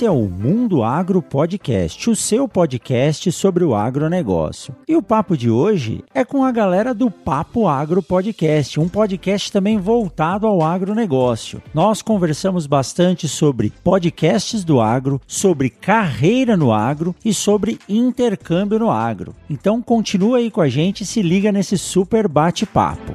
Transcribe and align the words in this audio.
Esse 0.00 0.06
é 0.06 0.10
o 0.10 0.22
Mundo 0.22 0.82
Agro 0.82 1.20
Podcast, 1.20 2.08
o 2.08 2.16
seu 2.16 2.48
podcast 2.48 3.30
sobre 3.30 3.64
o 3.64 3.74
agronegócio. 3.74 4.74
E 4.88 4.96
o 4.96 5.02
papo 5.02 5.36
de 5.36 5.50
hoje 5.50 6.02
é 6.14 6.24
com 6.24 6.42
a 6.42 6.50
galera 6.50 6.94
do 6.94 7.10
Papo 7.10 7.68
Agro 7.68 8.02
Podcast, 8.02 8.80
um 8.80 8.88
podcast 8.88 9.52
também 9.52 9.76
voltado 9.76 10.46
ao 10.46 10.62
agronegócio. 10.62 11.62
Nós 11.74 12.00
conversamos 12.00 12.66
bastante 12.66 13.28
sobre 13.28 13.74
podcasts 13.84 14.64
do 14.64 14.80
agro, 14.80 15.20
sobre 15.26 15.68
carreira 15.68 16.56
no 16.56 16.72
agro 16.72 17.14
e 17.22 17.34
sobre 17.34 17.78
intercâmbio 17.86 18.78
no 18.78 18.90
agro. 18.90 19.34
Então 19.50 19.82
continua 19.82 20.38
aí 20.38 20.50
com 20.50 20.62
a 20.62 20.68
gente 20.70 21.02
e 21.02 21.06
se 21.06 21.20
liga 21.20 21.52
nesse 21.52 21.76
super 21.76 22.26
bate-papo. 22.26 23.12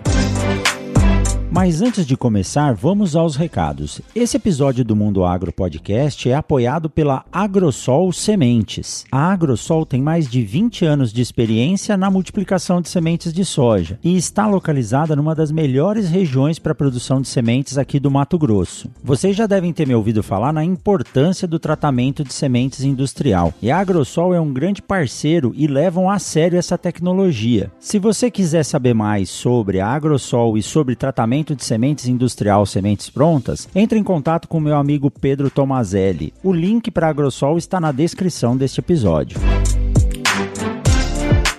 Mas 1.56 1.82
antes 1.82 2.06
de 2.06 2.18
começar, 2.18 2.74
vamos 2.74 3.16
aos 3.16 3.38
recados. 3.38 4.02
Esse 4.14 4.36
episódio 4.36 4.84
do 4.84 4.94
Mundo 4.94 5.24
Agro 5.24 5.54
Podcast 5.54 6.30
é 6.30 6.36
apoiado 6.36 6.90
pela 6.90 7.24
Agrosol 7.32 8.12
Sementes. 8.12 9.06
A 9.10 9.32
Agrosol 9.32 9.86
tem 9.86 10.02
mais 10.02 10.28
de 10.28 10.42
20 10.42 10.86
anos 10.86 11.14
de 11.14 11.22
experiência 11.22 11.96
na 11.96 12.12
multiplicação 12.12 12.82
de 12.82 12.90
sementes 12.90 13.32
de 13.32 13.46
soja 13.46 13.98
e 14.04 14.18
está 14.18 14.46
localizada 14.48 15.16
numa 15.16 15.34
das 15.34 15.50
melhores 15.50 16.10
regiões 16.10 16.60
para 16.60 16.74
a 16.74 16.76
produção 16.76 17.22
de 17.22 17.30
sementes 17.30 17.78
aqui 17.78 18.02
do 18.02 18.12
Mato 18.12 18.38
Grosso. 18.38 18.90
Vocês 19.02 19.34
já 19.34 19.48
devem 19.48 19.72
ter 19.72 19.88
me 19.88 19.96
ouvido 19.96 20.22
falar 20.22 20.52
na 20.52 20.62
importância 20.66 21.48
do 21.48 21.58
tratamento 21.58 22.22
de 22.22 22.34
sementes 22.34 22.84
industrial. 22.84 23.54
E 23.62 23.72
a 23.72 23.80
Agrosol 23.80 24.34
é 24.34 24.42
um 24.42 24.52
grande 24.52 24.82
parceiro 24.82 25.54
e 25.56 25.68
levam 25.68 26.10
a 26.10 26.20
sério 26.20 26.60
essa 26.60 26.78
tecnologia. 26.78 27.72
Se 27.80 27.98
você 27.98 28.30
quiser 28.30 28.66
saber 28.66 28.94
mais 28.94 29.30
sobre 29.30 29.80
a 29.80 29.88
Agrosol 29.88 30.58
e 30.58 30.62
sobre 30.62 30.98
tratamento 30.98 31.45
de 31.54 31.66
sementes 31.66 32.08
industrial 32.08 32.66
Sementes 32.66 33.10
Prontas, 33.10 33.68
entre 33.76 34.00
em 34.00 34.04
contato 34.04 34.48
com 34.48 34.62
meu 34.62 34.78
amigo 34.78 35.12
Pedro 35.12 35.50
Tomazelli. 35.50 36.34
O 36.42 36.54
link 36.54 36.90
para 36.90 37.08
a 37.08 37.10
Agrosol 37.10 37.58
está 37.58 37.82
na 37.82 37.92
descrição 37.92 38.56
deste 38.56 38.80
episódio. 38.80 39.38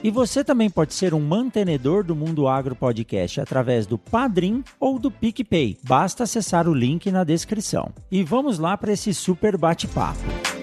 E 0.07 0.11
você 0.11 0.45
também 0.45 0.71
pode 0.71 0.95
ser 0.95 1.13
um 1.13 1.21
mantenedor 1.21 2.05
do 2.05 2.15
Mundo 2.15 2.47
Agro 2.47 2.77
Podcast 2.77 3.41
através 3.41 3.87
do 3.87 3.99
Padrim 3.99 4.63
ou 4.79 5.01
do 5.01 5.11
PicPay. 5.11 5.77
Basta 5.83 6.23
acessar 6.23 6.69
o 6.69 6.73
link 6.73 7.11
na 7.11 7.25
descrição. 7.25 7.91
E 8.09 8.23
vamos 8.23 8.59
lá 8.61 8.77
para 8.77 8.93
esse 8.93 9.13
super 9.13 9.57
bate-papo. 9.57 10.56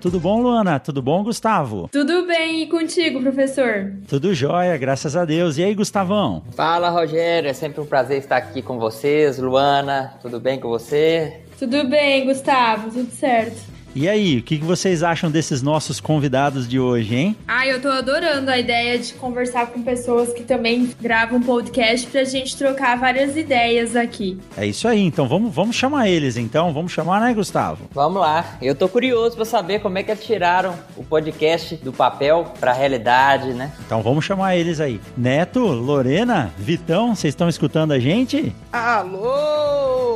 Tudo 0.00 0.20
bom, 0.20 0.40
Luana? 0.40 0.78
Tudo 0.78 1.02
bom, 1.02 1.24
Gustavo? 1.24 1.88
Tudo 1.90 2.24
bem, 2.24 2.62
e 2.62 2.66
contigo, 2.68 3.20
professor? 3.20 3.92
Tudo 4.08 4.32
jóia, 4.32 4.76
graças 4.76 5.16
a 5.16 5.24
Deus. 5.24 5.58
E 5.58 5.64
aí, 5.64 5.74
Gustavão? 5.74 6.44
Fala, 6.54 6.88
Rogério. 6.88 7.50
É 7.50 7.52
sempre 7.52 7.80
um 7.80 7.86
prazer 7.86 8.18
estar 8.18 8.36
aqui 8.36 8.62
com 8.62 8.78
vocês. 8.78 9.38
Luana, 9.38 10.14
tudo 10.22 10.38
bem 10.38 10.60
com 10.60 10.68
você? 10.68 11.40
Tudo 11.58 11.88
bem, 11.88 12.24
Gustavo, 12.26 12.90
tudo 12.92 13.10
certo. 13.10 13.77
E 14.00 14.08
aí, 14.08 14.38
o 14.38 14.42
que 14.42 14.58
vocês 14.58 15.02
acham 15.02 15.28
desses 15.28 15.60
nossos 15.60 15.98
convidados 15.98 16.68
de 16.68 16.78
hoje, 16.78 17.16
hein? 17.16 17.36
Ah, 17.48 17.66
eu 17.66 17.82
tô 17.82 17.88
adorando 17.88 18.48
a 18.48 18.56
ideia 18.56 18.96
de 18.96 19.12
conversar 19.14 19.66
com 19.66 19.82
pessoas 19.82 20.32
que 20.32 20.44
também 20.44 20.88
gravam 21.00 21.42
podcast 21.42 22.06
pra 22.06 22.22
gente 22.22 22.56
trocar 22.56 22.96
várias 22.96 23.36
ideias 23.36 23.96
aqui. 23.96 24.38
É 24.56 24.64
isso 24.64 24.86
aí, 24.86 25.00
então 25.00 25.26
vamos, 25.26 25.52
vamos 25.52 25.74
chamar 25.74 26.08
eles, 26.08 26.36
então. 26.36 26.72
Vamos 26.72 26.92
chamar, 26.92 27.20
né, 27.20 27.34
Gustavo? 27.34 27.88
Vamos 27.92 28.20
lá. 28.20 28.56
Eu 28.62 28.76
tô 28.76 28.88
curioso 28.88 29.34
pra 29.34 29.44
saber 29.44 29.80
como 29.80 29.98
é 29.98 30.04
que 30.04 30.14
tiraram 30.14 30.76
o 30.96 31.02
podcast 31.02 31.74
do 31.74 31.92
papel 31.92 32.52
pra 32.60 32.72
realidade, 32.72 33.48
né? 33.52 33.72
Então 33.84 34.00
vamos 34.00 34.24
chamar 34.24 34.54
eles 34.54 34.78
aí. 34.78 35.00
Neto, 35.16 35.58
Lorena, 35.58 36.54
Vitão, 36.56 37.16
vocês 37.16 37.32
estão 37.32 37.48
escutando 37.48 37.90
a 37.90 37.98
gente? 37.98 38.54
Alô! 38.72 40.07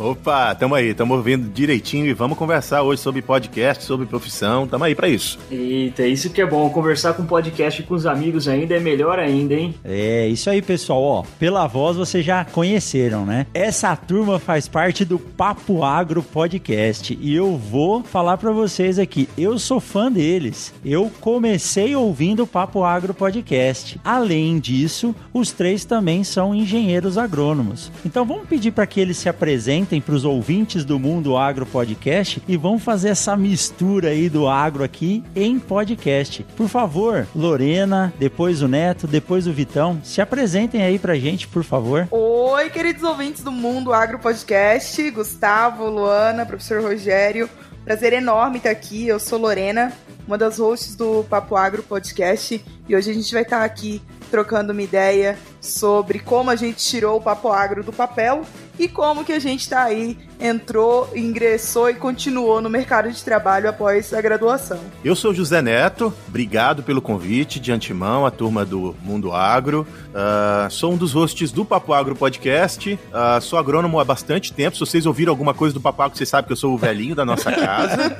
Opa, 0.00 0.54
tamo 0.54 0.74
aí, 0.74 0.94
tamo 0.94 1.14
ouvindo 1.14 1.46
direitinho 1.50 2.06
e 2.06 2.14
vamos 2.14 2.38
conversar 2.38 2.80
hoje 2.80 3.02
sobre 3.02 3.20
podcast, 3.20 3.84
sobre 3.84 4.06
profissão, 4.06 4.66
tamo 4.66 4.84
aí 4.84 4.94
para 4.94 5.10
isso. 5.10 5.38
Eita, 5.50 6.06
isso 6.06 6.30
que 6.30 6.40
é 6.40 6.46
bom, 6.46 6.70
conversar 6.70 7.12
com 7.12 7.26
podcast 7.26 7.82
com 7.82 7.92
os 7.92 8.06
amigos 8.06 8.48
ainda 8.48 8.74
é 8.74 8.80
melhor 8.80 9.18
ainda, 9.18 9.52
hein? 9.52 9.74
É, 9.84 10.26
isso 10.26 10.48
aí, 10.48 10.62
pessoal, 10.62 11.02
ó, 11.02 11.24
pela 11.38 11.66
voz 11.66 11.98
vocês 11.98 12.24
já 12.24 12.42
conheceram, 12.46 13.26
né? 13.26 13.46
Essa 13.52 13.94
turma 13.94 14.38
faz 14.38 14.66
parte 14.66 15.04
do 15.04 15.18
Papo 15.18 15.84
Agro 15.84 16.22
Podcast 16.22 17.18
e 17.20 17.34
eu 17.34 17.58
vou 17.58 18.02
falar 18.02 18.38
para 18.38 18.52
vocês 18.52 18.98
aqui, 18.98 19.28
eu 19.36 19.58
sou 19.58 19.80
fã 19.80 20.10
deles. 20.10 20.72
Eu 20.82 21.10
comecei 21.20 21.94
ouvindo 21.94 22.44
o 22.44 22.46
Papo 22.46 22.84
Agro 22.84 23.12
Podcast. 23.12 24.00
Além 24.02 24.60
disso, 24.60 25.14
os 25.30 25.52
três 25.52 25.84
também 25.84 26.24
são 26.24 26.54
engenheiros 26.54 27.18
agrônomos. 27.18 27.92
Então 28.02 28.24
vamos 28.24 28.48
pedir 28.48 28.70
para 28.70 28.86
que 28.86 28.98
eles 28.98 29.18
se 29.18 29.28
apresentem 29.28 29.89
apresentem 29.90 30.00
para 30.00 30.14
os 30.14 30.24
ouvintes 30.24 30.84
do 30.84 30.98
Mundo 31.00 31.36
Agro 31.36 31.66
Podcast 31.66 32.40
e 32.46 32.56
vão 32.56 32.78
fazer 32.78 33.08
essa 33.08 33.36
mistura 33.36 34.10
aí 34.10 34.28
do 34.28 34.46
agro 34.46 34.84
aqui 34.84 35.24
em 35.34 35.58
podcast. 35.58 36.46
Por 36.56 36.68
favor, 36.68 37.26
Lorena, 37.34 38.12
depois 38.18 38.62
o 38.62 38.68
Neto, 38.68 39.08
depois 39.08 39.48
o 39.48 39.52
Vitão, 39.52 40.00
se 40.04 40.20
apresentem 40.20 40.82
aí 40.82 40.98
pra 40.98 41.16
gente, 41.16 41.48
por 41.48 41.64
favor. 41.64 42.06
Oi, 42.10 42.70
queridos 42.70 43.02
ouvintes 43.02 43.42
do 43.42 43.50
Mundo 43.50 43.92
Agro 43.92 44.20
Podcast, 44.20 45.10
Gustavo, 45.10 45.88
Luana, 45.88 46.46
professor 46.46 46.80
Rogério. 46.82 47.50
Prazer 47.84 48.12
enorme 48.12 48.58
estar 48.58 48.70
aqui. 48.70 49.08
Eu 49.08 49.18
sou 49.18 49.40
Lorena, 49.40 49.92
uma 50.26 50.38
das 50.38 50.58
hosts 50.58 50.94
do 50.94 51.24
Papo 51.24 51.56
Agro 51.56 51.82
Podcast, 51.82 52.62
e 52.88 52.94
hoje 52.94 53.10
a 53.10 53.14
gente 53.14 53.32
vai 53.32 53.42
estar 53.42 53.64
aqui 53.64 54.00
trocando 54.30 54.72
uma 54.72 54.82
ideia 54.82 55.36
sobre 55.60 56.18
como 56.18 56.50
a 56.50 56.56
gente 56.56 56.84
tirou 56.84 57.18
o 57.18 57.20
Papo 57.20 57.48
Agro 57.48 57.82
do 57.82 57.92
papel 57.92 58.44
e 58.78 58.88
como 58.88 59.24
que 59.24 59.32
a 59.32 59.38
gente 59.38 59.60
está 59.60 59.82
aí, 59.82 60.16
entrou, 60.40 61.10
ingressou 61.14 61.90
e 61.90 61.94
continuou 61.94 62.62
no 62.62 62.70
mercado 62.70 63.10
de 63.10 63.22
trabalho 63.22 63.68
após 63.68 64.14
a 64.14 64.22
graduação. 64.22 64.80
Eu 65.04 65.14
sou 65.14 65.34
José 65.34 65.60
Neto, 65.60 66.14
obrigado 66.26 66.82
pelo 66.82 67.02
convite 67.02 67.60
de 67.60 67.70
antemão, 67.70 68.24
a 68.24 68.30
turma 68.30 68.64
do 68.64 68.96
Mundo 69.02 69.32
Agro. 69.32 69.86
Uh, 70.08 70.70
sou 70.70 70.94
um 70.94 70.96
dos 70.96 71.12
hosts 71.12 71.52
do 71.52 71.62
Papo 71.62 71.92
Agro 71.92 72.16
Podcast, 72.16 72.94
uh, 72.94 73.40
sou 73.42 73.58
agrônomo 73.58 74.00
há 74.00 74.04
bastante 74.04 74.50
tempo. 74.50 74.76
Se 74.76 74.80
vocês 74.80 75.04
ouviram 75.04 75.30
alguma 75.30 75.52
coisa 75.52 75.74
do 75.74 75.80
Papo 75.80 76.00
Agro, 76.00 76.16
vocês 76.16 76.30
sabem 76.30 76.46
que 76.46 76.52
eu 76.54 76.56
sou 76.56 76.72
o 76.72 76.78
velhinho 76.78 77.14
da 77.14 77.26
nossa 77.26 77.52
casa. 77.52 78.16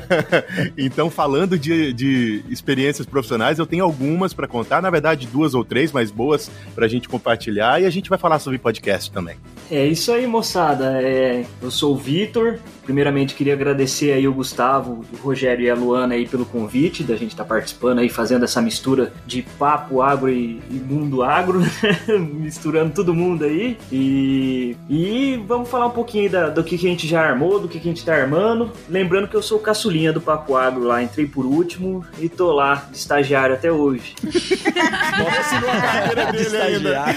então, 0.78 1.10
falando 1.10 1.58
de, 1.58 1.92
de 1.92 2.42
experiências 2.48 3.06
profissionais, 3.06 3.58
eu 3.58 3.66
tenho 3.66 3.84
algumas 3.84 4.32
para 4.32 4.48
contar, 4.48 4.80
na 4.80 4.88
verdade 4.88 5.26
duas 5.26 5.52
ou 5.52 5.62
três, 5.62 5.92
mas 5.92 6.10
boas 6.10 6.50
para 6.74 6.86
a 6.86 6.88
gente 6.88 7.08
compartilhar 7.08 7.80
e 7.80 7.86
a 7.86 7.90
gente 7.90 8.08
vai 8.08 8.18
falar 8.18 8.38
sobre 8.38 8.58
podcast 8.58 9.10
também. 9.10 9.36
É 9.70 9.86
isso 9.86 10.12
aí, 10.12 10.26
moçada. 10.26 11.00
É, 11.02 11.44
eu 11.62 11.70
sou 11.70 11.94
o 11.94 11.96
Vitor. 11.96 12.58
Primeiramente, 12.84 13.34
queria 13.34 13.54
agradecer 13.54 14.12
aí 14.12 14.28
o 14.28 14.32
Gustavo, 14.32 15.04
o 15.12 15.16
Rogério 15.16 15.64
e 15.64 15.70
a 15.70 15.74
Luana 15.74 16.14
aí 16.14 16.26
pelo 16.26 16.44
convite 16.44 17.02
da 17.02 17.14
gente 17.16 17.30
estar 17.30 17.44
tá 17.44 17.48
participando 17.48 18.00
aí, 18.00 18.08
fazendo 18.08 18.44
essa 18.44 18.60
mistura 18.60 19.12
de 19.26 19.42
papo 19.58 20.02
agro 20.02 20.30
e, 20.30 20.62
e 20.70 20.74
mundo 20.74 21.22
agro, 21.22 21.62
misturando 22.18 22.92
todo 22.92 23.14
mundo 23.14 23.44
aí. 23.44 23.78
E, 23.90 24.76
e 24.88 25.42
vamos 25.46 25.68
falar 25.68 25.86
um 25.86 25.90
pouquinho 25.90 26.30
da, 26.30 26.48
do 26.48 26.62
que, 26.62 26.76
que 26.76 26.86
a 26.86 26.90
gente 26.90 27.06
já 27.06 27.22
armou, 27.22 27.58
do 27.58 27.68
que, 27.68 27.80
que 27.80 27.88
a 27.88 27.90
gente 27.90 27.98
está 27.98 28.14
armando. 28.14 28.70
Lembrando 28.88 29.28
que 29.28 29.34
eu 29.34 29.42
sou 29.42 29.58
o 29.58 29.60
caçulinha 29.60 30.12
do 30.12 30.20
papo 30.20 30.56
agro 30.56 30.84
lá, 30.84 31.02
entrei 31.02 31.26
por 31.26 31.46
último 31.46 32.04
e 32.18 32.28
tô 32.28 32.52
lá 32.52 32.86
de 32.90 32.98
estagiário 32.98 33.54
até 33.54 33.72
hoje. 33.72 34.14
Nossa, 34.22 35.56
a 35.56 35.80
carreira 35.80 36.32
dele 36.32 36.56
ainda. 36.56 37.04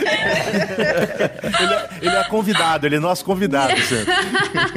ele, 1.60 1.74
é, 1.74 1.90
ele 2.02 2.16
é 2.16 2.24
convidado, 2.26 2.86
ele 2.86 2.96
é 2.96 3.00
nosso 3.00 3.26
convidado. 3.26 3.74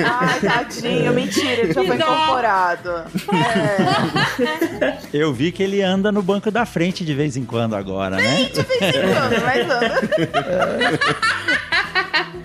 Ai, 0.04 0.40
tadinho, 0.40 0.79
mentira, 1.12 1.52
ele 1.52 1.72
já 1.72 1.84
foi 1.84 1.96
incorporado. 1.96 2.90
É. 4.80 4.98
Eu 5.12 5.32
vi 5.32 5.52
que 5.52 5.62
ele 5.62 5.82
anda 5.82 6.10
no 6.10 6.22
banco 6.22 6.50
da 6.50 6.64
frente 6.66 7.04
de 7.04 7.14
vez 7.14 7.36
em 7.36 7.44
quando 7.44 7.74
agora, 7.74 8.16
né? 8.16 8.44
De 8.44 8.62
vez 8.62 8.82
em 8.82 9.14
quando, 9.14 9.42
mas 9.44 9.70
anda. 9.70 10.00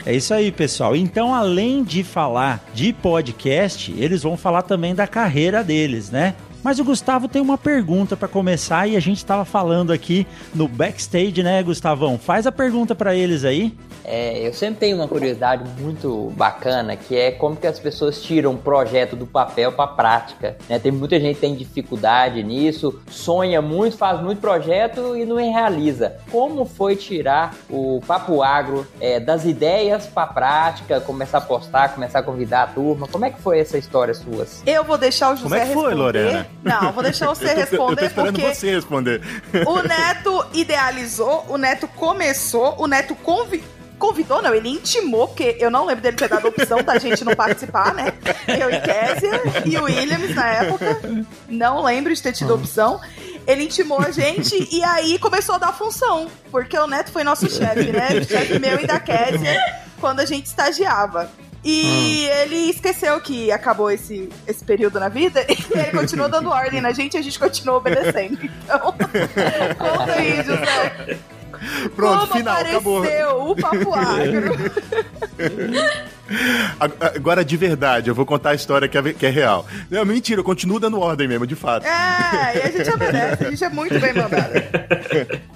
É 0.05 0.13
isso 0.13 0.33
aí, 0.33 0.51
pessoal. 0.51 0.95
Então, 0.95 1.33
além 1.33 1.83
de 1.83 2.03
falar 2.03 2.63
de 2.73 2.93
podcast, 2.93 3.91
eles 3.97 4.21
vão 4.21 4.37
falar 4.37 4.61
também 4.61 4.93
da 4.93 5.07
carreira 5.07 5.63
deles, 5.63 6.11
né? 6.11 6.35
Mas 6.63 6.79
o 6.79 6.83
Gustavo 6.83 7.27
tem 7.27 7.41
uma 7.41 7.57
pergunta 7.57 8.15
para 8.17 8.27
começar 8.27 8.87
e 8.87 8.95
a 8.95 8.99
gente 8.99 9.17
estava 9.17 9.45
falando 9.45 9.91
aqui 9.91 10.25
no 10.53 10.67
backstage, 10.67 11.43
né, 11.43 11.61
Gustavão? 11.61 12.17
Faz 12.17 12.47
a 12.47 12.51
pergunta 12.51 12.95
para 12.95 13.15
eles 13.15 13.43
aí. 13.43 13.73
É, 14.07 14.47
eu 14.47 14.53
sempre 14.53 14.79
tenho 14.81 14.97
uma 14.97 15.07
curiosidade 15.07 15.63
muito 15.79 16.31
bacana, 16.35 16.95
que 16.95 17.17
é 17.17 17.31
como 17.31 17.55
que 17.55 17.65
as 17.65 17.79
pessoas 17.79 18.21
tiram 18.21 18.51
um 18.51 18.57
projeto 18.57 19.15
do 19.15 19.25
papel 19.25 19.71
para 19.71 19.87
prática. 19.87 20.57
Né? 20.69 20.77
Tem 20.77 20.91
muita 20.91 21.19
gente 21.19 21.35
que 21.35 21.41
tem 21.41 21.55
dificuldade 21.55 22.41
nisso, 22.43 23.01
sonha 23.09 23.61
muito, 23.61 23.97
faz 23.97 24.21
muito 24.21 24.39
projeto 24.39 25.15
e 25.15 25.25
não 25.25 25.37
realiza. 25.37 26.17
Como 26.31 26.65
foi 26.65 26.95
tirar 26.95 27.55
o 27.69 27.99
Papo 28.05 28.43
Agro 28.43 28.85
é, 28.99 29.19
das 29.19 29.45
ideias 29.45 30.05
para 30.05 30.27
prática, 30.27 31.01
começar 31.01 31.39
a 31.39 31.41
postar, 31.41 31.93
começar 31.93 32.19
a 32.19 32.23
convidar 32.23 32.63
a 32.63 32.67
turma? 32.67 33.07
Como 33.07 33.25
é 33.25 33.31
que 33.31 33.41
foi 33.41 33.59
essa 33.59 33.77
história 33.77 34.13
sua? 34.13 34.45
Eu 34.65 34.83
vou 34.83 34.97
deixar 34.97 35.33
o 35.33 35.35
José 35.35 35.43
Como 35.43 35.55
é 35.55 35.65
que 35.65 35.73
foi, 35.73 35.93
responder. 35.93 35.95
Lorena? 35.95 36.47
Não, 36.63 36.91
vou 36.91 37.03
deixar 37.03 37.27
você 37.27 37.53
responder 37.53 37.93
eu 37.95 37.95
tô 37.95 38.05
esperando 38.05 38.39
porque 38.39 38.55
você 38.55 38.71
responder. 38.71 39.21
o 39.65 39.81
Neto 39.81 40.45
idealizou, 40.53 41.45
o 41.49 41.57
Neto 41.57 41.87
começou, 41.87 42.75
o 42.77 42.87
Neto 42.87 43.15
convi 43.15 43.63
convidou, 43.97 44.41
não, 44.41 44.53
ele 44.53 44.69
intimou, 44.69 45.27
porque 45.27 45.57
eu 45.59 45.69
não 45.69 45.85
lembro 45.85 46.01
dele 46.01 46.17
ter 46.17 46.29
dado 46.29 46.45
a 46.45 46.49
opção 46.49 46.83
da 46.83 46.97
gente 46.97 47.23
não 47.23 47.35
participar, 47.35 47.93
né? 47.93 48.13
Eu 48.47 48.69
e 48.69 48.79
Késia 48.81 49.41
e 49.65 49.77
o 49.77 49.83
Williams 49.83 50.35
na 50.35 50.47
época. 50.47 50.99
Não 51.47 51.83
lembro 51.83 52.13
de 52.13 52.21
ter 52.21 52.33
tido 52.33 52.53
opção. 52.53 52.99
Ele 53.47 53.63
intimou 53.63 53.99
a 53.99 54.11
gente 54.11 54.67
e 54.71 54.83
aí 54.83 55.19
começou 55.19 55.55
a 55.55 55.57
dar 55.57 55.73
função. 55.73 56.27
Porque 56.51 56.77
o 56.77 56.87
Neto 56.87 57.11
foi 57.11 57.23
nosso 57.23 57.49
chefe, 57.49 57.91
né? 57.91 58.09
O 58.19 58.23
chefe 58.23 58.59
meu 58.59 58.79
e 58.79 58.87
da 58.87 58.99
Késia 58.99 59.59
quando 59.99 60.19
a 60.19 60.25
gente 60.25 60.47
estagiava. 60.47 61.29
E 61.63 62.27
ele 62.41 62.69
esqueceu 62.69 63.19
que 63.19 63.51
acabou 63.51 63.89
esse, 63.89 64.29
esse 64.45 64.63
período 64.63 64.99
na 64.99 65.09
vida 65.09 65.43
e 65.49 65.79
ele 65.79 65.97
continuou 65.97 66.29
dando 66.29 66.49
ordem 66.49 66.79
na 66.79 66.91
gente 66.91 67.15
e 67.15 67.17
a 67.17 67.23
gente 67.23 67.39
continuou 67.39 67.79
obedecendo. 67.79 68.37
Então, 68.43 68.93
conta 69.79 70.13
aí, 70.13 70.43
José. 70.43 71.17
Pronto, 71.89 72.27
Como 72.27 72.33
final, 72.33 72.57
acabou. 72.57 73.03
o 73.51 73.55
Papo 73.55 73.93
Agro? 73.93 74.55
Agora, 77.15 77.45
de 77.45 77.55
verdade, 77.55 78.09
eu 78.09 78.15
vou 78.15 78.25
contar 78.25 78.51
a 78.51 78.55
história 78.55 78.87
que 78.87 78.97
é, 78.97 79.13
que 79.13 79.25
é 79.25 79.29
real. 79.29 79.65
Não, 79.89 80.03
mentira, 80.03 80.39
eu 80.39 80.43
continuo 80.43 80.79
dando 80.79 80.99
ordem 80.99 81.27
mesmo, 81.27 81.45
de 81.45 81.55
fato. 81.55 81.85
É, 81.85 82.57
e 82.57 82.61
a 82.61 82.71
gente 82.71 82.89
obedece, 82.89 83.45
a 83.45 83.49
gente 83.51 83.63
é 83.63 83.69
muito 83.69 83.99
bem 83.99 84.13
mandado. 84.13 84.53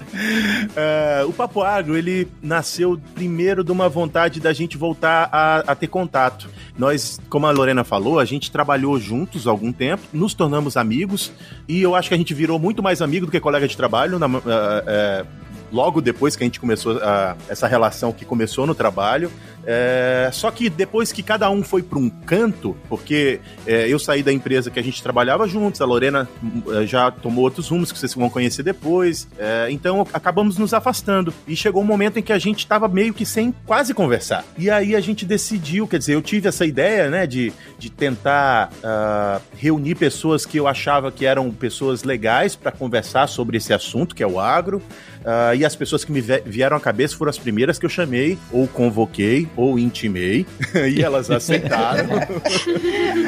É, 0.75 1.23
o 1.23 1.31
Papo 1.31 1.61
Agro, 1.61 1.95
ele 1.95 2.27
nasceu 2.41 2.99
primeiro 3.13 3.63
de 3.63 3.71
uma 3.71 3.87
vontade 3.87 4.39
da 4.39 4.51
gente 4.51 4.75
voltar 4.75 5.29
a, 5.31 5.59
a 5.59 5.75
ter 5.75 5.87
contato. 5.87 6.49
Nós, 6.77 7.19
como 7.29 7.45
a 7.45 7.51
Lorena 7.51 7.83
falou, 7.83 8.19
a 8.19 8.25
gente 8.25 8.51
trabalhou 8.51 8.99
juntos 8.99 9.47
há 9.47 9.51
algum 9.51 9.71
tempo, 9.71 10.03
nos 10.11 10.33
tornamos 10.33 10.75
amigos, 10.75 11.31
e 11.67 11.81
eu 11.81 11.95
acho 11.95 12.09
que 12.09 12.15
a 12.15 12.17
gente 12.17 12.33
virou 12.33 12.59
muito 12.59 12.81
mais 12.81 13.01
amigo 13.01 13.27
do 13.27 13.31
que 13.31 13.39
colega 13.39 13.67
de 13.67 13.77
trabalho 13.77 14.17
na, 14.19 14.25
é, 14.25 14.83
é, 14.87 15.25
logo 15.71 16.01
depois 16.01 16.35
que 16.35 16.43
a 16.43 16.47
gente 16.47 16.59
começou 16.59 16.97
a, 16.97 17.35
essa 17.47 17.67
relação 17.67 18.11
que 18.11 18.25
começou 18.25 18.65
no 18.65 18.75
trabalho. 18.75 19.31
É, 19.65 20.29
só 20.31 20.49
que 20.49 20.69
depois 20.69 21.11
que 21.11 21.21
cada 21.21 21.49
um 21.49 21.61
foi 21.61 21.83
para 21.83 21.99
um 21.99 22.09
canto, 22.09 22.75
porque 22.87 23.39
é, 23.67 23.87
eu 23.87 23.99
saí 23.99 24.23
da 24.23 24.31
empresa 24.31 24.71
que 24.71 24.79
a 24.79 24.83
gente 24.83 25.03
trabalhava 25.03 25.47
juntos, 25.47 25.81
a 25.81 25.85
Lorena 25.85 26.27
é, 26.73 26.85
já 26.85 27.11
tomou 27.11 27.43
outros 27.43 27.67
rumos 27.67 27.91
que 27.91 27.99
vocês 27.99 28.13
vão 28.13 28.29
conhecer 28.29 28.63
depois, 28.63 29.27
é, 29.37 29.67
então 29.69 30.07
acabamos 30.13 30.57
nos 30.57 30.73
afastando. 30.73 31.33
E 31.47 31.55
chegou 31.55 31.81
um 31.81 31.85
momento 31.85 32.17
em 32.17 32.23
que 32.23 32.33
a 32.33 32.39
gente 32.39 32.59
estava 32.59 32.87
meio 32.87 33.13
que 33.13 33.25
sem 33.25 33.53
quase 33.65 33.93
conversar. 33.93 34.43
E 34.57 34.69
aí 34.69 34.95
a 34.95 35.01
gente 35.01 35.25
decidiu, 35.25 35.87
quer 35.87 35.99
dizer, 35.99 36.15
eu 36.15 36.21
tive 36.21 36.47
essa 36.47 36.65
ideia, 36.65 37.09
né, 37.09 37.27
de, 37.27 37.53
de 37.77 37.89
tentar 37.89 38.71
uh, 38.83 39.41
reunir 39.55 39.95
pessoas 39.95 40.45
que 40.45 40.57
eu 40.57 40.67
achava 40.67 41.11
que 41.11 41.25
eram 41.25 41.51
pessoas 41.51 42.03
legais 42.03 42.55
para 42.55 42.71
conversar 42.71 43.27
sobre 43.27 43.57
esse 43.57 43.73
assunto, 43.73 44.15
que 44.15 44.23
é 44.23 44.27
o 44.27 44.39
agro. 44.39 44.81
Uh, 45.19 45.55
e 45.55 45.65
as 45.65 45.75
pessoas 45.75 46.05
que 46.05 46.11
me 46.11 46.21
vieram 46.21 46.77
à 46.77 46.79
cabeça 46.79 47.15
foram 47.15 47.29
as 47.29 47.37
primeiras 47.37 47.77
que 47.77 47.85
eu 47.85 47.89
chamei, 47.89 48.37
ou 48.51 48.67
convoquei, 48.67 49.47
ou 49.55 49.77
intimei, 49.77 50.45
e 50.89 51.01
elas 51.01 51.29
aceitaram. 51.29 52.07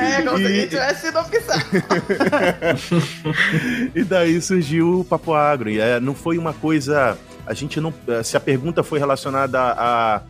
É, 0.02 0.22
gente 0.38 0.70
tivesse 0.70 1.12
e 3.94 4.04
daí 4.04 4.42
surgiu 4.42 5.02
o 5.02 5.06
Papo 5.06 5.34
Agro. 5.34 5.70
E 5.70 5.80
é, 5.80 6.00
não 6.00 6.16
foi 6.16 6.38
uma 6.38 6.54
coisa 6.54 7.18
a 7.52 7.54
gente 7.54 7.82
não. 7.82 7.94
Se 8.24 8.38
a 8.38 8.40
pergunta 8.40 8.82
foi 8.82 8.98
relacionada 8.98 9.60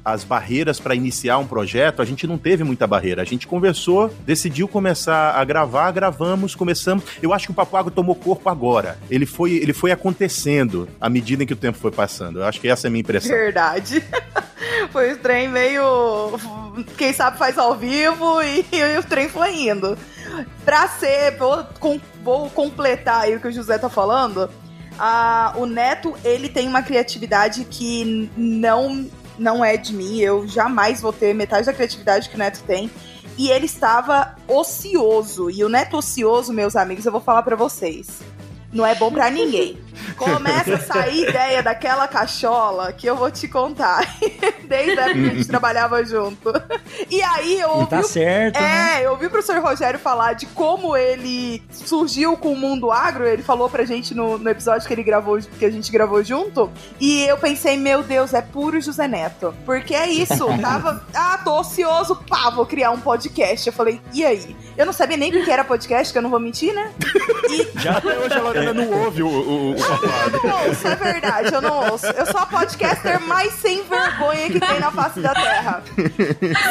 às 0.03 0.23
barreiras 0.23 0.79
para 0.79 0.95
iniciar 0.95 1.37
um 1.37 1.45
projeto, 1.45 2.01
a 2.01 2.05
gente 2.05 2.25
não 2.25 2.35
teve 2.35 2.63
muita 2.63 2.87
barreira. 2.87 3.21
A 3.21 3.25
gente 3.25 3.45
conversou, 3.45 4.11
decidiu 4.25 4.67
começar 4.67 5.35
a 5.35 5.43
gravar, 5.43 5.91
gravamos, 5.91 6.55
começamos. 6.55 7.03
Eu 7.21 7.31
acho 7.31 7.45
que 7.45 7.51
o 7.51 7.53
Papo 7.53 7.77
Agro 7.77 7.91
tomou 7.91 8.15
corpo 8.15 8.49
agora. 8.49 8.97
Ele 9.07 9.27
foi, 9.27 9.51
ele 9.53 9.71
foi 9.71 9.91
acontecendo 9.91 10.89
à 10.99 11.07
medida 11.09 11.43
em 11.43 11.45
que 11.45 11.53
o 11.53 11.57
tempo 11.57 11.77
foi 11.77 11.91
passando. 11.91 12.39
Eu 12.39 12.45
acho 12.45 12.59
que 12.59 12.67
essa 12.67 12.87
é 12.87 12.89
a 12.89 12.91
minha 12.91 13.01
impressão. 13.01 13.31
Verdade. 13.31 14.03
Foi 14.91 15.13
o 15.13 15.17
trem 15.17 15.47
meio. 15.47 16.39
Quem 16.97 17.11
sabe 17.13 17.37
faz 17.37 17.57
ao 17.57 17.75
vivo 17.75 18.41
e, 18.41 18.65
e 18.71 18.97
o 18.97 19.03
trem 19.03 19.27
foi 19.27 19.69
indo. 19.69 19.97
Pra 20.63 20.87
ser. 20.87 21.37
Vou, 21.37 21.63
com, 21.79 21.99
vou 22.23 22.49
completar 22.49 23.23
aí 23.23 23.35
o 23.35 23.39
que 23.39 23.47
o 23.47 23.51
José 23.51 23.77
tá 23.77 23.89
falando. 23.89 24.49
Ah, 25.03 25.53
o 25.57 25.65
Neto, 25.65 26.15
ele 26.23 26.47
tem 26.47 26.67
uma 26.67 26.83
criatividade 26.83 27.65
que 27.65 28.29
não, 28.37 29.09
não 29.35 29.65
é 29.65 29.75
de 29.75 29.95
mim. 29.95 30.19
Eu 30.19 30.47
jamais 30.47 31.01
vou 31.01 31.11
ter 31.11 31.33
metade 31.33 31.65
da 31.65 31.73
criatividade 31.73 32.29
que 32.29 32.35
o 32.35 32.37
Neto 32.37 32.61
tem. 32.67 32.87
E 33.35 33.49
ele 33.49 33.65
estava 33.65 34.35
ocioso. 34.47 35.49
E 35.49 35.63
o 35.63 35.69
Neto 35.69 35.97
ocioso, 35.97 36.53
meus 36.53 36.75
amigos, 36.75 37.03
eu 37.03 37.11
vou 37.11 37.19
falar 37.19 37.41
para 37.41 37.55
vocês. 37.55 38.21
Não 38.71 38.85
é 38.85 38.93
bom 38.93 39.11
para 39.11 39.27
ninguém. 39.33 39.75
Começa 40.17 40.75
a 40.75 40.79
sair 40.79 41.27
ideia 41.29 41.61
daquela 41.63 42.07
cachola 42.07 42.91
que 42.91 43.07
eu 43.07 43.15
vou 43.15 43.31
te 43.31 43.47
contar. 43.47 44.01
Desde 44.67 44.99
a 44.99 45.03
época 45.09 45.13
que 45.21 45.29
a 45.29 45.33
gente 45.35 45.47
trabalhava 45.49 46.03
junto. 46.05 46.51
E 47.09 47.21
aí 47.21 47.59
eu 47.59 47.69
ouvi. 47.71 47.89
Tá 47.89 47.99
o- 47.99 48.03
certo. 48.03 48.59
né? 48.59 48.99
é, 49.01 49.05
eu 49.05 49.11
ouvi 49.11 49.25
o 49.25 49.29
professor 49.29 49.59
Rogério 49.61 49.99
falar 49.99 50.33
de 50.33 50.45
como 50.47 50.95
ele 50.95 51.61
surgiu 51.71 52.37
com 52.37 52.53
o 52.53 52.57
mundo 52.57 52.91
agro. 52.91 53.27
Ele 53.27 53.43
falou 53.43 53.69
pra 53.69 53.83
gente 53.83 54.13
no, 54.13 54.37
no 54.37 54.49
episódio 54.49 54.87
que 54.87 54.93
ele 54.93 55.03
gravou, 55.03 55.39
que 55.39 55.65
a 55.65 55.69
gente 55.71 55.91
gravou 55.91 56.23
junto. 56.23 56.69
E 56.99 57.23
eu 57.23 57.37
pensei, 57.37 57.77
meu 57.77 58.03
Deus, 58.03 58.33
é 58.33 58.41
puro 58.41 58.79
José 58.79 59.07
Neto. 59.07 59.53
Porque 59.65 59.93
é 59.93 60.07
isso. 60.09 60.45
Tava. 60.61 61.05
Ah, 61.13 61.39
tô 61.43 61.59
ocioso, 61.59 62.15
pá, 62.27 62.49
vou 62.49 62.65
criar 62.65 62.91
um 62.91 62.99
podcast. 62.99 63.67
Eu 63.67 63.73
falei, 63.73 63.99
e 64.13 64.23
aí? 64.25 64.55
Eu 64.77 64.85
não 64.85 64.93
sabia 64.93 65.17
nem 65.17 65.35
o 65.35 65.43
que 65.43 65.51
era 65.51 65.63
podcast, 65.63 66.11
que 66.11 66.17
eu 66.17 66.21
não 66.21 66.29
vou 66.29 66.39
mentir, 66.39 66.73
né? 66.73 66.91
Já 67.75 67.97
até 67.97 68.17
hoje 68.17 68.33
a 68.33 68.41
Lorena 68.41 68.73
não 68.73 69.03
ouve 69.03 69.21
o, 69.23 69.27
o, 69.27 69.71
o. 69.71 69.75
Eu 70.33 70.49
não 70.49 70.67
ouço, 70.67 70.87
é 70.87 70.95
verdade, 70.95 71.53
eu 71.53 71.61
não 71.61 71.91
ouço. 71.91 72.05
Eu 72.05 72.25
sou 72.25 72.39
a 72.39 72.45
podcaster 72.45 73.19
mais 73.21 73.53
sem 73.53 73.83
vergonha 73.83 74.49
que 74.49 74.59
tem 74.59 74.79
na 74.79 74.91
face 74.91 75.19
da 75.19 75.33
Terra. 75.33 75.83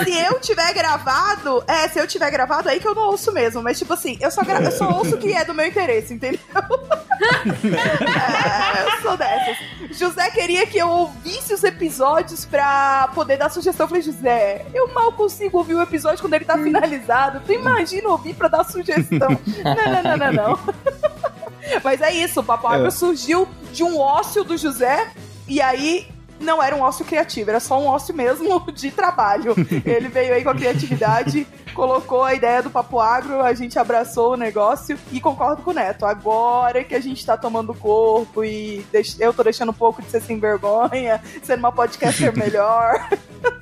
Se 0.04 0.18
eu 0.18 0.40
tiver 0.40 0.72
gravado, 0.72 1.62
é, 1.66 1.88
se 1.88 1.98
eu 1.98 2.06
tiver 2.06 2.30
gravado, 2.30 2.68
aí 2.68 2.80
que 2.80 2.88
eu 2.88 2.94
não 2.94 3.04
ouço 3.08 3.32
mesmo. 3.32 3.62
Mas, 3.62 3.78
tipo 3.78 3.92
assim, 3.92 4.16
eu 4.20 4.30
só, 4.30 4.42
gra- 4.42 4.60
eu 4.62 4.72
só 4.72 4.88
ouço 4.90 5.14
o 5.16 5.18
que 5.18 5.32
é 5.32 5.44
do 5.44 5.54
meu 5.54 5.66
interesse, 5.66 6.14
entendeu? 6.14 6.40
é, 7.64 8.84
eu 8.96 9.02
sou 9.02 9.16
dessas. 9.16 9.56
José 9.96 10.30
queria 10.30 10.66
que 10.66 10.78
eu 10.78 10.88
ouvisse 10.88 11.52
os 11.52 11.64
episódios 11.64 12.44
pra 12.44 13.08
poder 13.14 13.36
dar 13.36 13.50
sugestão. 13.50 13.84
Eu 13.84 13.88
falei, 13.88 14.02
José, 14.02 14.66
eu 14.72 14.92
mal 14.92 15.12
consigo 15.12 15.58
ouvir 15.58 15.74
o 15.74 15.82
episódio 15.82 16.20
quando 16.20 16.34
ele 16.34 16.44
tá 16.44 16.56
finalizado. 16.56 17.40
Tu 17.44 17.52
imagina 17.52 18.08
ouvir 18.08 18.34
pra 18.34 18.48
dar 18.48 18.64
sugestão. 18.64 19.28
Não, 19.64 19.92
não, 19.92 20.02
não, 20.02 20.16
não, 20.16 20.32
não. 20.32 20.58
Mas 21.84 22.00
é 22.00 22.12
isso, 22.12 22.40
o 22.40 22.44
Papo 22.44 22.66
Agro 22.66 22.86
É. 22.86 22.90
surgiu 22.90 23.48
de 23.72 23.82
um 23.82 23.98
ócio 23.98 24.42
do 24.44 24.56
José, 24.56 25.10
e 25.48 25.60
aí 25.60 26.06
não 26.40 26.62
era 26.62 26.74
um 26.74 26.80
ócio 26.80 27.04
criativo, 27.04 27.50
era 27.50 27.60
só 27.60 27.78
um 27.78 27.86
ócio 27.86 28.14
mesmo 28.14 28.60
de 28.72 28.90
trabalho. 28.90 29.54
Ele 29.84 30.08
veio 30.08 30.34
aí 30.34 30.42
com 30.42 30.50
a 30.50 30.54
criatividade, 30.54 31.46
colocou 31.74 32.24
a 32.24 32.34
ideia 32.34 32.62
do 32.62 32.70
Papo 32.70 32.98
Agro, 32.98 33.40
a 33.42 33.52
gente 33.52 33.78
abraçou 33.78 34.32
o 34.32 34.36
negócio 34.36 34.98
e 35.12 35.20
concordo 35.20 35.62
com 35.62 35.70
o 35.70 35.74
Neto. 35.74 36.04
Agora 36.06 36.82
que 36.82 36.94
a 36.94 37.00
gente 37.00 37.24
tá 37.24 37.36
tomando 37.36 37.74
corpo 37.74 38.42
e 38.42 38.84
eu 39.18 39.32
tô 39.34 39.42
deixando 39.42 39.68
um 39.70 39.74
pouco 39.74 40.00
de 40.02 40.10
ser 40.10 40.20
sem 40.22 40.38
vergonha, 40.38 41.22
sendo 41.42 41.60
uma 41.60 41.70
podcaster 41.72 42.36
melhor. 42.36 43.06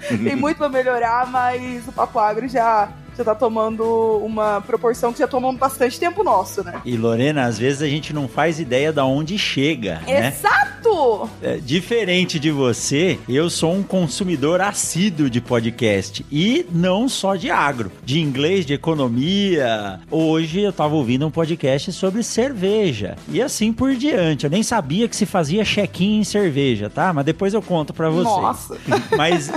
Tem 0.09 0.37
muito 0.37 0.59
pra 0.59 0.69
melhorar, 0.69 1.27
mas 1.27 1.87
o 1.88 1.93
Papo 1.93 2.19
Agro 2.19 2.49
já. 2.49 2.88
Já 3.19 3.25
tá 3.25 3.35
tomando 3.35 3.85
uma 4.25 4.61
proporção 4.61 5.13
que 5.13 5.19
já 5.19 5.27
tomou 5.27 5.53
bastante 5.53 5.99
tempo 5.99 6.23
nosso, 6.23 6.63
né? 6.63 6.81
E 6.85 6.97
Lorena, 6.97 7.47
às 7.47 7.59
vezes 7.59 7.83
a 7.83 7.89
gente 7.89 8.13
não 8.13 8.29
faz 8.29 8.61
ideia 8.61 8.93
da 8.93 9.05
onde 9.05 9.37
chega, 9.37 10.01
né? 10.07 10.29
Exato! 10.29 11.29
É, 11.43 11.57
diferente 11.57 12.39
de 12.39 12.53
você, 12.53 13.19
eu 13.29 13.51
sou 13.51 13.75
um 13.75 13.83
consumidor 13.83 14.61
assíduo 14.61 15.29
de 15.29 15.41
podcast 15.41 16.25
e 16.31 16.65
não 16.71 17.09
só 17.09 17.35
de 17.35 17.51
agro, 17.51 17.91
de 18.05 18.21
inglês, 18.21 18.65
de 18.65 18.75
economia. 18.75 19.99
Hoje 20.09 20.61
eu 20.61 20.73
tava 20.73 20.95
ouvindo 20.95 21.27
um 21.27 21.31
podcast 21.31 21.93
sobre 21.93 22.23
cerveja 22.23 23.17
e 23.29 23.43
assim 23.43 23.73
por 23.73 23.97
diante. 23.97 24.45
Eu 24.45 24.51
nem 24.51 24.63
sabia 24.63 25.09
que 25.09 25.17
se 25.17 25.27
fazia 25.27 25.65
check-in 25.65 26.21
em 26.21 26.25
cerveja, 26.25 26.89
tá? 26.89 27.13
Mas 27.13 27.25
depois 27.25 27.53
eu 27.53 27.61
conto 27.63 27.93
pra 27.93 28.09
vocês. 28.11 28.25
Nossa. 28.25 28.79
Mas 29.17 29.51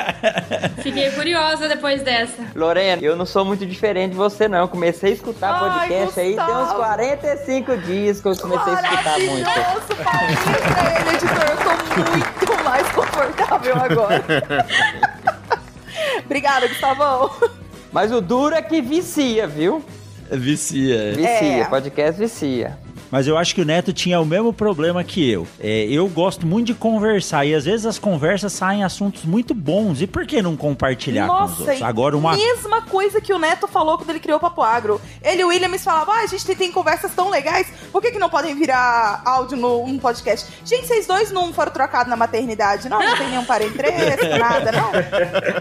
Fiquei 0.82 1.10
curiosa 1.10 1.68
depois 1.68 2.02
dessa. 2.02 2.42
Lorena, 2.54 2.77
eu 3.00 3.16
não 3.16 3.26
sou 3.26 3.44
muito 3.44 3.66
diferente 3.66 4.10
de 4.12 4.16
você, 4.16 4.46
não. 4.48 4.58
Eu 4.58 4.68
comecei 4.68 5.10
a 5.10 5.14
escutar 5.14 5.50
Ai, 5.52 5.88
podcast 5.88 6.20
aí 6.20 6.36
tem 6.36 6.44
uns 6.44 6.68
Gustavo. 6.68 6.74
45 6.84 7.76
dias 7.78 8.20
que 8.20 8.28
eu 8.28 8.36
comecei 8.36 8.72
a 8.72 8.80
escutar 8.82 9.18
muito. 9.18 9.50
Pra 9.96 11.00
ele, 11.00 11.10
editor. 11.16 11.44
Eu 11.50 11.56
tô 11.56 11.70
muito 12.52 12.64
mais 12.64 12.88
confortável 12.90 13.74
agora. 13.76 14.24
Obrigada, 16.24 16.68
Gustavão. 16.68 17.30
Mas 17.92 18.12
o 18.12 18.20
duro 18.20 18.54
é 18.54 18.62
que 18.62 18.80
vicia, 18.82 19.46
viu? 19.46 19.82
Vicia. 20.30 21.12
Vicia, 21.14 21.62
É. 21.62 21.64
podcast 21.64 22.20
vicia. 22.20 22.78
Mas 23.10 23.26
eu 23.26 23.36
acho 23.36 23.54
que 23.54 23.60
o 23.60 23.64
Neto 23.64 23.92
tinha 23.92 24.20
o 24.20 24.26
mesmo 24.26 24.52
problema 24.52 25.02
que 25.02 25.28
eu. 25.28 25.46
É, 25.58 25.84
eu 25.84 26.06
gosto 26.08 26.46
muito 26.46 26.66
de 26.66 26.74
conversar 26.74 27.44
e 27.44 27.54
às 27.54 27.64
vezes 27.64 27.86
as 27.86 27.98
conversas 27.98 28.52
saem 28.52 28.84
assuntos 28.84 29.24
muito 29.24 29.54
bons. 29.54 30.02
E 30.02 30.06
por 30.06 30.26
que 30.26 30.42
não 30.42 30.56
compartilhar 30.56 31.26
com 31.26 31.34
os 31.34 31.50
Nossa, 31.50 31.62
outros? 31.62 31.82
Agora 31.82 32.16
uma 32.16 32.36
mesma 32.36 32.82
coisa 32.82 33.20
que 33.20 33.32
o 33.32 33.38
Neto 33.38 33.66
falou 33.66 33.96
quando 33.96 34.10
ele 34.10 34.20
criou 34.20 34.38
o 34.38 34.40
Papo 34.40 34.62
Agro. 34.62 35.00
Ele 35.22 35.42
e 35.42 35.44
o 35.44 35.48
Williams 35.48 35.84
falavam, 35.84 36.14
ah, 36.14 36.20
a 36.20 36.26
gente 36.26 36.44
tem, 36.44 36.72
conversas 36.72 37.12
tão 37.14 37.30
legais, 37.30 37.66
por 37.90 38.02
que, 38.02 38.10
que 38.10 38.18
não 38.18 38.28
podem 38.28 38.54
virar 38.54 39.22
áudio 39.24 39.56
no, 39.56 39.86
num 39.86 39.98
podcast? 39.98 40.50
Gente, 40.64 40.86
vocês 40.86 41.06
dois 41.06 41.30
não 41.30 41.52
foram 41.52 41.72
trocados 41.72 42.10
na 42.10 42.16
maternidade, 42.16 42.88
não? 42.88 42.98
Não 42.98 43.16
tem 43.16 43.28
nenhum 43.28 43.44
parentesco, 43.44 44.26
nada, 44.38 44.72
não? 44.72 44.90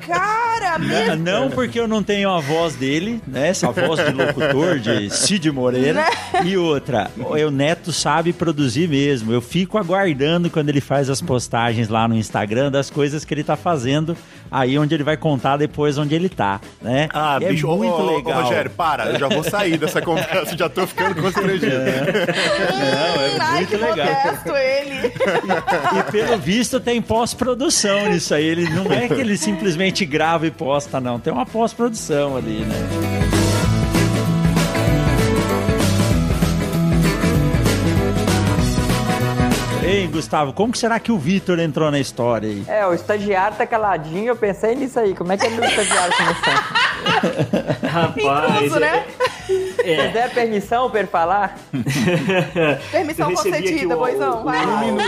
Cara, 0.02 0.78
mesmo... 0.78 1.16
Não 1.16 1.50
porque 1.50 1.80
eu 1.80 1.88
não 1.88 2.04
tenho 2.04 2.30
a 2.30 2.40
voz 2.40 2.76
dele, 2.76 3.22
né? 3.26 3.50
Essa 3.50 3.72
voz 3.72 4.04
de 4.04 4.12
locutor, 4.12 4.80
de 4.80 5.10
Cid 5.10 5.52
Moreira. 5.52 6.02
Né? 6.02 6.10
E 6.44 6.58
outra, 6.58 7.10
o 7.46 7.52
Neto 7.52 7.92
sabe 7.92 8.32
produzir 8.34 8.88
mesmo. 8.88 9.32
Eu 9.34 9.42
fico 9.42 9.78
aguardando 9.78 10.50
quando 10.50 10.70
ele 10.70 10.82
faz 10.82 11.10
as 11.10 11.22
postagens 11.22 11.88
lá 11.90 12.08
no 12.08 12.16
Instagram 12.16 12.72
das 12.72 12.90
coisas 12.90 13.24
que 13.26 13.34
ele 13.34 13.44
tá 13.44 13.56
fazendo, 13.56 14.16
aí 14.52 14.78
onde 14.78 14.94
ele 14.96 15.04
vai 15.04 15.18
contar 15.18 15.58
depois 15.58 15.98
onde 15.98 16.16
ele 16.16 16.30
tá, 16.30 16.60
né? 16.82 17.08
Ah, 17.14 17.38
E 17.42 17.46
é 17.46 17.50
bicho, 17.50 17.68
ô, 17.68 17.78
muito 17.78 17.94
ô, 17.94 18.02
ô, 18.14 18.18
legal. 18.18 18.44
Rogério, 18.44 18.72
para, 18.72 19.06
eu 19.08 19.20
já 19.20 19.28
vou 19.28 19.44
sair 19.44 19.78
dessa 19.78 20.02
conversa, 20.02 20.58
já 20.58 20.70
tô 20.70 20.86
ficando 20.88 21.16
constrangido. 21.22 21.68
Não, 21.68 23.22
é 23.22 23.38
Ai, 23.40 23.56
muito 23.58 23.70
que 23.70 23.78
legal. 23.78 24.08
modesto 24.08 24.56
ele. 24.56 25.14
E 26.00 26.12
pelo 26.12 26.38
visto 26.38 26.80
tem 26.80 27.02
pós-produção 27.02 28.10
nisso 28.10 28.34
aí. 28.34 28.46
Ele 28.46 28.70
não 28.70 28.92
é 28.92 29.08
que 29.08 29.14
ele 29.16 29.38
simplesmente 29.38 30.06
grava 30.06 30.48
e 30.48 30.52
posta, 30.52 31.00
não. 31.00 31.20
Tem 31.20 31.32
uma 31.34 31.46
pós-produção 31.46 32.36
ali, 32.38 32.60
né? 32.62 33.27
Gustavo, 40.06 40.54
como 40.54 40.72
que 40.72 40.78
será 40.78 41.00
que 41.00 41.12
o 41.12 41.18
Vitor 41.18 41.60
entrou 41.60 41.90
na 41.90 42.00
história 42.00 42.48
aí? 42.50 42.64
É, 42.68 42.86
o 42.86 42.94
estagiário 42.94 43.58
tá 43.58 43.66
caladinho, 43.66 44.28
eu 44.28 44.36
pensei 44.36 44.76
nisso 44.76 45.00
aí. 45.00 45.16
Como 45.16 45.32
é 45.32 45.38
que 45.38 45.46
ele 45.48 45.60
o 45.60 45.66
estagiário 45.66 46.14
começou? 46.16 46.54
Rapaz, 47.90 48.56
Incluso, 48.58 48.80
né? 48.80 49.06
é, 49.80 49.96
Vocês 49.96 50.14
deram 50.14 50.34
permissão 50.34 50.90
pra 50.90 51.00
ele 51.00 51.08
falar? 51.10 51.58
Permissão 52.92 53.34
concedida, 53.34 53.96
boizão. 53.96 54.44
Vai 54.44 54.66
lá. 54.66 54.76
Um 54.76 54.86
minuto. 54.86 55.04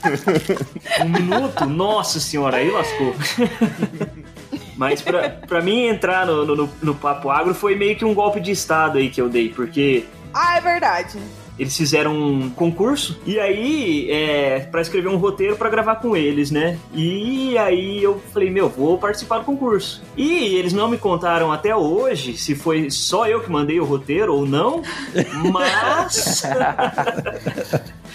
Um 1.04 1.08
minuto? 1.10 1.66
Nossa 1.66 2.18
senhora, 2.20 2.56
aí 2.56 2.70
lascou. 2.70 3.14
Mas 4.76 5.02
pra, 5.02 5.28
pra 5.28 5.60
mim 5.60 5.86
entrar 5.88 6.24
no, 6.26 6.46
no, 6.46 6.56
no- 6.56 6.70
no 6.82 6.94
Papo 6.94 7.28
Agro 7.30 7.54
foi 7.54 7.76
meio 7.76 7.96
que 7.96 8.04
um 8.04 8.14
golpe 8.14 8.40
de 8.40 8.50
estado 8.50 8.96
aí 8.96 9.10
que 9.10 9.20
eu 9.20 9.28
dei, 9.28 9.50
porque 9.50 10.06
Ah, 10.32 10.56
é 10.56 10.60
verdade. 10.62 11.18
Eles 11.60 11.76
fizeram 11.76 12.16
um 12.16 12.48
concurso 12.48 13.20
e 13.26 13.38
aí 13.38 14.10
é 14.10 14.60
para 14.60 14.80
escrever 14.80 15.08
um 15.08 15.18
roteiro 15.18 15.56
pra 15.56 15.68
gravar 15.68 15.96
com 15.96 16.16
eles, 16.16 16.50
né? 16.50 16.78
E 16.94 17.56
aí 17.58 18.02
eu 18.02 18.18
falei, 18.32 18.50
meu, 18.50 18.66
vou 18.70 18.96
participar 18.96 19.40
do 19.40 19.44
concurso. 19.44 20.02
E 20.16 20.54
eles 20.54 20.72
não 20.72 20.88
me 20.88 20.96
contaram 20.96 21.52
até 21.52 21.76
hoje 21.76 22.38
se 22.38 22.54
foi 22.54 22.90
só 22.90 23.26
eu 23.26 23.40
que 23.40 23.50
mandei 23.50 23.78
o 23.78 23.84
roteiro 23.84 24.34
ou 24.34 24.46
não, 24.46 24.80
mas 25.52 26.42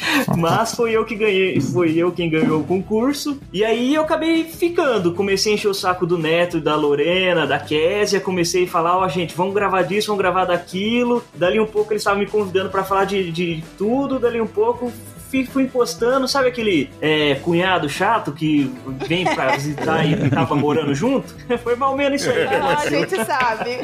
Mas 0.38 0.76
foi 0.76 0.92
eu 0.92 1.06
que 1.06 1.16
ganhei, 1.16 1.60
foi 1.62 1.96
eu 1.96 2.12
quem 2.12 2.30
ganhou 2.30 2.62
o 2.62 2.64
concurso. 2.64 3.40
E 3.52 3.64
aí 3.64 3.96
eu 3.96 4.04
acabei 4.04 4.44
ficando. 4.46 5.14
Comecei 5.14 5.54
a 5.54 5.56
encher 5.56 5.68
o 5.68 5.74
saco 5.74 6.06
do 6.06 6.18
Neto, 6.18 6.60
da 6.60 6.76
Lorena, 6.76 7.46
da 7.46 7.60
Késia. 7.60 8.20
Comecei 8.20 8.66
a 8.66 8.68
falar, 8.68 8.98
ó, 8.98 9.08
gente, 9.08 9.36
vamos 9.36 9.54
gravar 9.54 9.84
disso, 9.84 10.08
vamos 10.08 10.22
gravar 10.22 10.46
daquilo. 10.46 11.24
Dali 11.34 11.60
um 11.60 11.66
pouco 11.66 11.94
eles 11.94 12.02
estavam 12.02 12.20
me 12.20 12.26
convidando 12.28 12.70
pra 12.70 12.84
falar 12.84 13.06
de, 13.06 13.32
de 13.32 13.64
tudo. 13.78 14.20
Dali 14.20 14.40
um 14.42 14.48
pouco 14.48 14.92
fui, 15.30 15.46
fui 15.46 15.68
postando. 15.68 16.28
Sabe 16.28 16.50
aquele 16.50 16.90
é, 17.02 17.36
cunhado 17.36 17.90
chato 17.90 18.32
que 18.32 18.72
vem 19.08 19.26
pra 19.26 19.52
visitar 19.58 20.06
e 20.06 20.30
tava 20.30 20.56
morando 20.56 20.94
junto? 20.94 21.36
Foi 21.64 21.76
mal 21.76 21.96
menos 21.96 22.22
isso 22.22 22.30
aí 22.30 22.46
Ah, 22.46 22.78
a 22.80 22.90
gente 22.90 23.16
sabe. 23.26 23.80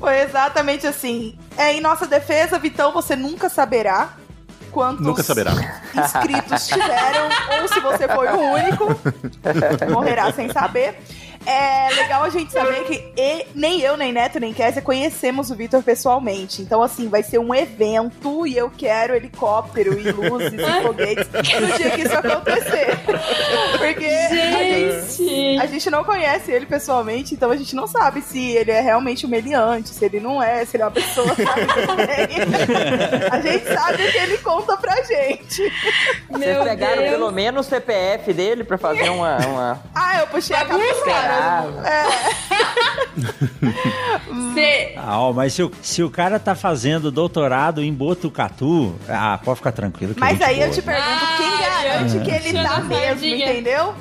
Foi 0.00 0.18
exatamente 0.22 0.86
assim. 0.86 1.38
É, 1.56 1.72
em 1.74 1.80
nossa 1.80 2.06
defesa, 2.06 2.58
Vitão, 2.58 2.90
você 2.92 3.14
nunca 3.14 3.48
saberá 3.50 4.14
quantos 4.72 5.04
Nunca 5.04 5.22
saberá. 5.22 5.52
inscritos 5.94 6.66
tiveram 6.66 7.28
ou 7.60 7.68
se 7.68 7.80
você 7.80 8.08
foi 8.08 8.28
o 8.28 8.40
único. 8.40 8.86
Morrerá 9.92 10.32
sem 10.32 10.50
saber. 10.50 11.00
É 11.46 11.88
legal 11.94 12.22
a 12.22 12.28
gente 12.30 12.52
saber 12.52 12.84
que 12.84 13.12
e- 13.16 13.46
nem 13.54 13.80
eu, 13.80 13.96
nem 13.96 14.12
Neto, 14.12 14.38
nem 14.38 14.52
Kézia 14.52 14.82
conhecemos 14.82 15.50
o 15.50 15.54
Vitor 15.54 15.82
pessoalmente. 15.82 16.60
Então, 16.62 16.82
assim, 16.82 17.08
vai 17.08 17.22
ser 17.22 17.38
um 17.38 17.54
evento 17.54 18.46
e 18.46 18.56
eu 18.56 18.70
quero 18.70 19.14
helicóptero 19.14 19.98
e 19.98 20.12
luzes 20.12 20.52
e 20.52 20.58
foguetes 20.82 21.28
no 21.32 21.76
dia 21.78 21.90
que 21.92 22.02
isso 22.02 22.14
acontecer. 22.14 22.98
Porque 23.78 24.04
a 24.04 24.62
gente 24.62 25.00
Gente! 25.16 25.58
a 25.60 25.66
gente 25.66 25.90
não 25.90 26.04
conhece 26.04 26.50
ele 26.52 26.66
pessoalmente, 26.66 27.34
então 27.34 27.50
a 27.50 27.56
gente 27.56 27.74
não 27.74 27.86
sabe 27.86 28.20
se 28.22 28.52
ele 28.52 28.70
é 28.70 28.80
realmente 28.80 29.24
humilhante, 29.26 29.88
se 29.90 30.04
ele 30.04 30.20
não 30.20 30.42
é, 30.42 30.64
se 30.64 30.76
ele 30.76 30.82
é 30.82 30.86
uma 30.86 30.92
pessoa. 30.92 31.34
A 33.30 33.40
gente 33.40 33.64
sabe 33.66 34.02
o 34.06 34.12
que 34.12 34.18
ele 34.18 34.38
conta 34.38 34.76
pra 34.76 34.94
gente. 35.02 35.62
Vocês 36.28 36.54
Meu 36.54 36.64
pegaram 36.64 36.98
Deus. 36.98 37.10
pelo 37.10 37.30
menos 37.32 37.66
o 37.66 37.68
CPF 37.70 38.32
dele 38.32 38.64
pra 38.64 38.78
fazer 38.78 39.08
uma. 39.10 39.36
uma... 39.46 39.82
Ah, 39.94 40.18
eu 40.20 40.26
puxei 40.26 40.56
a 40.56 40.64
capivara. 41.40 41.88
É, 41.88 42.06
Ah, 44.96 45.20
ó, 45.20 45.32
mas 45.32 45.52
se 45.54 45.62
o, 45.62 45.70
se 45.82 46.02
o 46.02 46.10
cara 46.10 46.38
tá 46.38 46.54
fazendo 46.54 47.10
doutorado 47.10 47.82
em 47.82 47.90
Botucatu, 47.92 48.94
ah, 49.08 49.38
pode 49.44 49.56
ficar 49.58 49.72
tranquilo. 49.72 50.14
que 50.14 50.20
mas 50.20 50.32
gente 50.38 50.44
aí 50.44 50.60
eu 50.60 50.70
te 50.70 50.80
pergunto, 50.82 51.08
Ah, 51.08 51.36
quem 51.36 51.50
garante 51.58 52.16
eu- 52.16 52.22
que 52.22 52.30
ele 52.30 52.52
tá 52.62 52.80
mesmo, 52.80 53.14
sabia. 53.14 53.52
entendeu? 53.52 53.84
Não, 53.86 53.94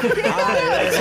quem 0.00 0.22
garante? 0.22 0.96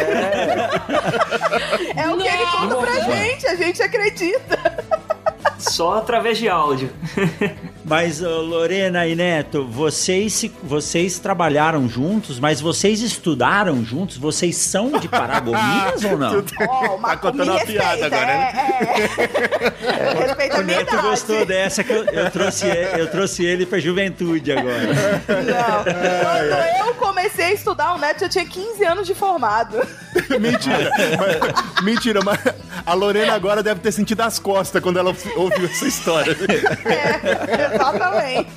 É 1.95 2.09
o 2.09 2.17
que 2.17 2.27
ele 2.27 2.45
conta 2.45 2.75
pra 2.77 2.99
gente, 3.15 3.47
a 3.47 3.55
gente 3.55 3.81
acredita. 3.83 5.00
Só 5.57 5.97
através 5.99 6.37
de 6.37 6.49
áudio. 6.49 6.89
Mas, 7.83 8.19
Lorena 8.19 9.05
e 9.07 9.15
Neto, 9.15 9.65
vocês, 9.67 10.45
vocês 10.63 11.19
trabalharam 11.19 11.89
juntos, 11.89 12.39
mas 12.39 12.61
vocês 12.61 13.01
estudaram 13.01 13.83
juntos? 13.83 14.17
Vocês 14.17 14.55
são 14.55 14.91
de 14.99 15.07
Paragominas 15.09 16.01
ou 16.05 16.17
não? 16.17 16.43
Ó, 16.69 16.95
uma 16.95 17.09
Tá 17.09 17.17
contando 17.17 17.51
uma 17.51 17.59
piada 17.65 18.05
agora, 18.05 18.25
né? 18.25 18.53
É, 18.53 19.23
é. 19.23 20.23
Respeita 20.25 20.59
O 20.59 20.63
Neto 20.63 20.81
idade. 20.93 21.01
gostou 21.01 21.45
dessa 21.45 21.83
que 21.83 21.91
eu, 21.91 22.05
eu 22.05 22.29
trouxe, 22.31 22.65
eu 22.67 23.07
trouxe 23.09 23.43
ele 23.43 23.65
pra 23.65 23.79
juventude 23.79 24.51
agora. 24.51 24.87
Não. 25.27 25.83
Quando 25.83 26.87
eu 26.87 26.93
comecei 26.95 27.45
a 27.45 27.53
estudar, 27.53 27.95
o 27.95 27.97
Neto 27.97 28.21
já 28.21 28.29
tinha 28.29 28.45
15 28.45 28.83
anos 28.85 29.07
de 29.07 29.15
formado. 29.15 29.75
Mentira. 30.39 30.91
Mas- 31.19 31.83
mentira, 31.83 32.19
mas 32.23 32.39
a 32.85 32.93
Lorena 32.93 33.33
agora 33.33 33.61
deve 33.63 33.79
ter 33.79 33.91
sentido 33.91 34.21
as 34.21 34.39
costas 34.39 34.81
quando 34.81 34.97
ela 34.99 35.15
ouviu 35.35 35.65
essa 35.65 35.85
história. 35.87 36.35
É, 36.85 37.75
exatamente. 37.75 38.49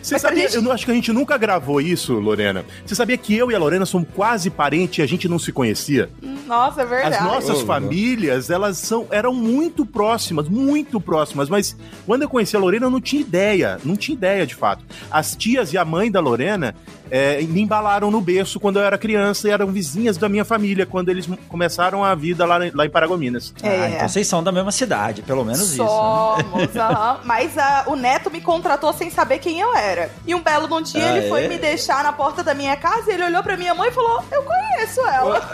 Você 0.00 0.14
Mas 0.14 0.22
pra 0.22 0.30
sabia, 0.30 0.42
gente- 0.44 0.56
eu 0.56 0.62
não 0.62 0.72
acho 0.72 0.84
que 0.84 0.90
a 0.90 0.94
gente 0.94 1.12
nunca 1.12 1.36
gravou 1.36 1.80
isso, 1.80 2.14
Lorena. 2.14 2.64
Você 2.84 2.94
sabia 2.94 3.16
que 3.16 3.36
eu 3.36 3.50
e 3.50 3.54
a 3.54 3.58
Lorena 3.58 3.84
somos 3.86 4.08
quase 4.14 4.50
parentes 4.50 4.98
e 4.98 5.02
a 5.02 5.06
gente 5.06 5.28
não 5.28 5.38
se 5.38 5.52
conhecia? 5.52 6.08
Nossa, 6.46 6.82
é 6.82 6.86
verdade. 6.86 7.16
As 7.16 7.22
nossas 7.24 7.62
Ô, 7.62 7.66
famílias, 7.66 8.50
elas 8.50 8.78
são, 8.78 9.06
eram 9.10 9.32
muito 9.32 9.86
próximas, 9.86 10.48
muito 10.48 11.00
próximas, 11.00 11.48
mas 11.48 11.76
quando 12.06 12.22
eu 12.22 12.28
conheci 12.28 12.56
a 12.56 12.58
Lorena, 12.58 12.86
eu 12.86 12.90
não 12.90 13.00
tinha 13.00 13.20
ideia, 13.22 13.78
não 13.84 13.94
tinha 13.96 14.14
ideia 14.16 14.44
de 14.46 14.54
fato. 14.54 14.84
As 15.10 15.36
tias 15.36 15.72
e 15.72 15.78
a 15.78 15.84
mãe 15.84 16.10
da 16.10 16.20
Lorena 16.20 16.74
é, 17.14 17.42
me 17.42 17.60
embalaram 17.60 18.10
no 18.10 18.22
berço 18.22 18.58
quando 18.58 18.78
eu 18.78 18.82
era 18.84 18.96
criança 18.96 19.46
e 19.46 19.50
eram 19.50 19.66
vizinhas 19.66 20.16
da 20.16 20.30
minha 20.30 20.46
família, 20.46 20.86
quando 20.86 21.10
eles 21.10 21.28
começaram 21.48 22.02
a 22.02 22.14
vida 22.14 22.46
lá, 22.46 22.58
lá 22.72 22.86
em 22.86 22.90
Paragominas. 22.90 23.52
Ah, 23.62 23.68
É. 23.68 23.88
então 23.96 24.08
vocês 24.08 24.26
são 24.26 24.42
da 24.42 24.50
mesma 24.50 24.72
cidade, 24.72 25.20
pelo 25.20 25.44
menos 25.44 25.72
isso. 25.72 25.82
né? 25.82 25.88
Somos, 25.88 26.74
aham. 26.76 27.20
Mas 27.24 27.58
ah, 27.58 27.84
o 27.88 27.96
Neto 27.96 28.30
me 28.30 28.40
contratou 28.40 28.92
sem 28.94 29.10
saber 29.10 29.38
quem 29.38 29.60
eu 29.60 29.74
era. 29.76 30.10
E 30.26 30.34
um 30.34 30.40
belo 30.40 30.74
um 30.74 30.80
dia 30.80 31.04
Ah, 31.04 31.18
ele 31.18 31.28
foi 31.28 31.44
é? 31.44 31.48
me 31.48 31.58
deixar 31.58 32.02
na 32.02 32.14
porta 32.14 32.42
da 32.42 32.54
minha 32.54 32.76
casa 32.76 33.10
e 33.10 33.14
ele 33.14 33.24
olhou 33.24 33.42
pra 33.42 33.58
minha 33.58 33.74
mãe 33.74 33.90
e 33.90 33.92
falou: 33.92 34.24
Eu 34.32 34.42
conheço 34.42 35.00
ela. 35.06 35.42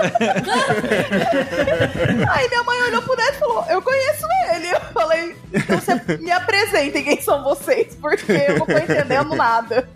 Aí 2.30 2.48
minha 2.48 2.62
mãe 2.62 2.82
olhou 2.82 3.02
pro 3.02 3.16
Neto 3.16 3.34
e 3.34 3.38
falou: 3.38 3.64
Eu 3.68 3.82
conheço 3.82 4.26
ele. 4.54 4.70
Eu 4.70 4.80
falei: 4.92 5.36
Então 5.52 5.78
você 5.80 6.18
me 6.18 6.30
apresentem 6.30 7.02
quem 7.02 7.20
são 7.20 7.42
vocês, 7.42 7.96
porque 8.00 8.30
eu 8.32 8.58
não 8.58 8.66
tô 8.66 8.78
entendendo 8.78 9.34
nada. 9.34 9.88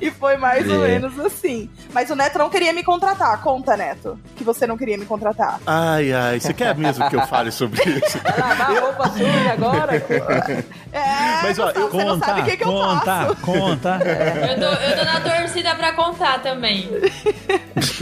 E 0.00 0.10
foi 0.10 0.36
mais 0.36 0.68
ou 0.68 0.84
É. 0.84 0.88
menos 0.88 1.18
assim. 1.20 1.68
Mas 1.92 2.10
o 2.10 2.16
Neto 2.16 2.38
não 2.38 2.50
queria 2.50 2.72
me 2.72 2.82
contratar. 2.82 3.40
Conta, 3.42 3.76
Neto, 3.76 4.18
que 4.36 4.42
você 4.44 4.66
não 4.66 4.76
queria 4.76 4.98
me 4.98 5.04
contratar. 5.04 5.60
Ai, 5.66 6.12
ai, 6.12 6.40
você 6.40 6.52
quer 6.52 6.76
mesmo 6.76 7.08
que 7.08 7.16
eu 7.16 7.26
fale 7.26 7.50
sobre 7.52 7.80
isso? 7.88 8.18
Vai 8.22 8.38
lavar 8.38 8.76
a 8.76 8.80
roupa 8.80 9.08
suja 9.10 9.52
agora? 9.52 9.92
É, 10.94 11.42
Mas, 11.42 11.58
ó, 11.58 11.70
eu- 11.70 11.88
você 11.90 12.04
não 12.04 12.18
sabe 12.18 12.42
o 12.42 12.44
que, 12.44 12.56
que 12.58 12.64
eu 12.64 12.68
conta, 12.68 13.00
faço. 13.06 13.36
conta. 13.36 13.98
Eu 14.52 14.58
tô, 14.60 14.66
eu 14.84 14.98
tô 14.98 15.04
na 15.06 15.20
torcida 15.22 15.74
pra 15.74 15.92
contar 15.94 16.42
também. 16.42 16.86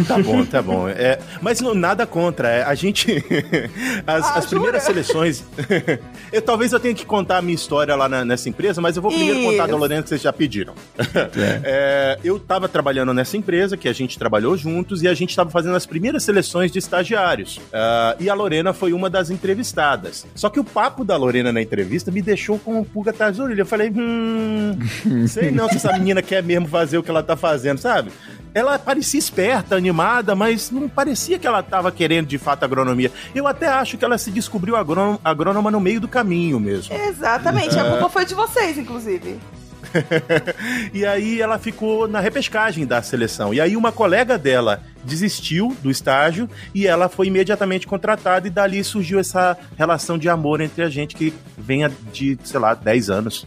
Tá 0.08 0.18
bom, 0.18 0.44
tá 0.44 0.60
bom. 0.60 0.88
É, 0.88 1.20
mas 1.40 1.60
não, 1.60 1.72
nada 1.72 2.04
contra. 2.04 2.48
é, 2.48 2.62
a 2.64 2.74
gente. 2.74 3.24
As, 4.04 4.26
Ah, 4.26 4.34
as 4.38 4.46
primeiras 4.46 4.82
seleções. 4.82 5.44
eu, 6.32 6.42
talvez 6.42 6.72
eu 6.72 6.80
tenha 6.80 6.92
que 6.94 7.06
contar 7.06 7.38
a 7.38 7.42
minha 7.42 7.54
história 7.54 7.94
lá 7.94 8.08
na- 8.08 8.24
nessa 8.24 8.48
empresa, 8.48 8.80
mas 8.80 8.96
eu 8.96 9.02
vou 9.02 9.12
primeiro 9.12 9.40
contar 9.42 9.66
da 9.66 9.68
Isso. 9.68 9.78
Lorena 9.78 10.02
que 10.02 10.08
vocês 10.08 10.22
já 10.22 10.32
pediram. 10.32 10.74
É, 10.98 11.49
eu 12.22 12.38
tava 12.38 12.68
trabalhando 12.68 13.12
nessa 13.14 13.36
empresa, 13.36 13.76
que 13.76 13.88
a 13.88 13.92
gente 13.92 14.18
trabalhou 14.18 14.56
juntos, 14.56 15.02
e 15.02 15.08
a 15.08 15.14
gente 15.14 15.34
tava 15.34 15.50
fazendo 15.50 15.76
as 15.76 15.86
primeiras 15.86 16.22
seleções 16.22 16.70
de 16.70 16.78
estagiários. 16.78 17.60
Ah, 17.72 18.16
e 18.18 18.28
a 18.28 18.34
Lorena 18.34 18.72
foi 18.72 18.92
uma 18.92 19.08
das 19.08 19.30
entrevistadas. 19.30 20.26
Só 20.34 20.48
que 20.48 20.60
o 20.60 20.64
papo 20.64 21.04
da 21.04 21.16
Lorena 21.16 21.52
na 21.52 21.62
entrevista 21.62 22.10
me 22.10 22.22
deixou 22.22 22.58
com 22.58 22.80
um 22.80 22.84
pulga 22.84 23.10
atrás 23.10 23.36
da 23.36 23.44
orelha. 23.44 23.62
Eu 23.62 23.66
falei, 23.66 23.90
hum. 23.90 24.78
Sei 25.28 25.50
não 25.50 25.68
se 25.68 25.76
essa 25.76 25.92
menina 25.92 26.22
quer 26.22 26.42
mesmo 26.42 26.68
fazer 26.68 26.98
o 26.98 27.02
que 27.02 27.10
ela 27.10 27.22
tá 27.22 27.36
fazendo, 27.36 27.78
sabe? 27.78 28.10
Ela 28.52 28.78
parecia 28.78 29.18
esperta, 29.18 29.76
animada, 29.76 30.34
mas 30.34 30.70
não 30.70 30.88
parecia 30.88 31.38
que 31.38 31.46
ela 31.46 31.60
estava 31.60 31.92
querendo 31.92 32.26
de 32.26 32.36
fato 32.36 32.64
agronomia. 32.64 33.12
Eu 33.34 33.46
até 33.46 33.68
acho 33.68 33.96
que 33.96 34.04
ela 34.04 34.18
se 34.18 34.30
descobriu 34.30 34.74
agrônoma, 34.74 35.20
agrônoma 35.24 35.70
no 35.70 35.80
meio 35.80 36.00
do 36.00 36.08
caminho 36.08 36.58
mesmo. 36.58 36.94
Exatamente, 36.94 37.78
a 37.78 37.84
culpa 37.84 38.08
foi 38.08 38.24
de 38.24 38.34
vocês, 38.34 38.76
inclusive. 38.76 39.38
E 40.92 41.04
aí 41.06 41.40
ela 41.40 41.58
ficou 41.58 42.08
na 42.08 42.20
repescagem 42.20 42.86
da 42.86 43.02
seleção. 43.02 43.54
E 43.54 43.60
aí 43.60 43.76
uma 43.76 43.92
colega 43.92 44.36
dela 44.36 44.82
desistiu 45.04 45.76
do 45.82 45.90
estágio 45.90 46.48
e 46.74 46.86
ela 46.86 47.08
foi 47.08 47.28
imediatamente 47.28 47.86
contratada 47.86 48.46
e 48.46 48.50
dali 48.50 48.82
surgiu 48.84 49.18
essa 49.18 49.56
relação 49.76 50.18
de 50.18 50.28
amor 50.28 50.60
entre 50.60 50.82
a 50.82 50.88
gente 50.88 51.14
que 51.14 51.32
vem 51.56 51.88
de, 52.12 52.38
sei 52.44 52.60
lá, 52.60 52.74
10 52.74 53.10
anos. 53.10 53.46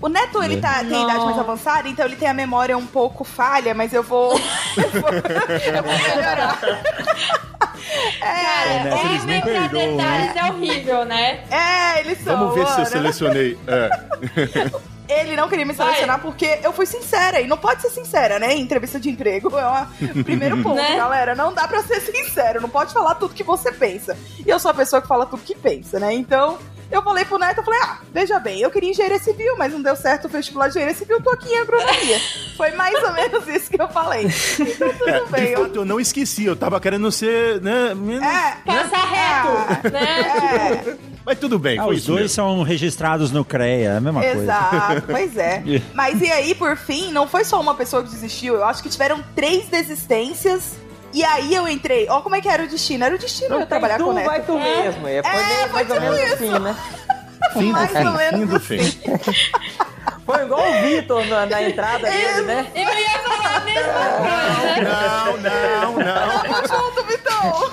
O 0.00 0.08
Neto, 0.08 0.42
ele 0.42 0.58
tá, 0.58 0.84
tem 0.84 1.02
idade 1.02 1.24
mais 1.24 1.38
avançada, 1.38 1.88
então 1.88 2.04
ele 2.04 2.16
tem 2.16 2.28
a 2.28 2.34
memória 2.34 2.76
um 2.76 2.86
pouco 2.86 3.24
falha, 3.24 3.74
mas 3.74 3.92
eu 3.94 4.02
vou. 4.02 4.32
eu 4.76 5.00
vou, 5.00 5.10
eu 5.10 5.82
vou 5.82 6.08
melhorar. 6.14 6.58
Cara, 8.20 8.70
É, 8.70 8.84
Neto, 8.84 9.06
eles 9.06 9.24
nem 9.24 9.40
detalhes 9.40 10.36
é 10.36 10.44
horrível, 10.50 11.04
né? 11.04 11.44
é, 11.50 12.00
eles 12.00 12.18
são. 12.22 12.38
Vamos 12.38 12.54
ver 12.54 12.66
se 12.66 12.72
eu 12.72 12.76
Ana. 12.78 12.86
selecionei. 12.86 13.58
É. 13.66 13.90
Ele 15.08 15.36
não 15.36 15.48
queria 15.48 15.64
me 15.64 15.72
Vai. 15.72 15.86
selecionar 15.86 16.20
porque 16.20 16.58
eu 16.62 16.72
fui 16.72 16.86
sincera. 16.86 17.40
E 17.40 17.46
não 17.46 17.56
pode 17.56 17.82
ser 17.82 17.90
sincera, 17.90 18.38
né? 18.38 18.54
Em 18.54 18.60
entrevista 18.62 18.98
de 18.98 19.08
emprego. 19.10 19.56
É 19.58 19.64
uma- 19.66 19.90
o 20.16 20.22
primeiro 20.24 20.62
ponto, 20.62 20.76
Né? 20.76 20.96
galera. 20.96 21.34
Não 21.34 21.52
dá 21.52 21.66
pra 21.68 21.82
ser 21.82 22.00
sincero. 22.00 22.60
Não 22.60 22.68
pode 22.68 22.92
falar 22.92 23.14
tudo 23.16 23.34
que 23.34 23.42
você 23.44 23.70
pensa. 23.72 24.16
E 24.44 24.48
eu 24.50 24.58
sou 24.58 24.70
a 24.70 24.74
pessoa 24.74 25.00
que 25.02 25.08
fala 25.08 25.26
tudo 25.26 25.42
que 25.42 25.54
pensa, 25.54 25.98
né? 26.00 26.12
Então. 26.12 26.58
Eu 26.90 27.02
falei 27.02 27.24
pro 27.24 27.36
Neto, 27.38 27.58
eu 27.58 27.64
falei, 27.64 27.80
ah, 27.82 27.98
veja 28.12 28.38
bem, 28.38 28.60
eu 28.60 28.70
queria 28.70 28.90
engenharia 28.90 29.18
civil, 29.18 29.54
mas 29.58 29.72
não 29.72 29.82
deu 29.82 29.96
certo 29.96 30.26
o 30.26 30.28
vestibular 30.28 30.66
de 30.68 30.72
engenharia 30.72 30.94
civil, 30.96 31.20
tô 31.20 31.30
aqui 31.30 31.48
em 31.52 31.58
agronomia. 31.58 32.18
Foi 32.56 32.70
mais 32.72 32.94
ou 33.02 33.12
menos 33.12 33.46
isso 33.48 33.70
que 33.70 33.80
eu 33.80 33.88
falei. 33.88 34.26
Então 34.26 34.92
tudo 34.92 35.08
É, 35.10 35.24
bem. 35.26 35.46
de 35.46 35.52
eu- 35.52 35.62
fato, 35.64 35.76
eu 35.76 35.84
não 35.84 35.98
esqueci, 36.00 36.44
eu 36.44 36.54
tava 36.56 36.80
querendo 36.80 37.10
ser, 37.10 37.60
né? 37.60 37.92
menos- 37.94 38.22
É, 38.24 38.56
Passa 38.64 38.96
reto, 38.98 39.90
né? 39.90 40.92
é, 40.92 40.96
Mas 41.24 41.38
tudo 41.40 41.58
bem, 41.58 41.76
Ah, 41.78 41.82
foi 41.84 41.94
os 41.96 42.02
isso 42.02 42.06
dois 42.12 42.20
mesmo. 42.22 42.34
são 42.36 42.62
registrados 42.62 43.32
no 43.32 43.44
CREA, 43.44 43.90
é 43.90 43.96
a 43.96 44.00
mesma 44.00 44.22
coisa. 44.22 44.42
Exato, 44.42 45.02
pois 45.10 45.36
é. 45.36 45.62
Mas 45.92 46.22
e 46.22 46.30
aí, 46.30 46.54
por 46.54 46.76
fim, 46.76 47.10
não 47.10 47.26
foi 47.26 47.44
só 47.44 47.60
uma 47.60 47.74
pessoa 47.74 48.02
que 48.04 48.10
desistiu, 48.10 48.54
eu 48.54 48.64
acho 48.64 48.80
que 48.80 48.88
tiveram 48.88 49.22
três 49.34 49.66
desistências. 49.66 50.74
E 51.16 51.24
aí 51.24 51.54
eu 51.54 51.66
entrei. 51.66 52.06
Ó, 52.10 52.20
como 52.20 52.36
é 52.36 52.42
que 52.42 52.48
era 52.48 52.62
o 52.62 52.68
destino? 52.68 53.02
Era 53.02 53.14
o 53.14 53.18
destino 53.18 53.46
eu 53.46 53.50
Não 53.52 53.58
tem 53.60 53.66
trabalhar 53.68 53.96
tu, 53.96 54.04
com 54.04 54.10
o 54.10 54.12
Neto. 54.12 54.26
vai 54.26 54.42
tu 54.42 54.58
mesmo. 54.58 55.08
É, 55.08 55.22
foi 55.22 55.30
É, 55.32 55.44
meio- 55.46 55.58
foi 55.60 55.68
mais 55.72 55.90
ou 55.90 56.00
menos 56.00 56.20
isso. 56.20 56.34
assim, 56.34 56.58
né? 56.58 56.76
Fim 57.54 57.66
do 57.68 57.72
mais 57.72 57.90
ou 57.90 57.96
fim, 57.96 58.10
menos 58.10 58.40
fim 58.40 58.46
do 58.46 58.60
fim. 58.60 59.00
Foi 60.26 60.42
igual 60.42 60.60
o 60.68 60.72
Vitor 60.82 61.24
na, 61.26 61.46
na 61.46 61.62
entrada 61.62 62.06
dele, 62.10 62.42
né? 62.42 62.66
Eu 62.74 62.82
ia 62.82 63.18
falar 63.20 63.56
a 63.56 63.60
mesma 63.60 63.92
coisa. 64.18 64.90
Não, 64.90 65.36
não, 65.38 65.92
não. 66.04 66.42
Tamo 66.42 66.68
junto, 66.68 67.04
Vitão! 67.06 67.70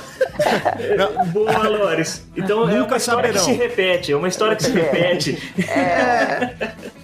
Boa, 1.33 1.67
Lores. 1.67 2.23
Então 2.37 2.63
é 2.69 2.75
Nunca 2.75 2.91
uma 2.93 2.97
história 2.97 3.33
saberão. 3.33 3.45
que 3.45 3.51
se 3.51 3.53
repete, 3.53 4.11
é 4.11 4.15
uma 4.15 4.27
história 4.29 4.55
que 4.55 4.63
se 4.63 4.71
repete. 4.71 5.53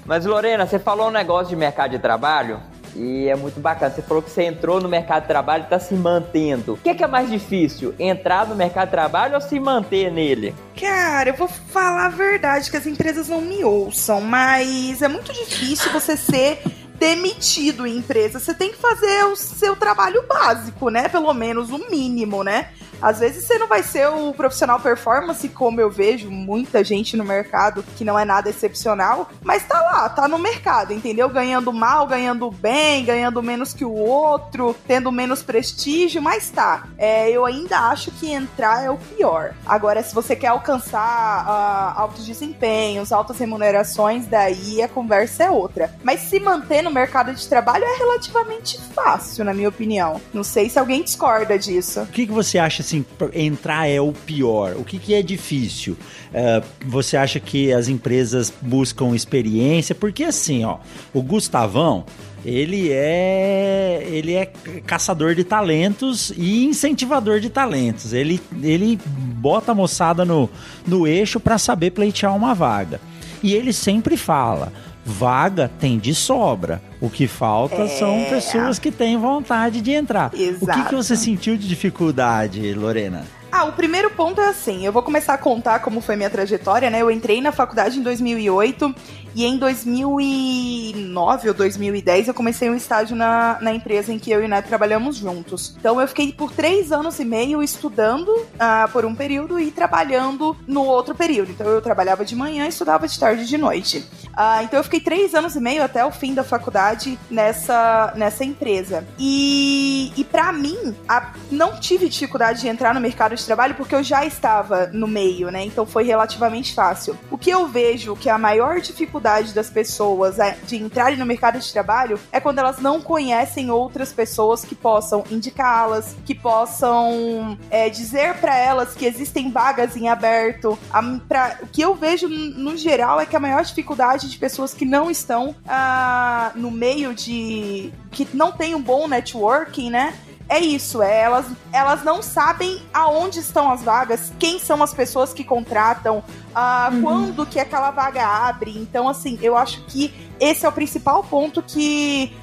Mas, 0.06 0.26
Lorena, 0.26 0.66
você 0.66 0.80
falou 0.80 1.08
um 1.08 1.12
negócio 1.12 1.50
de 1.50 1.56
mercado 1.56 1.92
de 1.92 2.00
trabalho 2.00 2.62
e 2.96 3.28
é 3.28 3.36
muito 3.36 3.60
bacana. 3.60 3.94
Você 3.94 4.02
falou 4.02 4.24
que 4.24 4.30
você 4.30 4.44
entrou 4.44 4.82
no 4.82 4.90
mercado 4.90 5.24
de 5.24 5.28
trabalho 5.28 5.64
e 5.64 5.66
está 5.66 5.80
se 5.80 5.94
mantendo. 5.94 6.74
O 6.74 6.78
que 6.78 6.90
é, 6.90 6.96
que 6.96 7.04
é 7.04 7.08
mais 7.08 7.30
difícil? 7.30 7.94
Entrar 8.00 8.48
no 8.48 8.56
mercado 8.56 8.88
de 8.88 8.92
trabalho 8.92 9.36
ou 9.36 9.42
se 9.42 9.60
manter 9.60 10.12
nele? 10.12 10.56
Cara, 10.80 11.30
eu 11.30 11.36
vou 11.36 11.48
falar 11.48 12.06
a 12.06 12.10
verdade, 12.10 12.70
que 12.70 12.78
as 12.78 12.88
empresas 12.88 13.28
não 13.28 13.42
me 13.42 13.64
ouçam, 13.64 14.22
mas 14.22 15.02
é 15.02 15.08
muito 15.08 15.34
difícil 15.34 15.92
você 15.92 16.16
ser 16.16 16.62
demitido 17.00 17.88
em 17.88 17.98
empresa. 17.98 18.40
Você 18.40 18.54
tem 18.54 18.72
que 18.72 18.78
fazer 18.78 19.24
o 19.26 19.36
seu 19.36 19.76
trabalho 19.76 20.24
básico, 20.28 20.90
né? 20.90 21.08
Pelo 21.08 21.34
menos 21.34 21.72
o 21.72 21.90
mínimo, 21.90 22.44
né? 22.44 22.70
Às 23.02 23.20
vezes 23.20 23.46
você 23.46 23.58
não 23.58 23.68
vai 23.68 23.82
ser 23.82 24.08
o 24.10 24.34
profissional 24.34 24.80
performance, 24.80 25.48
como 25.50 25.80
eu 25.80 25.90
vejo 25.90 26.30
muita 26.30 26.84
gente 26.84 27.16
no 27.16 27.24
mercado 27.24 27.84
que 27.96 28.04
não 28.04 28.20
é 28.20 28.26
nada 28.26 28.50
excepcional, 28.50 29.30
mas 29.42 29.66
tá 29.66 29.80
lá, 29.80 30.10
tá 30.10 30.28
no 30.28 30.38
mercado, 30.38 30.92
entendeu? 30.92 31.30
Ganhando 31.30 31.72
mal, 31.72 32.06
ganhando 32.06 32.52
bem, 32.52 33.06
ganhando 33.06 33.42
menos 33.42 33.74
que 33.74 33.86
o 33.86 33.94
outro, 33.94 34.76
tendo 34.86 35.12
menos 35.12 35.42
prestígio, 35.42 36.22
mas 36.22 36.50
tá. 36.50 36.88
É, 36.98 37.30
eu 37.30 37.46
ainda 37.46 37.80
acho 37.90 38.12
que 38.12 38.32
entrar 38.32 38.84
é 38.84 38.90
o 38.90 38.98
pior. 38.98 39.54
Agora, 39.66 40.04
se 40.04 40.14
você 40.14 40.36
quer 40.36 40.48
alcançar 40.48 41.00
ah, 41.00 41.94
altos 41.96 42.26
desempenhos, 42.26 43.14
altas 43.14 43.40
remunerações, 43.40 44.28
daí 44.28 44.82
a 44.82 44.90
conversa 44.90 45.46
é 45.46 45.52
outra. 45.52 45.94
Mas 46.04 46.22
se 46.22 46.40
manter 46.40 46.82
no 46.90 46.94
mercado 46.94 47.34
de 47.34 47.48
trabalho 47.48 47.86
é 47.86 47.98
relativamente 47.98 48.80
fácil, 48.94 49.46
na 49.46 49.54
minha 49.54 49.70
opinião. 49.70 50.20
Não 50.34 50.44
sei 50.44 50.70
se 50.70 50.78
alguém 50.78 51.04
discorda 51.04 51.58
disso. 51.58 52.02
O 52.02 52.08
que, 52.08 52.26
que 52.26 52.34
você 52.34 52.58
acha 52.58 52.82
assim, 52.82 53.06
entrar 53.34 53.88
é 53.88 54.02
o 54.02 54.12
pior? 54.12 54.76
O 54.76 54.84
que, 54.84 54.98
que 54.98 55.14
é 55.14 55.22
difícil? 55.22 55.96
É, 56.34 56.62
você 56.86 57.16
acha 57.16 57.40
que 57.40 57.72
as 57.72 57.88
empresas 57.88 58.52
buscam 58.62 59.16
experiência? 59.16 59.94
Porque 59.94 60.24
assim, 60.24 60.66
ó, 60.66 60.78
o 61.14 61.22
Gustavão, 61.22 62.06
ele 62.44 62.92
é 62.92 64.08
ele 64.10 64.34
é 64.34 64.46
caçador 64.86 65.36
de 65.36 65.44
talentos 65.44 66.32
e 66.36 66.66
incentivador 66.66 67.40
de 67.40 67.50
talentos. 67.50 68.14
Ele, 68.14 68.42
ele 68.64 69.00
bota 69.06 69.72
a 69.72 69.76
moçada 69.76 70.26
no, 70.26 70.50
no 70.88 71.06
eixo 71.06 71.40
para 71.40 71.58
saber 71.58 71.92
pleitear 71.92 72.36
uma 72.36 72.56
vaga. 72.56 73.00
E 73.42 73.54
ele 73.54 73.72
sempre 73.72 74.18
fala: 74.18 74.72
vaga 75.10 75.70
tem 75.80 75.98
de 75.98 76.14
sobra. 76.14 76.82
O 77.02 77.10
que 77.10 77.28
falta 77.28 77.88
são 77.88 78.24
pessoas 78.30 78.78
que 78.78 78.92
têm 78.92 79.18
vontade 79.18 79.82
de 79.82 79.92
entrar. 79.92 80.28
O 80.28 80.30
que, 80.32 80.44
Exato. 80.44 80.90
que 80.90 80.96
você 80.96 81.16
sentiu 81.16 81.58
de 81.58 81.68
dificuldade, 81.68 82.74
Lorena? 82.74 83.26
Ah, 83.52 83.66
o 83.66 83.74
primeiro 83.74 84.12
ponto 84.12 84.40
é 84.40 84.48
assim, 84.48 84.86
eu 84.86 84.92
vou 84.92 85.02
começar 85.02 85.34
a 85.34 85.38
contar 85.38 85.80
como 85.80 86.02
foi 86.02 86.16
minha 86.16 86.30
trajetória, 86.30 86.90
né? 86.90 87.02
Eu 87.02 87.10
entrei 87.10 87.42
na 87.42 87.52
faculdade 87.52 87.98
em 87.98 88.04
2008 88.04 88.94
e 89.36 89.46
em 89.46 89.58
2009 89.58 91.48
ou 91.50 91.54
2010 91.54 92.28
eu 92.28 92.34
comecei 92.34 92.70
um 92.70 92.76
estágio 92.76 93.16
na, 93.16 93.58
na 93.62 93.74
empresa 93.74 94.12
em 94.12 94.20
que 94.20 94.32
eu 94.32 94.42
e 94.42 94.46
o 94.46 94.50
Neto 94.50 94.68
trabalhamos 94.68 95.16
juntos. 95.18 95.76
Então 95.80 96.00
eu 96.00 96.08
fiquei 96.08 96.32
por 96.34 96.52
três 96.52 96.92
anos 96.92 97.20
e 97.20 97.26
meio 97.26 97.62
estudando 97.62 98.46
ah, 98.60 98.88
por 98.92 99.06
um 99.06 99.14
período 99.16 99.60
e 99.60 99.72
trabalhando 99.72 100.56
no 100.68 100.84
outro 100.84 101.14
período. 101.16 101.52
Então 101.52 101.68
eu 101.68 101.82
trabalhava 101.82 102.26
de 102.26 102.36
manhã 102.36 102.66
e 102.66 102.70
estudava 102.70 103.08
de 103.08 103.20
tarde 103.20 103.44
e 103.44 103.46
de 103.46 103.58
noite. 103.58 104.04
Ah, 104.34 104.64
então 104.64 104.80
eu 104.80 104.84
fiquei 104.84 105.00
três 105.00 105.34
anos 105.36 105.56
e 105.56 105.60
meio 105.60 105.84
até 105.84 106.04
o 106.06 106.12
fim 106.12 106.34
da 106.34 106.44
faculdade 106.44 107.18
nessa, 107.30 108.14
nessa 108.16 108.44
empresa. 108.44 109.06
E, 109.18 110.12
e 110.18 110.24
para 110.24 110.52
mim, 110.52 110.96
a- 111.08 111.34
não 111.52 111.80
tive 111.80 112.10
dificuldade 112.10 112.62
de 112.62 112.68
entrar 112.68 112.94
no 112.94 113.00
mercado 113.02 113.36
de 113.36 113.46
trabalho 113.46 113.76
porque 113.76 113.96
eu 113.96 114.04
já 114.04 114.26
estava 114.26 114.88
no 114.94 115.08
meio, 115.08 115.50
né? 115.52 115.64
Então 115.66 115.86
foi 115.86 116.04
relativamente 116.04 116.74
fácil. 116.74 117.18
O 117.30 117.38
que 117.38 117.50
eu 117.50 117.68
vejo 117.68 118.16
que 118.16 118.30
a 118.30 118.38
maior 118.38 118.80
dificuldade 118.80 119.19
das 119.20 119.70
pessoas 119.70 120.40
é 120.40 120.58
de 120.66 120.78
entrarem 120.78 121.18
no 121.18 121.26
mercado 121.26 121.60
de 121.60 121.72
trabalho 121.72 122.20
é 122.32 122.40
quando 122.40 122.60
elas 122.60 122.80
não 122.80 123.02
conhecem 123.02 123.70
outras 123.70 124.12
pessoas 124.14 124.64
que 124.64 124.76
possam 124.76 125.24
indicá-las, 125.30 126.16
que 126.26 126.34
possam 126.36 127.58
é, 127.70 127.90
dizer 127.90 128.36
para 128.36 128.56
elas 128.56 128.94
que 128.96 129.06
existem 129.06 129.52
vagas 129.52 129.96
em 129.96 130.08
aberto. 130.10 130.78
A, 130.92 131.02
pra- 131.28 131.58
o 131.62 131.68
que 131.68 131.82
eu 131.82 131.96
vejo 131.96 132.28
no 132.28 132.78
geral 132.78 133.20
é 133.20 133.26
que 133.26 133.36
a 133.36 133.40
maior 133.40 133.64
dificuldade 133.64 134.30
de 134.30 134.38
pessoas 134.38 134.74
que 134.74 134.86
não 134.86 135.10
estão 135.10 135.56
ah, 135.68 136.52
no 136.56 136.72
meio 136.72 137.14
de. 137.14 137.92
que 138.12 138.28
não 138.34 138.52
tem 138.52 138.76
um 138.76 138.82
bom 138.82 139.08
networking, 139.08 139.90
né? 139.90 140.14
É 140.50 140.58
isso, 140.58 141.04
é, 141.04 141.22
elas, 141.22 141.46
elas 141.72 142.04
não 142.04 142.24
sabem 142.24 142.82
aonde 142.92 143.38
estão 143.38 143.72
as 143.72 143.84
vagas, 143.84 144.34
quem 144.40 144.58
são 144.58 144.82
as 144.82 144.92
pessoas 144.92 145.32
que 145.32 145.44
contratam, 145.44 146.24
ah, 146.56 146.90
quando 147.04 147.46
que 147.46 147.60
aquela 147.60 147.92
vaga 147.92 148.26
abre. 148.26 148.76
Então, 148.76 149.08
assim, 149.08 149.38
eu 149.44 149.56
acho 149.56 149.84
que 149.86 150.12
esse 150.40 150.66
é 150.66 150.70
o 150.70 150.72
principal 150.72 151.24
ponto 151.24 151.62
que 151.62 152.34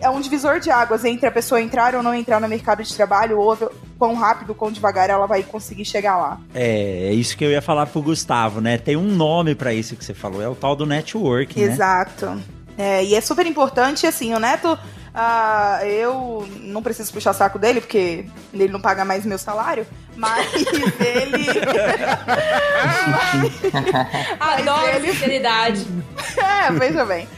é 0.00 0.10
um 0.10 0.20
divisor 0.20 0.60
de 0.60 0.70
águas 0.70 1.04
entre 1.04 1.26
a 1.26 1.30
pessoa 1.30 1.60
entrar 1.60 1.94
ou 1.94 2.02
não 2.02 2.14
entrar 2.14 2.40
no 2.40 2.48
mercado 2.48 2.82
de 2.82 2.94
trabalho, 2.94 3.38
ou 3.38 3.56
quão 3.98 4.14
rápido, 4.14 4.54
quão 4.54 4.70
devagar 4.70 5.08
ela 5.08 5.26
vai 5.26 5.42
conseguir 5.42 5.84
chegar 5.84 6.16
lá. 6.16 6.40
É, 6.54 7.08
é 7.08 7.12
isso 7.12 7.36
que 7.36 7.44
eu 7.44 7.50
ia 7.50 7.62
falar 7.62 7.86
pro 7.86 8.02
Gustavo, 8.02 8.60
né? 8.60 8.78
Tem 8.78 8.96
um 8.96 9.14
nome 9.14 9.54
para 9.54 9.72
isso 9.72 9.96
que 9.96 10.04
você 10.04 10.14
falou, 10.14 10.42
é 10.42 10.48
o 10.48 10.54
tal 10.54 10.74
do 10.74 10.86
networking, 10.86 11.60
né? 11.60 11.72
Exato. 11.72 12.26
Né? 12.26 12.42
É, 12.76 13.04
e 13.04 13.14
é 13.14 13.20
super 13.20 13.46
importante, 13.46 14.06
assim, 14.06 14.34
o 14.34 14.40
Neto 14.40 14.78
ah, 15.14 15.78
eu 15.84 16.44
não 16.60 16.82
preciso 16.82 17.12
puxar 17.12 17.32
saco 17.32 17.56
dele, 17.56 17.80
porque 17.80 18.26
ele 18.52 18.66
não 18.66 18.80
paga 18.80 19.04
mais 19.04 19.24
meu 19.24 19.38
salário, 19.38 19.86
mas 20.16 20.44
ele. 20.98 21.46
Adoro 24.40 24.88
ele... 24.88 25.12
sinceridade. 25.12 25.86
é, 26.36 26.72
veja 26.72 27.04
bem. 27.04 27.28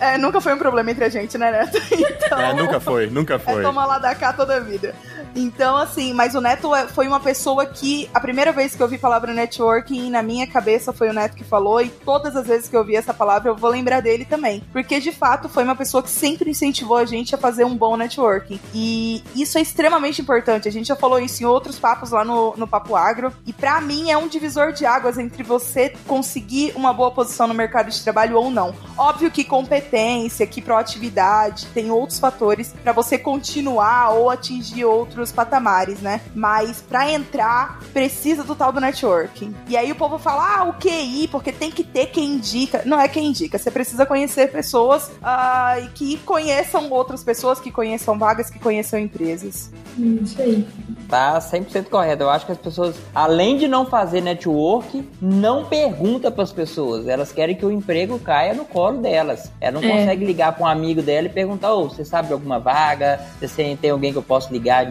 É, 0.00 0.16
nunca 0.16 0.40
foi 0.40 0.54
um 0.54 0.58
problema 0.58 0.90
entre 0.90 1.04
a 1.04 1.10
gente, 1.10 1.36
né, 1.36 1.50
Neto? 1.50 1.76
Então, 1.92 2.40
é, 2.40 2.54
nunca 2.54 2.80
foi, 2.80 3.08
nunca 3.08 3.38
foi. 3.38 3.60
É 3.60 3.62
toma 3.62 3.84
lá 3.84 3.98
da 3.98 4.14
cá 4.14 4.32
toda 4.32 4.56
a 4.56 4.60
vida. 4.60 4.94
Então, 5.34 5.76
assim, 5.76 6.12
mas 6.12 6.34
o 6.34 6.40
Neto 6.40 6.74
é, 6.74 6.86
foi 6.86 7.06
uma 7.06 7.20
pessoa 7.20 7.66
que, 7.66 8.08
a 8.12 8.20
primeira 8.20 8.52
vez 8.52 8.74
que 8.74 8.82
eu 8.82 8.86
ouvi 8.86 8.98
palavra 8.98 9.32
networking, 9.32 10.10
na 10.10 10.22
minha 10.22 10.46
cabeça 10.46 10.92
foi 10.92 11.08
o 11.08 11.12
Neto 11.12 11.36
que 11.36 11.44
falou, 11.44 11.80
e 11.80 11.88
todas 11.88 12.34
as 12.36 12.46
vezes 12.46 12.68
que 12.68 12.76
eu 12.76 12.80
ouvi 12.80 12.96
essa 12.96 13.14
palavra, 13.14 13.50
eu 13.50 13.56
vou 13.56 13.70
lembrar 13.70 14.00
dele 14.00 14.24
também. 14.24 14.62
Porque, 14.72 15.00
de 15.00 15.12
fato, 15.12 15.48
foi 15.48 15.64
uma 15.64 15.76
pessoa 15.76 16.02
que 16.02 16.10
sempre 16.10 16.50
incentivou 16.50 16.96
a 16.96 17.04
gente 17.04 17.34
a 17.34 17.38
fazer 17.38 17.64
um 17.64 17.76
bom 17.76 17.96
networking. 17.96 18.60
E 18.74 19.22
isso 19.34 19.58
é 19.58 19.60
extremamente 19.60 20.20
importante. 20.20 20.68
A 20.68 20.72
gente 20.72 20.88
já 20.88 20.96
falou 20.96 21.18
isso 21.18 21.42
em 21.42 21.46
outros 21.46 21.78
papos 21.78 22.10
lá 22.10 22.24
no, 22.24 22.54
no 22.56 22.66
Papo 22.66 22.96
Agro. 22.96 23.32
E 23.46 23.52
para 23.52 23.80
mim 23.80 24.10
é 24.10 24.16
um 24.16 24.28
divisor 24.28 24.72
de 24.72 24.86
águas 24.86 25.18
entre 25.18 25.42
você 25.42 25.92
conseguir 26.06 26.72
uma 26.74 26.92
boa 26.92 27.10
posição 27.10 27.46
no 27.46 27.54
mercado 27.54 27.90
de 27.90 28.02
trabalho 28.02 28.36
ou 28.36 28.50
não. 28.50 28.74
Óbvio 28.96 29.30
que 29.30 29.44
competência, 29.44 30.46
que 30.46 30.62
proatividade, 30.62 31.66
tem 31.68 31.90
outros 31.90 32.18
fatores 32.18 32.74
para 32.82 32.92
você 32.92 33.18
continuar 33.18 34.10
ou 34.10 34.30
atingir 34.30 34.84
outros 34.84 35.17
outros 35.20 35.32
patamares, 35.32 36.00
né? 36.00 36.20
Mas 36.34 36.80
para 36.80 37.10
entrar, 37.10 37.80
precisa 37.92 38.44
do 38.44 38.54
tal 38.54 38.72
do 38.72 38.80
networking. 38.80 39.54
E 39.68 39.76
aí 39.76 39.90
o 39.90 39.94
povo 39.94 40.18
fala, 40.18 40.58
ah, 40.58 40.64
o 40.64 40.74
QI, 40.74 41.28
porque 41.28 41.52
tem 41.52 41.70
que 41.70 41.84
ter 41.84 42.06
quem 42.06 42.34
indica. 42.34 42.82
Não 42.84 43.00
é 43.00 43.08
quem 43.08 43.26
indica, 43.26 43.58
você 43.58 43.70
precisa 43.70 44.06
conhecer 44.06 44.50
pessoas 44.50 45.08
uh, 45.08 45.88
que 45.94 46.18
conheçam 46.18 46.90
outras 46.90 47.22
pessoas, 47.22 47.60
que 47.60 47.70
conheçam 47.70 48.18
vagas, 48.18 48.50
que 48.50 48.58
conheçam 48.58 48.98
empresas. 48.98 49.70
Isso 49.98 50.40
aí. 50.40 50.66
Tá 51.08 51.38
100% 51.38 51.88
correto. 51.88 52.22
Eu 52.22 52.30
acho 52.30 52.44
que 52.44 52.52
as 52.52 52.58
pessoas, 52.58 52.94
além 53.14 53.56
de 53.56 53.66
não 53.66 53.86
fazer 53.86 54.20
network, 54.20 55.08
não 55.20 55.64
pergunta 55.64 56.30
para 56.30 56.44
as 56.44 56.52
pessoas. 56.52 57.08
Elas 57.08 57.32
querem 57.32 57.56
que 57.56 57.64
o 57.64 57.70
emprego 57.70 58.18
caia 58.18 58.52
no 58.52 58.64
colo 58.64 58.98
delas. 59.00 59.50
Ela 59.60 59.80
não 59.80 59.88
é. 59.88 59.90
consegue 59.90 60.24
ligar 60.24 60.52
para 60.52 60.64
um 60.64 60.68
amigo 60.68 61.00
dela 61.00 61.26
e 61.26 61.30
perguntar: 61.30 61.72
Ô, 61.72 61.84
oh, 61.84 61.88
você 61.88 62.04
sabe 62.04 62.28
de 62.28 62.34
alguma 62.34 62.58
vaga? 62.58 63.20
Você 63.40 63.76
tem 63.80 63.90
alguém 63.90 64.12
que 64.12 64.18
eu 64.18 64.22
posso 64.22 64.52
ligar, 64.52 64.84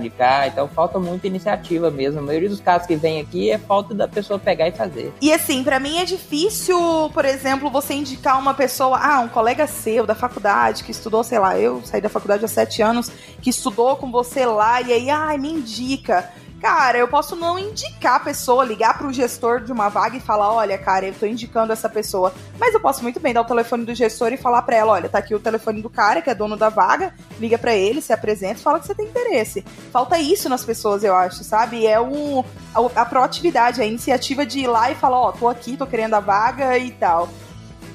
Então 0.47 0.67
falta 0.67 0.99
muita 0.99 1.27
iniciativa 1.27 1.91
mesmo. 1.91 2.19
A 2.19 2.23
maioria 2.23 2.49
dos 2.49 2.60
casos 2.60 2.88
que 2.88 2.95
vem 2.95 3.19
aqui 3.19 3.51
é 3.51 3.58
falta 3.58 3.93
da 3.93 4.08
pessoa 4.08 4.39
pegar 4.39 4.67
e 4.67 4.71
fazer. 4.71 5.13
E 5.21 5.32
assim, 5.32 5.63
para 5.63 5.80
mim 5.80 5.97
é 5.97 6.06
difícil, 6.06 6.77
por 7.13 7.25
exemplo, 7.25 7.69
você 7.69 7.93
indicar 7.93 8.39
uma 8.39 8.53
pessoa, 8.53 8.97
ah, 8.97 9.19
um 9.19 9.27
colega 9.27 9.67
seu 9.67 10.06
da 10.06 10.15
faculdade 10.15 10.84
que 10.84 10.91
estudou, 10.91 11.23
sei 11.23 11.39
lá, 11.39 11.58
eu 11.60 11.82
saí 11.84 12.01
da 12.01 12.10
faculdade 12.10 12.43
há 12.43 12.47
sete 12.47 12.82
anos, 12.82 13.12
que 13.41 13.49
estudou 13.49 13.95
com 13.95 14.12
você 14.12 14.45
lá 14.45 14.82
e 14.82 14.91
aí, 14.91 15.10
ai, 15.10 15.38
me 15.38 15.51
indica. 15.51 16.30
Cara, 16.61 16.97
eu 16.97 17.07
posso 17.07 17.35
não 17.35 17.59
indicar 17.59 18.15
a 18.15 18.19
pessoa, 18.19 18.65
ligar 18.65 18.97
pro 18.97 19.13
gestor 19.13 19.61
de 19.61 19.71
uma 19.71 19.89
vaga 19.89 20.17
e 20.17 20.19
falar: 20.19 20.51
olha, 20.51 20.77
cara, 20.77 21.05
eu 21.05 21.13
tô 21.13 21.25
indicando 21.25 21.71
essa 21.71 21.87
pessoa. 21.87 22.33
Mas 22.59 22.73
eu 22.73 22.79
posso 22.79 23.03
muito 23.03 23.19
bem 23.19 23.33
dar 23.33 23.41
o 23.41 23.45
telefone 23.45 23.85
do 23.85 23.93
gestor 23.93 24.33
e 24.33 24.37
falar 24.37 24.63
pra 24.63 24.75
ela: 24.75 24.93
olha, 24.93 25.07
tá 25.07 25.19
aqui 25.19 25.35
o 25.35 25.39
telefone 25.39 25.81
do 25.81 25.89
cara, 25.89 26.21
que 26.21 26.29
é 26.29 26.35
dono 26.35 26.57
da 26.57 26.69
vaga, 26.69 27.13
liga 27.39 27.57
para 27.57 27.75
ele, 27.75 28.01
se 28.01 28.11
apresenta 28.11 28.59
e 28.59 28.63
fala 28.63 28.79
que 28.79 28.87
você 28.87 28.95
tem 28.95 29.05
interesse. 29.05 29.63
Falta 29.91 30.17
isso 30.17 30.49
nas 30.49 30.65
pessoas, 30.65 31.03
eu 31.03 31.15
acho, 31.15 31.43
sabe? 31.43 31.85
É 31.85 31.99
um, 31.99 32.43
a, 32.73 33.01
a 33.01 33.05
proatividade, 33.05 33.81
a 33.81 33.85
iniciativa 33.85 34.45
de 34.45 34.59
ir 34.59 34.67
lá 34.67 34.89
e 34.89 34.95
falar: 34.95 35.19
ó, 35.19 35.29
oh, 35.29 35.33
tô 35.33 35.47
aqui, 35.47 35.77
tô 35.77 35.85
querendo 35.85 36.15
a 36.15 36.19
vaga 36.19 36.75
e 36.77 36.89
tal. 36.91 37.29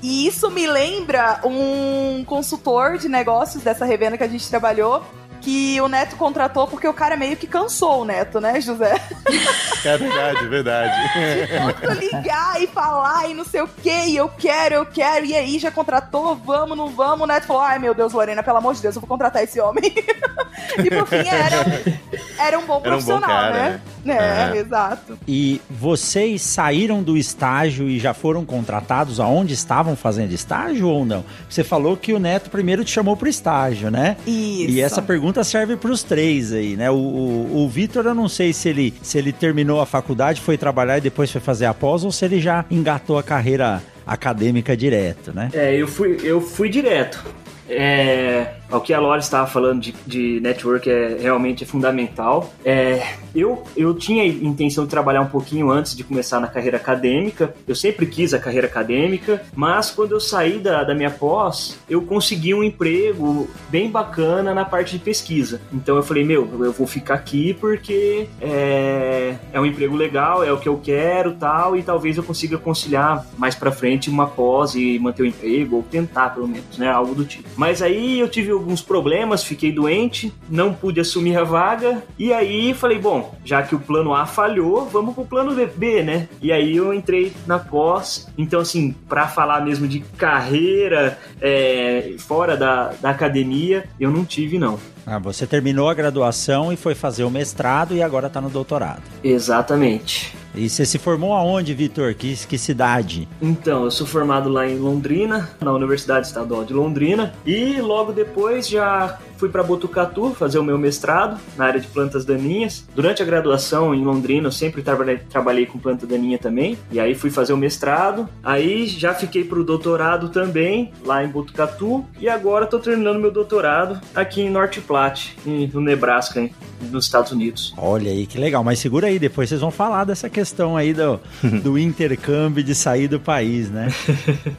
E 0.03 0.27
isso 0.27 0.51
me 0.51 0.67
lembra 0.67 1.41
um 1.45 2.25
consultor 2.25 2.99
de 2.99 3.09
negócios 3.09 3.63
dessa 3.63 3.85
revenda 3.85 4.19
que 4.19 4.25
a 4.25 4.29
gente 4.29 4.49
trabalhou, 4.49 5.05
que 5.43 5.81
o 5.81 5.89
Neto 5.89 6.17
contratou 6.17 6.67
porque 6.67 6.87
o 6.87 6.95
cara 6.95 7.17
meio 7.17 7.37
que 7.37 7.47
cansou 7.47 8.03
o 8.03 8.05
Neto, 8.05 8.41
né, 8.41 8.61
José? 8.61 8.95
É 9.85 9.99
verdade, 9.99 10.47
verdade. 10.47 10.95
Tanto 11.81 11.99
ligar 11.99 12.63
e 12.63 12.69
falar 12.69 13.29
e 13.29 13.35
não 13.35 13.45
sei 13.45 13.63
o 13.63 13.67
que, 13.67 13.91
e 13.91 14.17
eu 14.17 14.29
quero, 14.29 14.77
eu 14.77 14.87
quero, 14.87 15.27
e 15.27 15.35
aí 15.35 15.59
já 15.59 15.73
contratou, 15.73 16.37
vamos, 16.37 16.77
não 16.77 16.89
vamos. 16.89 17.23
O 17.23 17.27
Neto 17.27 17.47
falou: 17.47 17.63
ai 17.63 17.81
meu 17.81 17.93
Deus, 17.93 18.13
Lorena, 18.13 18.45
pelo 18.45 18.59
amor 18.59 18.75
de 18.75 18.83
Deus, 18.83 18.95
eu 18.95 19.01
vou 19.01 19.09
contratar 19.09 19.43
esse 19.43 19.61
homem. 19.61 19.83
e 20.79 20.89
por 20.89 21.07
fim 21.09 21.27
era 21.27 21.61
um, 21.61 22.41
era 22.41 22.59
um 22.61 22.67
bom 22.67 22.81
profissional, 22.81 23.19
um 23.19 23.23
bom 23.23 23.27
cara, 23.27 23.53
né? 23.53 23.81
né? 24.05 24.53
É, 24.53 24.59
exato. 24.59 25.19
E 25.27 25.61
vocês 25.69 26.43
saíram 26.43 27.03
do 27.03 27.17
estágio 27.17 27.89
e 27.89 27.99
já 27.99 28.15
foram 28.15 28.45
contratados 28.45 29.19
aonde 29.19 29.55
estavam 29.55 29.97
fazendo 29.97 30.33
estágio 30.33 30.89
ou 30.89 31.05
não? 31.05 31.25
Você 31.49 31.65
falou 31.65 31.97
que 31.97 32.13
o 32.13 32.19
Neto 32.19 32.51
primeiro 32.51 32.85
te 32.85 32.93
chamou 32.93 33.17
pro 33.17 33.29
estágio, 33.29 33.91
né? 33.91 34.17
Isso. 34.27 34.71
E 34.71 34.81
essa 34.81 35.03
pergunta 35.03 35.32
serve 35.43 35.77
para 35.77 35.91
os 35.91 36.03
três 36.03 36.53
aí, 36.53 36.77
né? 36.77 36.91
O, 36.91 36.95
o, 36.95 37.65
o 37.65 37.69
Vitor, 37.69 38.05
eu 38.07 38.15
não 38.15 38.29
sei 38.29 38.53
se 38.53 38.69
ele, 38.69 38.95
se 39.03 39.19
ele 39.19 39.33
terminou 39.33 39.81
a 39.81 39.87
faculdade, 39.87 40.41
foi 40.41 40.59
trabalhar 40.59 40.99
e 40.99 41.01
depois 41.01 41.31
foi 41.31 41.41
fazer 41.41 41.67
a 41.67 41.75
pós, 41.75 42.05
ou 42.05 42.13
se 42.13 42.25
ele 42.25 42.41
já 42.41 42.65
engatou 42.71 43.19
a 43.19 43.23
carreira 43.23 43.83
acadêmica 44.07 44.77
direto, 44.77 45.33
né? 45.33 45.51
É, 45.53 45.75
eu 45.77 45.87
fui, 45.87 46.19
eu 46.23 46.41
fui 46.41 46.69
direto. 46.69 47.25
É, 47.73 48.55
o 48.71 48.81
que 48.81 48.93
a 48.93 49.01
Laura 49.01 49.21
estava 49.21 49.47
falando 49.47 49.81
de, 49.81 49.95
de 50.07 50.41
network 50.41 50.89
é 50.91 51.19
realmente 51.21 51.65
é 51.65 51.67
fundamental. 51.67 52.53
É, 52.65 53.15
eu, 53.35 53.63
eu 53.77 53.95
tinha 53.95 54.27
intenção 54.27 54.85
de 54.85 54.91
trabalhar 54.91 55.21
um 55.21 55.27
pouquinho 55.27 55.71
antes 55.71 55.97
de 55.97 56.05
começar 56.05 56.41
na 56.41 56.47
carreira 56.47 56.77
acadêmica. 56.77 57.55
Eu 57.67 57.75
sempre 57.75 58.07
quis 58.07 58.35
a 58.35 58.39
carreira 58.39 58.67
acadêmica, 58.67 59.43
mas 59.55 59.91
quando 59.91 60.13
eu 60.13 60.21
saí 60.21 60.59
da, 60.59 60.85
da 60.85 60.95
minha 60.95 61.11
pós, 61.11 61.79
eu 61.89 62.03
consegui 62.03 62.55
um 62.55 62.63
emprego 62.63 63.49
bem 63.69 63.91
bacana 63.91 64.55
na 64.55 64.65
parte 64.65 64.93
de 64.93 64.99
pesquisa. 64.99 65.61
Então 65.73 65.97
eu 65.97 66.03
falei, 66.03 66.25
meu, 66.25 66.49
eu 66.65 66.73
vou 66.73 66.87
ficar 66.87 67.15
aqui 67.15 67.55
porque 67.55 68.27
é, 68.41 69.35
é 69.53 69.61
um 69.61 69.67
emprego 69.67 69.97
legal, 69.97 70.45
é 70.45 70.53
o 70.53 70.59
que 70.59 70.69
eu 70.69 70.79
quero 70.83 71.33
tal, 71.33 71.77
e 71.77 71.83
talvez 71.83 72.17
eu 72.17 72.23
consiga 72.23 72.59
conciliar 72.59 73.27
mais 73.39 73.55
para 73.55 73.73
frente 73.73 74.11
uma 74.11 74.27
pós 74.27 74.75
e 74.75 74.99
manter 74.99 75.23
o 75.23 75.27
emprego, 75.27 75.77
ou 75.77 75.83
tentar 75.83 76.31
pelo 76.31 76.49
menos, 76.49 76.79
né? 76.79 76.89
Algo 76.89 77.15
do 77.15 77.25
tipo. 77.25 77.49
Mas 77.63 77.81
aí 77.81 78.19
eu 78.19 78.29
tive 78.29 78.51
alguns 78.51 78.83
problemas, 78.83 79.45
fiquei 79.45 79.71
doente, 79.71 80.35
não 80.51 80.75
pude 80.75 80.99
assumir 80.99 81.37
a 81.37 81.45
vaga, 81.45 82.03
e 82.19 82.33
aí 82.33 82.75
falei, 82.75 82.99
bom, 82.99 83.39
já 83.45 83.63
que 83.63 83.73
o 83.73 83.79
plano 83.79 84.13
A 84.13 84.27
falhou, 84.27 84.85
vamos 84.87 85.15
pro 85.15 85.25
plano 85.25 85.55
B, 85.77 86.03
né? 86.03 86.29
E 86.43 86.51
aí 86.51 86.77
eu 86.77 86.93
entrei 86.93 87.33
na 87.47 87.61
pós, 87.61 88.29
então 88.37 88.59
assim, 88.59 88.93
para 89.09 89.29
falar 89.29 89.61
mesmo 89.61 89.87
de 89.87 90.01
carreira 90.01 91.17
é, 91.41 92.17
fora 92.19 92.57
da, 92.57 92.95
da 93.01 93.11
academia, 93.11 93.85
eu 94.01 94.11
não 94.11 94.25
tive 94.25 94.59
não. 94.59 94.77
Ah, 95.07 95.19
você 95.19 95.47
terminou 95.47 95.89
a 95.89 95.95
graduação 95.95 96.73
e 96.73 96.77
foi 96.77 96.95
fazer 96.95 97.25
o 97.25 97.31
mestrado 97.31 97.95
e 97.95 98.03
agora 98.03 98.29
está 98.29 98.41
no 98.41 98.51
doutorado. 98.51 99.03
Exatamente. 99.23 100.35
E 100.55 100.69
você 100.69 100.85
se 100.85 100.99
formou 100.99 101.33
aonde, 101.33 101.73
Vitor? 101.73 102.15
Que, 102.15 102.37
que 102.47 102.59
cidade? 102.59 103.27
Então, 103.41 103.85
eu 103.85 103.91
sou 103.91 104.07
formado 104.07 104.51
lá 104.51 104.69
em 104.69 104.79
Londrina, 104.79 105.51
na 105.61 105.73
Universidade 105.73 106.27
Estadual 106.27 106.65
de 106.65 106.75
Londrina, 106.75 107.33
e 107.47 107.81
logo 107.81 108.13
depois 108.13 108.69
já 108.69 109.19
fui 109.43 109.49
para 109.49 109.65
Botucatu 109.65 110.33
fazer 110.39 110.61
o 110.61 110.63
meu 110.63 110.79
mestrado 110.79 111.37
na 111.57 111.65
área 111.65 111.81
de 111.81 111.89
plantas 111.89 112.25
daninhas. 112.25 112.87
Durante 112.95 113.23
a 113.23 113.27
graduação 113.27 113.93
em 113.93 114.05
Londrina, 114.05 114.47
eu 114.47 114.53
sempre 114.53 114.83
trabalhei, 114.83 115.19
trabalhei 115.19 115.67
com 115.67 115.81
planta 115.81 116.07
daninha 116.07 116.39
também, 116.39 116.79
e 116.93 117.01
aí 117.01 117.13
fui 117.13 117.29
fazer 117.29 117.53
o 117.53 117.57
mestrado. 117.57 118.29
Aí 118.41 118.87
já 118.87 119.13
fiquei 119.13 119.43
para 119.43 119.59
o 119.59 119.65
doutorado 119.65 120.29
também, 120.29 120.93
lá 121.05 121.25
em 121.25 121.29
Botucatu, 121.29 122.05
e 122.21 122.29
agora 122.29 122.67
estou 122.67 122.79
terminando 122.79 123.19
meu 123.19 123.33
doutorado 123.33 124.01
aqui 124.15 124.43
em 124.43 124.49
North 124.49 124.79
Platte, 124.87 125.37
no 125.45 125.81
Nebraska, 125.81 126.41
hein, 126.41 126.55
nos 126.81 127.07
Estados 127.07 127.33
Unidos. 127.33 127.75
Olha 127.77 128.13
aí 128.13 128.27
que 128.27 128.39
legal, 128.39 128.63
mas 128.63 128.79
segura 128.79 129.09
aí, 129.09 129.19
depois 129.19 129.49
vocês 129.49 129.61
vão 129.61 129.73
falar 129.73 130.05
dessa 130.05 130.31
questão 130.31 130.53
questão 130.53 130.77
aí 130.77 130.93
do, 130.93 131.21
do 131.63 131.79
intercâmbio 131.79 132.63
de 132.63 132.75
sair 132.75 133.09
do 133.09 133.19
país, 133.19 133.71
né? 133.71 133.89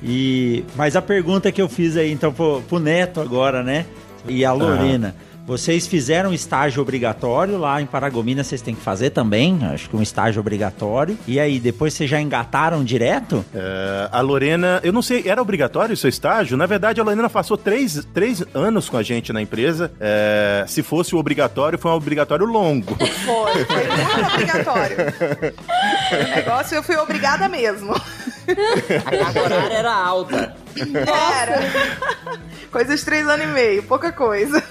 E, 0.05 0.65
mas 0.75 0.95
a 0.95 1.01
pergunta 1.01 1.51
que 1.51 1.61
eu 1.61 1.69
fiz 1.69 1.95
aí, 1.95 2.11
então, 2.11 2.33
pro, 2.33 2.61
pro 2.63 2.79
Neto 2.79 3.21
agora, 3.21 3.63
né? 3.63 3.85
E 4.27 4.43
a 4.45 4.51
Lorena. 4.51 5.15
Uhum. 5.17 5.33
Vocês 5.45 5.85
fizeram 5.85 6.33
estágio 6.33 6.81
obrigatório 6.81 7.57
lá 7.57 7.81
em 7.81 7.85
Paragominas, 7.85 8.47
vocês 8.47 8.61
têm 8.61 8.73
que 8.73 8.81
fazer 8.81 9.09
também, 9.09 9.59
acho 9.73 9.89
que 9.89 9.95
um 9.95 10.01
estágio 10.01 10.39
obrigatório. 10.39 11.17
E 11.27 11.37
aí, 11.37 11.59
depois 11.59 11.93
vocês 11.93 12.09
já 12.09 12.21
engataram 12.21 12.81
direto? 12.81 13.43
É, 13.53 14.07
a 14.09 14.21
Lorena, 14.21 14.79
eu 14.83 14.93
não 14.93 15.01
sei, 15.01 15.23
era 15.27 15.41
obrigatório 15.41 15.93
o 15.93 15.97
seu 15.97 16.09
estágio? 16.09 16.55
Na 16.55 16.65
verdade, 16.65 17.01
a 17.01 17.03
Lorena 17.03 17.29
passou 17.29 17.57
três, 17.57 18.07
três 18.13 18.41
anos 18.53 18.87
com 18.87 18.95
a 18.95 19.03
gente 19.03 19.33
na 19.33 19.41
empresa. 19.41 19.91
É, 19.99 20.63
se 20.65 20.81
fosse 20.81 21.13
o 21.13 21.17
obrigatório, 21.17 21.77
foi 21.77 21.91
um 21.91 21.95
obrigatório 21.95 22.45
longo. 22.45 22.95
Foi, 22.95 23.65
foi 23.65 23.87
muito 23.87 24.33
obrigatório. 24.33 24.97
O 26.13 26.35
negócio 26.35 26.75
eu 26.75 26.83
fui 26.83 26.95
obrigada 26.95 27.49
mesmo. 27.49 27.93
A 27.93 29.17
carga 29.17 29.41
horária 29.41 29.73
era 29.73 29.93
alta. 29.93 30.62
Era. 30.79 31.59
coisa 32.71 32.95
de 32.95 33.05
três 33.05 33.27
anos 33.27 33.45
e 33.45 33.49
meio, 33.49 33.83
pouca 33.83 34.11
coisa. 34.11 34.63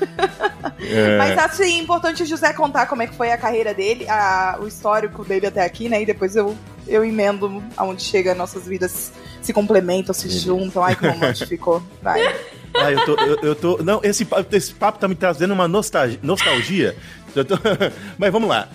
É. 0.81 1.19
Mas 1.19 1.39
acho 1.39 1.63
importante 1.63 2.23
o 2.23 2.27
José 2.27 2.53
contar 2.53 2.87
como 2.87 3.03
é 3.03 3.07
que 3.07 3.15
foi 3.15 3.31
a 3.31 3.39
carreira 3.39 3.73
dele, 3.73 4.09
a, 4.09 4.59
o 4.61 4.67
histórico 4.67 5.25
dele 5.25 5.47
até 5.47 5.65
aqui, 5.65 5.89
né? 5.89 6.03
E 6.03 6.07
depois 6.07 6.35
eu, 6.35 6.57
eu 6.87 7.05
emendo 7.05 7.63
aonde 7.77 8.03
chega 8.03 8.35
nossas 8.35 8.67
vidas 8.67 9.13
se 9.41 9.53
complementam, 9.53 10.15
se 10.15 10.29
juntam. 10.29 10.83
Ai, 10.83 10.97
que 10.97 11.07
romântico 11.07 11.49
ficou. 11.49 11.83
Vai. 12.03 12.21
Ah, 12.75 12.91
eu 12.91 13.05
tô, 13.05 13.15
eu, 13.17 13.39
eu, 13.43 13.55
tô. 13.55 13.83
Não, 13.83 14.01
esse, 14.03 14.27
esse 14.53 14.75
papo 14.75 14.99
tá 14.99 15.07
me 15.07 15.15
trazendo 15.15 15.53
uma 15.53 15.69
nostalgia. 15.69 16.19
nostalgia. 16.23 16.97
Tô... 17.35 17.57
Mas 18.19 18.33
vamos 18.33 18.49
lá. 18.49 18.69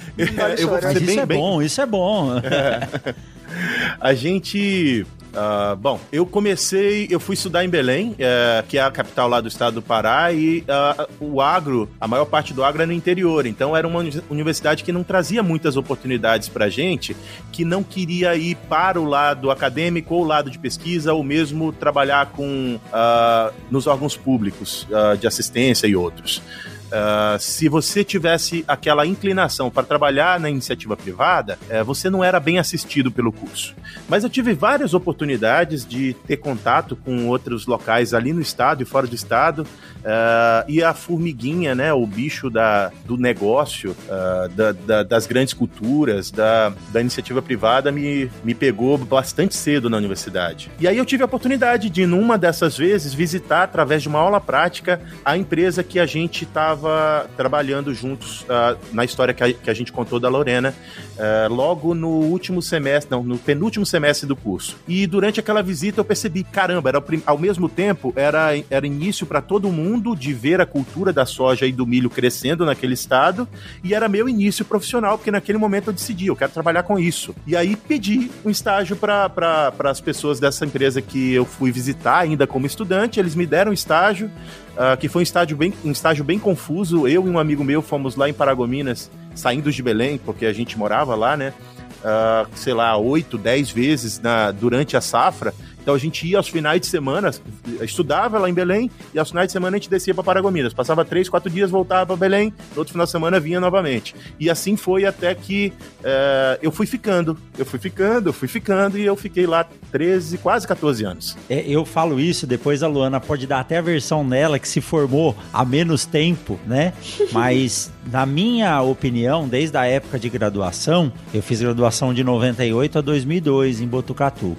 Eu 0.58 0.68
vou 0.68 0.82
fazer 0.82 1.00
bem, 1.00 1.10
isso 1.10 1.20
é 1.20 1.26
bem... 1.26 1.38
bom, 1.38 1.62
isso 1.62 1.82
é 1.82 1.86
bom. 1.86 2.38
É. 2.38 3.16
A 4.00 4.14
gente 4.14 5.06
Uh, 5.34 5.76
bom, 5.76 6.00
eu 6.12 6.26
comecei, 6.26 7.08
eu 7.10 7.20
fui 7.20 7.34
estudar 7.34 7.64
em 7.64 7.70
Belém, 7.70 8.12
uh, 8.12 8.66
que 8.68 8.78
é 8.78 8.82
a 8.82 8.90
capital 8.90 9.28
lá 9.28 9.40
do 9.42 9.48
estado 9.48 9.76
do 9.76 9.82
Pará, 9.82 10.32
e 10.32 10.60
uh, 10.62 11.08
o 11.20 11.42
agro, 11.42 11.90
a 12.00 12.08
maior 12.08 12.26
parte 12.26 12.54
do 12.54 12.64
agro 12.64 12.82
é 12.82 12.86
no 12.86 12.94
interior, 12.94 13.46
então 13.46 13.76
era 13.76 13.88
uma 13.88 14.04
universidade 14.30 14.84
que 14.84 14.92
não 14.92 15.04
trazia 15.04 15.44
muitas 15.44 15.78
oportunidades 15.78 16.50
para 16.50 16.70
gente, 16.70 17.16
que 17.52 17.64
não 17.64 17.84
queria 17.84 18.36
ir 18.36 18.56
para 18.70 19.00
o 19.00 19.06
lado 19.06 19.52
acadêmico 19.52 20.16
ou 20.16 20.24
o 20.24 20.28
lado 20.28 20.50
de 20.50 20.58
pesquisa, 20.58 21.14
ou 21.14 21.24
mesmo 21.24 21.72
trabalhar 21.72 22.28
com 22.28 22.80
ah, 22.92 23.52
nos 23.70 23.88
órgãos 23.88 24.16
públicos 24.16 24.88
de 25.20 25.28
assistência 25.28 25.88
e 25.88 25.96
outros. 25.96 26.42
Uh, 26.88 27.38
se 27.38 27.68
você 27.68 28.04
tivesse 28.04 28.64
aquela 28.68 29.06
inclinação 29.06 29.70
para 29.70 29.84
trabalhar 29.84 30.40
na 30.40 30.50
iniciativa 30.50 30.96
privada, 30.96 31.60
uh, 31.70 31.84
você 31.84 32.10
não 32.10 32.24
era 32.24 32.40
bem 32.40 32.60
assistido 32.60 33.12
pelo 33.12 33.32
curso. 33.32 33.76
Mas 34.08 34.24
eu 34.24 34.30
tive 34.30 34.54
várias 34.54 34.94
oportunidades 34.94 35.86
de 35.86 36.14
ter 36.26 36.38
contato 36.38 36.96
com 36.96 37.28
outros 37.28 37.66
locais 37.66 38.14
ali 38.14 38.32
no 38.32 38.40
estado 38.40 38.82
e 38.82 38.86
fora 38.86 39.06
do 39.06 39.16
estado, 39.16 39.64
uh, 39.64 40.64
e 40.68 40.82
a 40.82 40.94
formiguinha, 40.94 41.76
né, 41.76 41.92
o 41.92 42.06
bicho 42.06 42.50
da, 42.50 42.92
do 43.06 43.18
negócio, 43.18 43.96
ah, 44.10 44.48
da, 44.56 44.72
da, 44.72 45.04
das 45.04 45.28
grandes 45.28 45.54
culturas, 45.54 46.32
da, 46.32 46.72
da 46.92 47.02
iniciativa 47.02 47.42
privada, 47.42 47.92
me, 47.92 48.30
me 48.44 48.54
pegou 48.54 48.98
bastante 48.98 49.56
cedo 49.56 49.90
na 49.90 49.98
universidade. 49.98 50.72
E 50.80 50.88
aí 50.88 50.98
eu 50.98 51.06
tive 51.06 51.24
a 51.24 51.26
oportunidade 51.26 51.90
de, 51.90 52.06
numa 52.06 52.38
dessas 52.38 52.78
vezes, 52.78 53.14
visitar, 53.14 53.64
através 53.64 54.02
de 54.02 54.08
uma 54.08 54.20
aula 54.20 54.40
prática, 54.40 55.02
a 55.24 55.38
empresa 55.38 55.84
que 55.84 56.00
a 56.00 56.06
gente 56.06 56.44
estava 56.44 56.77
estava 56.78 57.30
trabalhando 57.36 57.94
juntos 57.94 58.44
uh, 58.44 58.78
na 58.94 59.04
história 59.04 59.34
que 59.34 59.44
a, 59.44 59.52
que 59.52 59.70
a, 59.70 59.74
gente 59.74 59.92
contou 59.92 60.20
da 60.20 60.30
Lorena, 60.30 60.74
uh, 61.18 61.54
logo 61.54 61.94
no 61.94 62.10
último 62.10 62.62
semestre, 62.62 63.12
não, 63.12 63.24
no 63.24 63.38
penúltimo 63.38 63.86
semestre 63.86 64.28
do 64.28 64.36
curso. 64.36 64.78
E 64.88 65.08
durante 65.08 65.40
aquela 65.40 65.64
visita 65.64 66.00
eu 66.00 66.06
percebi, 66.06 66.44
caramba, 66.44 66.90
era 66.90 67.04
ao 67.26 67.38
mesmo 67.38 67.68
tempo 67.68 68.14
era, 68.16 68.52
era 68.70 68.86
início 68.86 69.26
para 69.26 69.42
todo 69.42 69.72
mundo 69.72 70.16
de 70.16 70.34
ver 70.34 70.62
a 70.62 70.66
cultura 70.66 71.12
da 71.12 71.26
soja 71.26 71.66
e 71.66 71.72
do 71.72 71.86
milho 71.86 72.10
crescendo 72.10 72.66
naquele 72.66 72.94
estado, 72.94 73.48
e 73.84 73.94
era 73.94 74.08
meu 74.08 74.30
início 74.30 74.64
profissional, 74.64 75.18
porque 75.18 75.32
naquele 75.32 75.58
momento 75.58 75.88
eu 75.88 75.94
decidi, 75.94 76.28
eu 76.28 76.36
quero 76.36 76.52
trabalhar 76.52 76.84
com 76.84 77.00
isso. 77.00 77.36
E 77.46 77.56
aí 77.56 77.76
pedi 77.76 78.30
um 78.46 78.50
estágio 78.50 78.96
para 78.96 79.74
as 79.86 80.00
pessoas 80.00 80.40
dessa 80.40 80.66
empresa 80.66 81.02
que 81.02 81.34
eu 81.34 81.46
fui 81.46 81.72
visitar 81.72 82.20
ainda 82.20 82.46
como 82.46 82.66
estudante, 82.66 83.20
eles 83.20 83.36
me 83.36 83.46
deram 83.46 83.74
estágio, 83.74 84.30
uh, 84.78 84.96
que 84.98 85.10
foi 85.10 85.22
um 85.22 85.24
estágio, 85.24 85.58
bem, 85.58 85.74
um 85.84 85.92
estágio 85.92 86.24
bem 86.24 86.40
confuso. 86.40 87.08
Eu 87.08 87.26
e 87.26 87.30
um 87.30 87.40
amigo 87.40 87.64
meu 87.64 87.82
fomos 87.82 88.16
lá 88.16 88.30
em 88.30 88.34
Paragominas, 88.34 89.12
saindo 89.36 89.72
de 89.72 89.84
Belém, 89.84 90.18
porque 90.18 90.46
a 90.46 90.54
gente 90.54 90.78
morava 90.78 91.16
lá, 91.16 91.36
né? 91.36 91.54
Uh, 92.00 92.48
sei 92.56 92.74
lá, 92.74 92.96
oito, 92.96 93.38
dez 93.38 93.72
vezes 93.72 94.20
na, 94.20 94.52
durante 94.52 94.96
a 94.96 95.02
safra. 95.02 95.54
Então 95.88 95.96
a 95.96 95.98
gente 95.98 96.28
ia 96.28 96.36
aos 96.36 96.50
finais 96.50 96.82
de 96.82 96.88
semana, 96.88 97.32
estudava 97.80 98.38
lá 98.38 98.50
em 98.50 98.54
Belém, 98.54 98.92
e 99.14 99.20
aos 99.20 99.30
finais 99.30 99.48
de 99.48 99.54
semana 99.54 99.78
a 99.78 99.80
gente 99.80 99.90
descia 99.90 100.14
para 100.14 100.22
Paragominas. 100.22 100.74
Passava 100.74 101.06
três, 101.06 101.30
quatro 101.30 101.50
dias, 101.50 101.72
voltava 101.72 102.08
para 102.08 102.18
Belém, 102.18 102.54
no 102.74 102.80
outro 102.80 102.92
final 102.92 103.06
de 103.06 103.12
semana 103.14 103.40
vinha 103.40 103.62
novamente. 103.62 104.14
E 104.38 104.50
assim 104.50 104.76
foi 104.76 105.06
até 105.06 105.34
que 105.34 105.72
uh, 106.02 106.60
eu 106.62 106.74
fui 106.74 106.86
ficando. 106.86 107.38
Eu 107.58 107.66
fui 107.66 107.80
ficando, 107.80 108.28
eu 108.28 108.34
fui 108.34 108.50
ficando, 108.50 108.98
e 108.98 109.06
eu 109.06 109.16
fiquei 109.16 109.48
lá 109.48 109.66
13, 109.90 110.40
quase 110.40 110.68
14 110.68 111.06
anos. 111.06 111.38
É, 111.50 111.62
eu 111.66 111.86
falo 111.86 112.20
isso, 112.20 112.46
depois 112.46 112.84
a 112.84 112.88
Luana 112.90 113.22
pode 113.22 113.48
dar 113.48 113.62
até 113.62 113.78
a 113.78 113.82
versão 113.82 114.26
nela 114.26 114.60
que 114.60 114.68
se 114.68 114.82
formou 114.82 115.38
há 115.54 115.64
menos 115.64 116.06
tempo, 116.06 116.60
né? 116.68 116.92
Mas, 117.32 117.94
na 118.12 118.26
minha 118.26 118.82
opinião, 118.82 119.48
desde 119.48 119.78
a 119.78 119.86
época 119.86 120.20
de 120.20 120.28
graduação, 120.28 121.14
eu 121.34 121.42
fiz 121.42 121.62
graduação 121.62 122.14
de 122.14 122.26
98 122.26 122.98
a 122.98 123.02
2002 123.02 123.80
em 123.80 123.88
Botucatu 123.88 124.58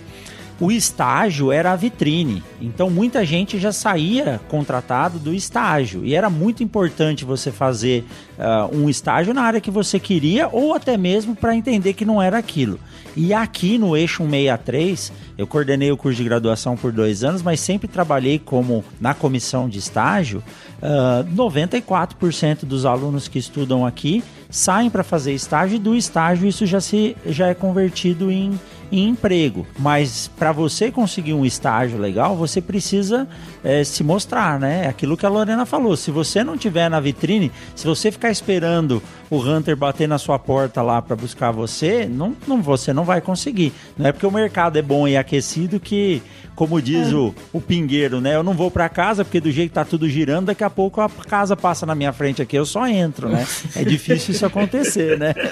o 0.61 0.73
estágio 0.73 1.53
era 1.53 1.73
a 1.73 1.77
vitrine. 1.77 2.43
Então 2.61 2.91
muita 2.91 3.25
gente 3.25 3.59
já 3.59 3.73
saía 3.73 4.41
contratado 4.49 5.19
do 5.19 5.33
estágio. 5.33 6.05
E 6.05 6.15
era 6.15 6.29
muito 6.29 6.63
importante 6.63 7.25
você 7.25 7.53
fazer 7.53 8.05
uh, 8.39 8.77
um 8.77 8.89
estágio 8.89 9.33
na 9.33 9.43
área 9.43 9.61
que 9.61 9.71
você 9.71 10.01
queria 10.01 10.49
ou 10.49 10.75
até 10.75 10.97
mesmo 10.97 11.37
para 11.37 11.55
entender 11.55 11.93
que 11.93 12.05
não 12.05 12.21
era 12.21 12.39
aquilo. 12.39 12.79
E 13.17 13.33
aqui 13.33 13.79
no 13.79 13.97
Eixo 13.97 14.23
163, 14.23 15.13
eu 15.37 15.47
coordenei 15.47 15.91
o 15.91 15.97
curso 15.97 16.17
de 16.19 16.25
graduação 16.25 16.77
por 16.77 16.93
dois 16.93 17.25
anos, 17.25 17.43
mas 17.43 17.61
sempre 17.61 17.89
trabalhei 17.89 18.39
como 18.39 18.85
na 19.01 19.15
comissão 19.15 19.69
de 19.69 19.79
estágio. 19.79 20.39
Uh, 20.81 21.25
ah, 21.25 21.27
94% 21.35 22.65
dos 22.65 22.85
alunos 22.85 23.27
que 23.27 23.39
estudam 23.39 23.85
aqui 23.85 24.23
saem 24.51 24.89
para 24.89 25.03
fazer 25.03 25.33
estágio 25.33 25.77
e 25.77 25.79
do 25.79 25.95
estágio 25.95 26.49
isso 26.49 26.65
já, 26.65 26.81
se, 26.81 27.17
já 27.27 27.49
é 27.49 27.55
convertido 27.55 28.31
em 28.31 28.59
em 28.91 29.09
emprego. 29.09 29.67
Mas 29.79 30.29
para 30.39 30.53
você 30.53 30.91
conseguir 30.91 31.35
um 31.35 31.45
estágio 31.45 31.99
legal, 31.99 32.37
você 32.37 32.61
precisa 32.61 33.29
é, 33.63 33.85
se 33.85 34.03
mostrar, 34.03 34.59
né? 34.59 34.89
Aquilo 34.89 35.17
que 35.17 35.27
a 35.27 35.29
Lorena 35.29 35.67
falou. 35.67 35.97
Se 35.97 36.11
você 36.11 36.43
não 36.43 36.57
tiver 36.57 36.89
na 36.89 37.01
vitrine, 37.01 37.53
se 37.75 37.87
você 37.87 38.11
ficar 38.11 38.31
esperando 38.31 39.03
o 39.31 39.39
Hunter 39.39 39.77
bater 39.77 40.09
na 40.09 40.19
sua 40.19 40.39
porta 40.39 40.83
lá 40.83 41.03
para 41.03 41.17
buscar 41.17 41.51
você, 41.51 42.07
não, 42.07 42.35
não, 42.47 42.63
você 42.63 42.93
não 42.93 43.05
vai 43.05 43.21
conseguir. 43.21 43.73
Não 43.97 44.07
é 44.07 44.13
porque 44.13 44.27
o 44.27 44.31
mercado 44.31 44.79
é 44.79 44.83
bom 44.83 45.07
e 45.07 45.17
aquecido 45.17 45.79
que 45.79 46.23
como 46.59 46.83
diz 46.83 47.13
é. 47.13 47.15
o, 47.15 47.33
o 47.53 47.61
pingueiro, 47.61 48.21
né? 48.21 48.35
Eu 48.35 48.43
não 48.43 48.53
vou 48.53 48.69
para 48.69 48.89
casa 48.89 49.25
porque 49.25 49.41
do 49.41 49.49
jeito 49.49 49.69
que 49.69 49.75
tá 49.77 49.85
tudo 49.85 50.09
girando, 50.09 50.47
daqui 50.47 50.65
a 50.65 50.71
pouco 50.71 51.01
a 51.01 51.09
casa 51.09 51.57
passa 51.57 51.87
na 51.87 51.95
minha 51.95 52.13
frente 52.13 52.43
aqui, 52.43 52.57
eu 52.57 52.67
só 52.67 52.89
entro, 52.89 53.29
né? 53.29 53.47
É 53.77 53.85
difícil 53.85 54.35
isso 54.35 54.45
acontecer, 54.45 55.17
né? 55.17 55.33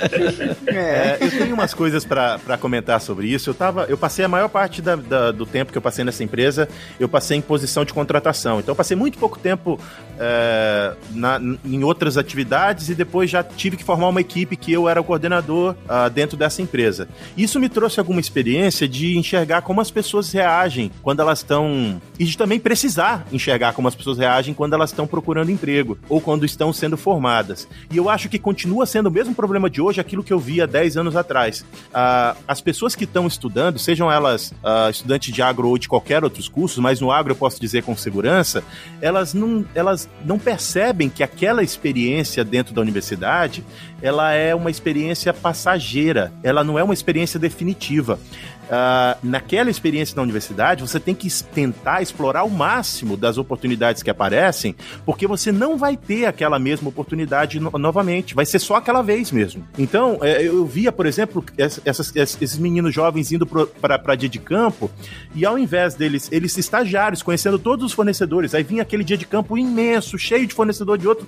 É, 0.67 1.19
eu 1.21 1.31
tenho 1.31 1.55
umas 1.55 1.73
coisas 1.73 2.05
para 2.05 2.59
comentar 2.61 3.01
sobre 3.01 3.26
isso. 3.27 3.51
Eu 3.51 3.55
tava, 3.55 3.85
eu 3.85 3.99
passei 3.99 4.25
a 4.25 4.29
maior 4.29 4.49
parte 4.49 4.81
da, 4.81 4.97
da, 4.97 5.33
do 5.33 5.45
tempo 5.45 5.73
que 5.73 5.79
eu 5.79 5.83
passei 5.83 6.05
nessa 6.05 6.23
empresa, 6.25 6.69
eu 6.99 7.09
passei 7.09 7.37
em 7.37 7.41
posição 7.41 7.85
de 7.85 7.93
contratação. 7.93 8.61
Então 8.61 8.73
eu 8.73 8.77
passei 8.77 8.97
muito 8.97 9.19
pouco 9.19 9.39
tempo 9.39 9.79
é, 10.19 10.95
na, 11.11 11.41
em 11.65 11.85
outras 11.85 12.17
atividades 12.17 12.89
e 12.89 12.95
depois 12.95 13.31
já 13.31 13.43
tive 13.43 13.77
que 13.77 13.85
formar 13.85 14.09
uma 14.09 14.21
equipe 14.21 14.57
que 14.57 14.73
eu 14.73 14.89
era 14.89 15.01
o 15.01 15.05
coordenador 15.05 15.75
uh, 15.85 16.11
dentro 16.11 16.37
dessa 16.37 16.63
empresa. 16.63 17.09
Isso 17.37 17.61
me 17.61 17.69
trouxe 17.69 17.99
alguma 17.99 18.21
experiência 18.21 18.89
de 18.89 19.17
enxergar 19.17 19.63
como 19.63 19.81
as 19.81 19.91
pessoas 19.91 20.33
reagem 20.33 20.91
quando 21.03 21.21
elas 21.21 21.41
estão. 21.41 22.01
E 22.19 22.25
de 22.25 22.37
também 22.37 22.59
precisar 22.59 23.27
enxergar 23.33 23.73
como 23.73 23.89
as 23.89 23.95
pessoas 23.95 24.19
reagem 24.19 24.55
quando 24.55 24.75
elas 24.75 24.91
estão 24.91 25.07
procurando 25.07 25.51
emprego 25.51 25.99
ou 26.09 26.21
quando 26.21 26.45
estão 26.45 26.73
sendo 26.73 26.97
formadas. 26.97 27.69
E 27.91 27.97
eu 27.97 28.09
acho 28.09 28.29
que 28.29 28.39
continua 28.39 28.87
sendo 28.87 29.07
o 29.07 29.13
mesmo 29.13 29.35
problema 29.35 29.69
de 29.69 29.81
hoje 29.81 30.01
aquilo 30.01 30.25
que 30.25 30.33
eu 30.33 30.39
vi 30.39 30.61
há 30.61 30.67
10 30.67 30.97
anos 30.97 31.17
atrás. 31.17 31.61
Uh, 31.61 32.37
as 32.47 32.61
pessoas 32.61 32.95
que 32.95 33.05
estão 33.05 33.27
estudando, 33.27 33.79
sejam 33.79 34.11
elas 34.11 34.53
uh, 34.63 34.91
estudantes 34.91 35.33
de 35.33 35.43
agro 35.43 35.69
ou 35.69 35.79
de 35.79 35.89
qualquer 35.89 36.25
outros 36.25 36.49
cursos, 36.49 36.79
mas 36.79 37.01
no 37.01 37.11
agro 37.11 37.33
eu 37.33 37.37
posso 37.37 37.61
dizer 37.61 37.83
com 37.83 37.97
segurança, 37.97 38.63
elas 39.01 39.35
não, 39.35 39.65
elas 39.75 40.06
não 40.25 40.39
percebem 40.39 41.09
que 41.09 41.23
aquela 41.23 41.63
experiência 41.63 42.45
dentro 42.45 42.75
da 42.75 42.81
universidade 42.81 43.65
ela 44.03 44.33
é 44.33 44.55
uma 44.55 44.71
experiência 44.71 45.33
passageira, 45.33 46.33
ela 46.43 46.63
não 46.63 46.79
é 46.79 46.85
uma 46.85 46.95
experiência 46.95 47.39
definitiva. 47.39 48.19
Uh, 48.67 49.17
naquela 49.23 49.71
experiência 49.71 50.17
na 50.17 50.23
universidade, 50.23 50.83
você 50.83 50.99
tem 50.99 51.15
que 51.15 51.33
tentar 51.45 52.03
explorar 52.03 52.43
o 52.43 52.51
máximo 52.51 53.17
das 53.17 53.39
oportunidades 53.39 54.03
que 54.03 54.11
aparecem, 54.11 54.75
porque 55.05 55.25
você 55.25 55.53
não 55.53 55.79
vai 55.79 55.97
ter 55.97 56.27
aquela 56.27 56.59
mesma 56.59 56.89
oportunidade 56.89 57.61
no 57.61 57.71
novamente, 57.79 58.35
vai 58.35 58.45
ser 58.45 58.59
só 58.59 58.75
aquela 58.75 59.03
vez 59.03 59.31
mesmo. 59.31 59.65
Então, 59.79 60.19
é, 60.21 60.43
eu 60.43 60.67
via, 60.67 60.91
por 60.91 61.07
exemplo, 61.07 61.45
essas, 61.57 62.15
esses 62.17 62.59
meninos 62.59 62.93
jovens 62.93 63.31
indo 63.31 63.47
para 63.47 64.17
dia 64.17 64.29
de 64.29 64.41
campo, 64.41 64.91
e 65.33 65.47
ao 65.47 65.57
invés 65.57 65.95
deles, 65.95 66.29
eles 66.33 66.59
estagiários, 66.59 67.23
conhecendo 67.23 67.61
todos 67.61 67.87
os 67.87 67.93
fornecedores, 67.93 68.53
aí 68.53 68.65
vinha 68.65 68.83
aquele 68.83 69.05
dia 69.05 69.17
de 69.17 69.27
campo 69.27 69.57
imenso, 69.57 69.96
cheio 70.03 70.47
de 70.47 70.55
fornecedor 70.55 70.99
de, 70.99 71.07
outro, 71.07 71.27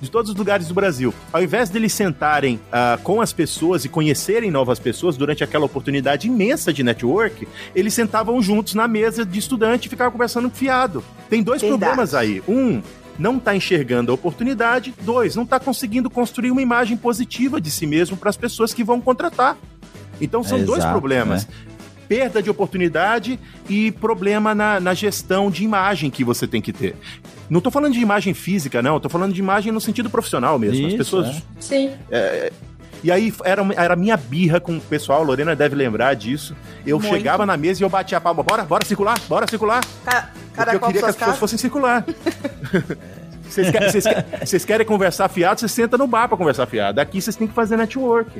de 0.00 0.10
todos 0.10 0.30
os 0.30 0.36
lugares 0.36 0.66
do 0.66 0.74
Brasil. 0.74 1.14
Ao 1.32 1.42
invés 1.42 1.70
deles 1.70 1.92
sentarem 1.92 2.56
uh, 2.56 3.00
com 3.02 3.20
as 3.20 3.32
pessoas 3.32 3.84
e 3.84 3.88
conhecerem 3.88 4.50
novas 4.50 4.78
pessoas 4.78 5.16
durante 5.16 5.44
aquela 5.44 5.66
oportunidade 5.66 6.26
imensa 6.26 6.72
de 6.72 6.80
de 6.80 6.84
network, 6.84 7.46
eles 7.74 7.94
sentavam 7.94 8.40
juntos 8.42 8.74
na 8.74 8.88
mesa 8.88 9.24
de 9.24 9.38
estudante 9.38 9.86
e 9.86 9.88
ficavam 9.88 10.12
conversando 10.12 10.50
fiado. 10.50 11.04
Tem 11.28 11.42
dois 11.42 11.60
Verdade. 11.60 11.78
problemas 11.78 12.14
aí. 12.14 12.42
Um, 12.48 12.82
não 13.18 13.36
está 13.36 13.54
enxergando 13.54 14.10
a 14.10 14.14
oportunidade. 14.14 14.94
Dois, 15.02 15.36
não 15.36 15.44
está 15.44 15.60
conseguindo 15.60 16.10
construir 16.10 16.50
uma 16.50 16.62
imagem 16.62 16.96
positiva 16.96 17.60
de 17.60 17.70
si 17.70 17.86
mesmo 17.86 18.16
para 18.16 18.30
as 18.30 18.36
pessoas 18.36 18.74
que 18.74 18.82
vão 18.82 19.00
contratar. 19.00 19.56
Então 20.20 20.42
são 20.42 20.58
é 20.58 20.62
dois 20.62 20.78
exato, 20.78 20.92
problemas. 20.92 21.46
Né? 21.46 21.52
Perda 22.10 22.42
de 22.42 22.50
oportunidade 22.50 23.38
e 23.68 23.92
problema 23.92 24.52
na, 24.52 24.80
na 24.80 24.94
gestão 24.94 25.48
de 25.48 25.62
imagem 25.62 26.10
que 26.10 26.24
você 26.24 26.44
tem 26.44 26.60
que 26.60 26.72
ter. 26.72 26.96
Não 27.48 27.60
tô 27.60 27.70
falando 27.70 27.92
de 27.92 28.00
imagem 28.00 28.34
física, 28.34 28.82
não. 28.82 28.98
Tô 28.98 29.08
falando 29.08 29.32
de 29.32 29.38
imagem 29.38 29.70
no 29.70 29.80
sentido 29.80 30.10
profissional 30.10 30.58
mesmo. 30.58 30.74
Isso, 30.78 30.86
As 30.88 30.94
pessoas. 30.94 31.28
é. 31.28 31.42
Sim. 31.60 31.90
é, 32.10 32.52
e 33.04 33.12
aí 33.12 33.32
era, 33.44 33.62
era 33.76 33.94
minha 33.94 34.16
birra 34.16 34.58
com 34.58 34.76
o 34.76 34.80
pessoal, 34.80 35.22
a 35.22 35.24
Lorena 35.24 35.54
deve 35.54 35.76
lembrar 35.76 36.14
disso. 36.14 36.56
Eu 36.84 36.98
Muito. 36.98 37.14
chegava 37.14 37.46
na 37.46 37.56
mesa 37.56 37.80
e 37.80 37.84
eu 37.84 37.88
batia 37.88 38.18
a 38.18 38.20
palma. 38.20 38.42
Bora, 38.42 38.64
bora 38.64 38.84
circular, 38.84 39.16
bora 39.28 39.46
circular. 39.48 39.80
Ca- 40.04 40.30
Cada 40.52 40.72
Porque 40.72 40.84
eu 40.84 40.88
queria 40.88 41.00
que 41.02 41.06
as 41.06 41.14
pessoas 41.14 41.16
casas. 41.16 41.38
fossem 41.38 41.58
circular. 41.58 42.04
Vocês 43.48 43.70
querem, 43.70 44.66
querem 44.66 44.86
conversar 44.86 45.28
fiado, 45.28 45.58
você 45.60 45.66
senta 45.68 45.98
no 45.98 46.06
bar 46.06 46.28
pra 46.28 46.36
conversar 46.36 46.66
fiado. 46.66 47.00
Aqui 47.00 47.20
vocês 47.20 47.34
têm 47.34 47.48
que 47.48 47.54
fazer 47.54 47.76
network. 47.76 48.30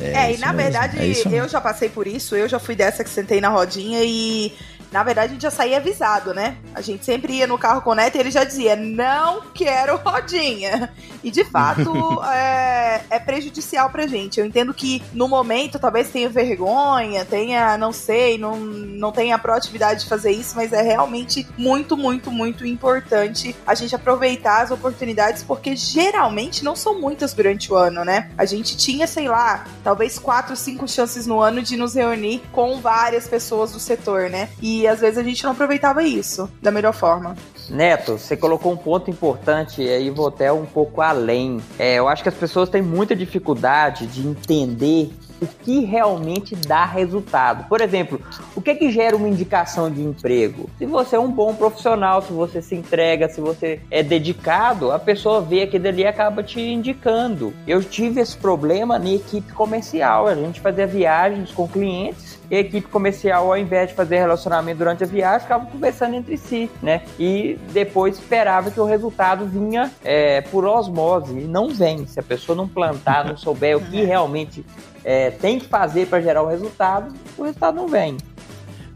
É, 0.00 0.30
e 0.30 0.34
isso 0.34 0.40
na 0.40 0.52
mesmo, 0.52 0.72
verdade, 0.72 0.98
é 0.98 1.40
eu 1.40 1.48
já 1.48 1.60
passei 1.60 1.88
por 1.88 2.06
isso, 2.06 2.36
eu 2.36 2.48
já 2.48 2.58
fui 2.58 2.74
dessa 2.74 3.02
que 3.02 3.10
sentei 3.10 3.40
na 3.40 3.48
rodinha 3.48 4.00
e. 4.02 4.52
Na 4.90 5.02
verdade, 5.02 5.30
a 5.30 5.32
gente 5.32 5.42
já 5.42 5.50
saía 5.50 5.78
avisado, 5.78 6.32
né? 6.32 6.56
A 6.74 6.80
gente 6.80 7.04
sempre 7.04 7.34
ia 7.34 7.46
no 7.46 7.58
carro 7.58 7.82
com 7.82 7.90
o 7.90 7.94
Neto 7.94 8.16
e 8.16 8.20
ele 8.20 8.30
já 8.30 8.44
dizia: 8.44 8.76
não 8.76 9.42
quero 9.54 9.96
rodinha. 9.96 10.92
E 11.22 11.30
de 11.30 11.44
fato 11.44 12.22
é, 12.24 13.02
é 13.10 13.18
prejudicial 13.18 13.90
pra 13.90 14.06
gente. 14.06 14.38
Eu 14.38 14.46
entendo 14.46 14.72
que 14.72 15.02
no 15.12 15.28
momento 15.28 15.78
talvez 15.78 16.08
tenha 16.10 16.28
vergonha, 16.28 17.24
tenha, 17.24 17.76
não 17.76 17.92
sei, 17.92 18.38
não, 18.38 18.56
não 18.56 19.12
tenha 19.12 19.36
a 19.36 19.38
proatividade 19.38 20.04
de 20.04 20.08
fazer 20.08 20.30
isso, 20.30 20.54
mas 20.56 20.72
é 20.72 20.82
realmente 20.82 21.46
muito, 21.56 21.96
muito, 21.96 22.30
muito 22.30 22.66
importante 22.66 23.56
a 23.66 23.74
gente 23.74 23.94
aproveitar 23.94 24.62
as 24.62 24.70
oportunidades, 24.70 25.42
porque 25.42 25.74
geralmente 25.74 26.64
não 26.64 26.76
são 26.76 27.00
muitas 27.00 27.32
durante 27.32 27.72
o 27.72 27.76
ano, 27.76 28.04
né? 28.04 28.30
A 28.36 28.44
gente 28.44 28.76
tinha, 28.76 29.06
sei 29.06 29.28
lá, 29.28 29.66
talvez 29.82 30.18
quatro, 30.18 30.56
cinco 30.56 30.86
chances 30.88 31.26
no 31.26 31.40
ano 31.40 31.62
de 31.62 31.76
nos 31.76 31.94
reunir 31.94 32.42
com 32.52 32.80
várias 32.80 33.26
pessoas 33.26 33.72
do 33.72 33.80
setor, 33.80 34.30
né? 34.30 34.48
E 34.76 34.86
às 34.86 35.00
vezes 35.00 35.16
a 35.16 35.22
gente 35.22 35.42
não 35.42 35.52
aproveitava 35.52 36.02
isso 36.02 36.50
da 36.60 36.70
melhor 36.70 36.92
forma. 36.92 37.34
Neto, 37.70 38.18
você 38.18 38.36
colocou 38.36 38.72
um 38.72 38.76
ponto 38.76 39.10
importante 39.10 39.82
e 39.82 39.88
aí 39.88 40.10
vou 40.10 40.28
até 40.28 40.52
um 40.52 40.66
pouco 40.66 41.00
além. 41.00 41.60
É, 41.78 41.94
eu 41.94 42.06
acho 42.08 42.22
que 42.22 42.28
as 42.28 42.34
pessoas 42.34 42.68
têm 42.68 42.82
muita 42.82 43.16
dificuldade 43.16 44.06
de 44.06 44.26
entender 44.26 45.10
o 45.40 45.46
que 45.46 45.80
realmente 45.80 46.54
dá 46.54 46.84
resultado. 46.84 47.68
Por 47.68 47.80
exemplo, 47.80 48.20
o 48.54 48.60
que 48.60 48.70
é 48.70 48.74
que 48.74 48.90
gera 48.90 49.16
uma 49.16 49.28
indicação 49.28 49.90
de 49.90 50.02
emprego? 50.02 50.68
Se 50.78 50.86
você 50.86 51.16
é 51.16 51.20
um 51.20 51.30
bom 51.30 51.54
profissional, 51.54 52.22
se 52.22 52.32
você 52.32 52.62
se 52.62 52.74
entrega, 52.74 53.28
se 53.28 53.40
você 53.40 53.80
é 53.90 54.02
dedicado, 54.02 54.92
a 54.92 54.98
pessoa 54.98 55.40
vê 55.40 55.62
aquilo 55.62 55.88
ali 55.88 56.02
e 56.02 56.06
acaba 56.06 56.42
te 56.42 56.60
indicando. 56.60 57.52
Eu 57.66 57.82
tive 57.82 58.20
esse 58.20 58.36
problema 58.36 58.98
na 58.98 59.10
equipe 59.10 59.52
comercial. 59.52 60.26
A 60.26 60.34
gente 60.34 60.60
fazia 60.60 60.86
viagens 60.86 61.50
com 61.52 61.68
clientes 61.68 62.25
e 62.50 62.56
a 62.56 62.60
equipe 62.60 62.88
comercial, 62.88 63.46
ao 63.46 63.58
invés 63.58 63.90
de 63.90 63.94
fazer 63.94 64.18
relacionamento 64.18 64.78
durante 64.78 65.02
a 65.02 65.06
viagem, 65.06 65.40
ficava 65.40 65.66
conversando 65.66 66.14
entre 66.14 66.36
si, 66.36 66.70
né? 66.82 67.02
E 67.18 67.58
depois 67.72 68.18
esperava 68.18 68.70
que 68.70 68.80
o 68.80 68.84
resultado 68.84 69.46
vinha 69.46 69.90
é, 70.04 70.40
por 70.42 70.64
osmose. 70.64 71.38
E 71.38 71.44
não 71.44 71.68
vem. 71.70 72.06
Se 72.06 72.20
a 72.20 72.22
pessoa 72.22 72.54
não 72.56 72.68
plantar, 72.68 73.24
não 73.24 73.36
souber 73.36 73.76
o 73.76 73.80
que 73.80 74.02
realmente 74.06 74.64
é, 75.04 75.30
tem 75.30 75.58
que 75.58 75.66
fazer 75.66 76.06
para 76.06 76.20
gerar 76.20 76.42
o 76.42 76.46
resultado, 76.46 77.14
o 77.36 77.42
resultado 77.42 77.76
não 77.76 77.88
vem. 77.88 78.16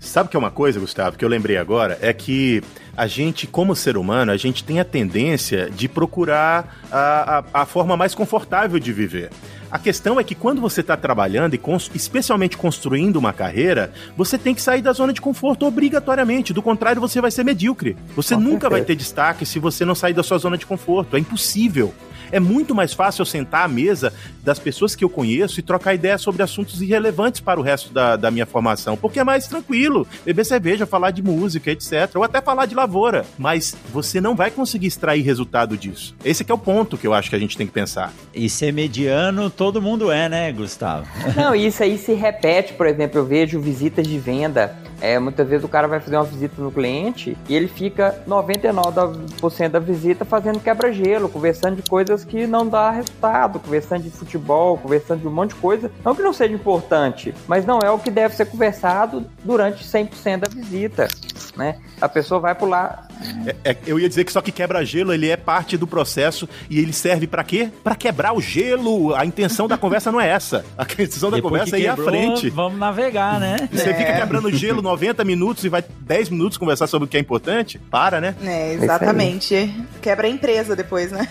Sabe 0.01 0.29
o 0.29 0.31
que 0.31 0.37
é 0.37 0.39
uma 0.41 0.51
coisa, 0.51 0.81
Gustavo, 0.81 1.19
que 1.19 1.25
eu 1.25 1.29
lembrei 1.29 1.59
agora? 1.59 1.99
É 2.01 2.11
que 2.13 2.63
a 2.97 3.07
gente, 3.07 3.47
como 3.47 3.77
ser 3.77 3.99
humano, 3.99 4.33
a 4.33 4.37
gente 4.37 4.65
tem 4.65 4.81
a 4.81 4.85
tendência 4.85 5.69
de 5.71 5.89
procurar 5.89 6.81
a, 6.91 7.45
a, 7.53 7.63
a 7.63 7.67
forma 7.67 7.97
mais 7.99 8.15
confortável 8.15 8.79
de 8.81 8.93
viver. 8.95 9.31
A 9.71 9.79
questão 9.79 10.19
é 10.19 10.25
que 10.25 10.35
quando 10.35 10.61
você 10.61 10.81
está 10.81 10.97
trabalhando 10.97 11.55
e 11.55 11.59
cons- 11.59 11.91
especialmente 11.95 12.57
construindo 12.57 13.17
uma 13.17 13.33
carreira, 13.33 13.93
você 14.17 14.37
tem 14.39 14.55
que 14.55 14.63
sair 14.63 14.81
da 14.83 14.93
zona 14.93 15.13
de 15.13 15.21
conforto 15.21 15.65
obrigatoriamente. 15.67 16.53
Do 16.53 16.63
contrário, 16.63 17.01
você 17.01 17.21
vai 17.21 17.31
ser 17.31 17.45
medíocre. 17.45 17.95
Você 18.17 18.35
Com 18.35 18.41
nunca 18.41 18.69
vai 18.71 18.81
certeza. 18.81 18.87
ter 18.99 19.05
destaque 19.05 19.47
se 19.47 19.59
você 19.59 19.85
não 19.85 19.95
sair 19.95 20.15
da 20.15 20.23
sua 20.23 20.39
zona 20.39 20.57
de 20.59 20.67
conforto. 20.67 21.15
É 21.15 21.21
impossível. 21.21 21.95
É 22.33 22.41
muito 22.41 22.75
mais 22.75 22.93
fácil 22.93 23.23
eu 23.23 23.27
sentar 23.27 23.65
à 23.65 23.69
mesa 23.69 24.13
das 24.43 24.59
pessoas 24.59 24.95
que 24.95 25.05
eu 25.05 25.11
conheço 25.11 25.61
e 25.61 25.63
trocar 25.63 25.95
ideias 25.95 26.23
sobre 26.23 26.43
assuntos 26.43 26.81
irrelevantes 26.81 27.41
para 27.41 27.61
o 27.61 27.63
resto 27.63 27.93
da, 27.93 28.17
da 28.17 28.31
minha 28.31 28.47
formação, 28.47 28.97
porque 28.97 29.21
é 29.21 29.25
mais 29.25 29.47
tranquilo. 29.47 30.07
Beber 30.25 30.45
cerveja, 30.45 30.87
falar 30.87 31.11
de 31.11 31.23
música, 31.23 31.71
etc. 31.71 32.11
Ou 32.15 32.25
até 32.25 32.41
falar 32.41 32.67
de 32.67 32.75
lavoura. 32.75 33.25
Mas 33.39 33.77
você 33.93 34.21
não 34.21 34.35
vai 34.35 34.51
conseguir 34.51 34.87
extrair 34.87 35.23
resultado 35.23 35.77
disso. 35.77 36.15
Esse 36.25 36.45
que 36.45 36.53
é 36.53 36.55
o 36.55 36.59
ponto 36.59 36.97
que 36.97 37.07
eu 37.07 37.15
acho 37.15 37.31
que 37.31 37.37
a 37.37 37.39
gente 37.39 37.57
tem 37.57 37.67
que 37.67 37.73
pensar. 37.73 38.13
E 38.35 38.49
ser 38.49 38.73
mediano, 38.73 39.51
todo 39.51 39.83
mundo 39.83 40.11
é, 40.11 40.29
né, 40.29 40.53
Gustavo? 40.53 41.07
Não, 41.37 41.55
isso 41.55 41.83
aí 41.83 41.99
se 41.99 42.13
repete, 42.15 42.73
por 42.75 42.87
exemplo, 42.87 43.19
eu 43.19 43.27
vejo 43.27 43.61
visitas 43.61 44.07
de 44.07 44.19
venda. 44.19 44.77
É, 45.01 45.19
muitas 45.19 45.49
vezes 45.49 45.65
o 45.65 45.69
cara 45.69 45.89
vai 45.89 46.01
fazer 46.01 46.17
uma 46.17 46.25
visita 46.25 46.61
no 46.61 46.71
cliente 46.71 47.37
e 47.49 47.55
ele 47.57 47.69
fica 47.69 48.23
99% 48.29 49.69
da 49.69 49.79
visita 49.79 50.25
fazendo 50.25 50.61
quebra-gelo, 50.61 51.29
conversando 51.29 51.77
de 51.77 51.83
coisas 51.89 52.25
que 52.25 52.47
não 52.47 52.67
dá 52.67 52.91
resultado, 52.91 53.59
conversando 53.59 54.03
de 54.03 54.11
futebol, 54.11 54.77
conversando 54.79 55.21
de 55.21 55.29
um 55.29 55.31
monte 55.31 55.51
de 55.51 55.57
coisa. 55.57 55.91
Não 56.05 56.15
que 56.15 56.23
não 56.23 56.33
seja 56.33 56.55
importante, 56.55 57.35
mas 57.47 57.65
não 57.65 57.79
é 57.81 57.91
o 57.91 57.99
que 57.99 58.11
deve 58.11 58.35
ser 58.35 58.47
conversado 58.47 59.25
durante 59.45 59.85
100% 59.85 60.39
da 60.41 60.49
visita, 60.49 61.09
né? 61.57 61.77
A 62.01 62.09
pessoa 62.09 62.41
vai 62.41 62.55
pular. 62.55 63.09
É- 63.47 63.71
é- 63.73 63.77
eu 63.87 63.99
ia 63.99 64.09
dizer 64.09 64.25
que 64.25 64.33
só 64.33 64.41
que 64.41 64.51
quebra-gelo 64.51 65.13
ele 65.13 65.29
é 65.29 65.37
parte 65.37 65.77
do 65.77 65.87
processo 65.87 66.49
e 66.69 66.79
ele 66.79 66.93
serve 66.93 67.27
pra 67.27 67.45
quê? 67.45 67.69
Pra 67.85 67.95
quebrar 67.95 68.33
o 68.35 68.41
gelo. 68.41 69.15
A 69.15 69.27
intenção 69.27 69.69
da 69.69 69.77
conversa 69.77 70.11
não 70.11 70.21
é 70.21 70.29
essa. 70.29 70.65
A 70.79 70.85
intenção 70.85 71.31
da 71.31 71.37
Depois 71.37 71.53
conversa 71.53 71.77
que 71.77 71.83
é 71.83 71.85
ir 71.85 71.89
à 71.89 71.97
frente. 71.97 72.51
Vamos 72.51 72.79
navegar, 72.79 73.39
né? 73.39 73.57
Você 73.71 73.93
fica 73.95 74.15
quebrando 74.15 74.51
gelo 74.53 74.81
90 74.91 75.25
minutos 75.25 75.65
e 75.65 75.69
vai 75.69 75.85
10 76.01 76.31
minutos 76.31 76.59
conversar 76.59 76.89
sobre 76.89 77.07
o 77.07 77.09
que 77.09 77.17
é 77.17 77.21
importante? 77.21 77.79
Para, 77.79 78.21
né? 78.21 78.35
É, 78.43 78.75
exatamente. 78.75 79.73
Quebra 80.03 80.27
a 80.27 80.31
empresa 80.31 80.75
depois, 80.75 81.13
né? 81.13 81.29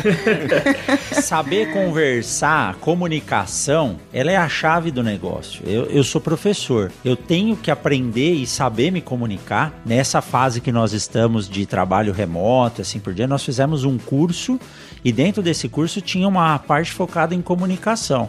Saber 1.22 1.72
conversar, 1.72 2.74
comunicação, 2.76 3.98
ela 4.12 4.30
é 4.30 4.36
a 4.36 4.48
chave 4.48 4.90
do 4.90 5.02
negócio. 5.02 5.62
Eu, 5.66 5.84
eu 5.86 6.04
sou 6.04 6.20
professor, 6.20 6.92
eu 7.02 7.16
tenho 7.16 7.56
que 7.56 7.70
aprender 7.70 8.34
e 8.34 8.46
saber 8.46 8.90
me 8.90 9.00
comunicar. 9.00 9.72
Nessa 9.86 10.20
fase 10.20 10.60
que 10.60 10.70
nós 10.70 10.92
estamos 10.92 11.48
de 11.48 11.64
trabalho 11.64 12.12
remoto, 12.12 12.82
assim 12.82 13.00
por 13.00 13.14
diante, 13.14 13.30
nós 13.30 13.44
fizemos 13.44 13.84
um 13.84 13.96
curso 13.96 14.60
e 15.04 15.12
dentro 15.12 15.42
desse 15.42 15.68
curso 15.68 16.00
tinha 16.00 16.26
uma 16.26 16.58
parte 16.58 16.92
focada 16.92 17.34
em 17.34 17.42
comunicação. 17.42 18.28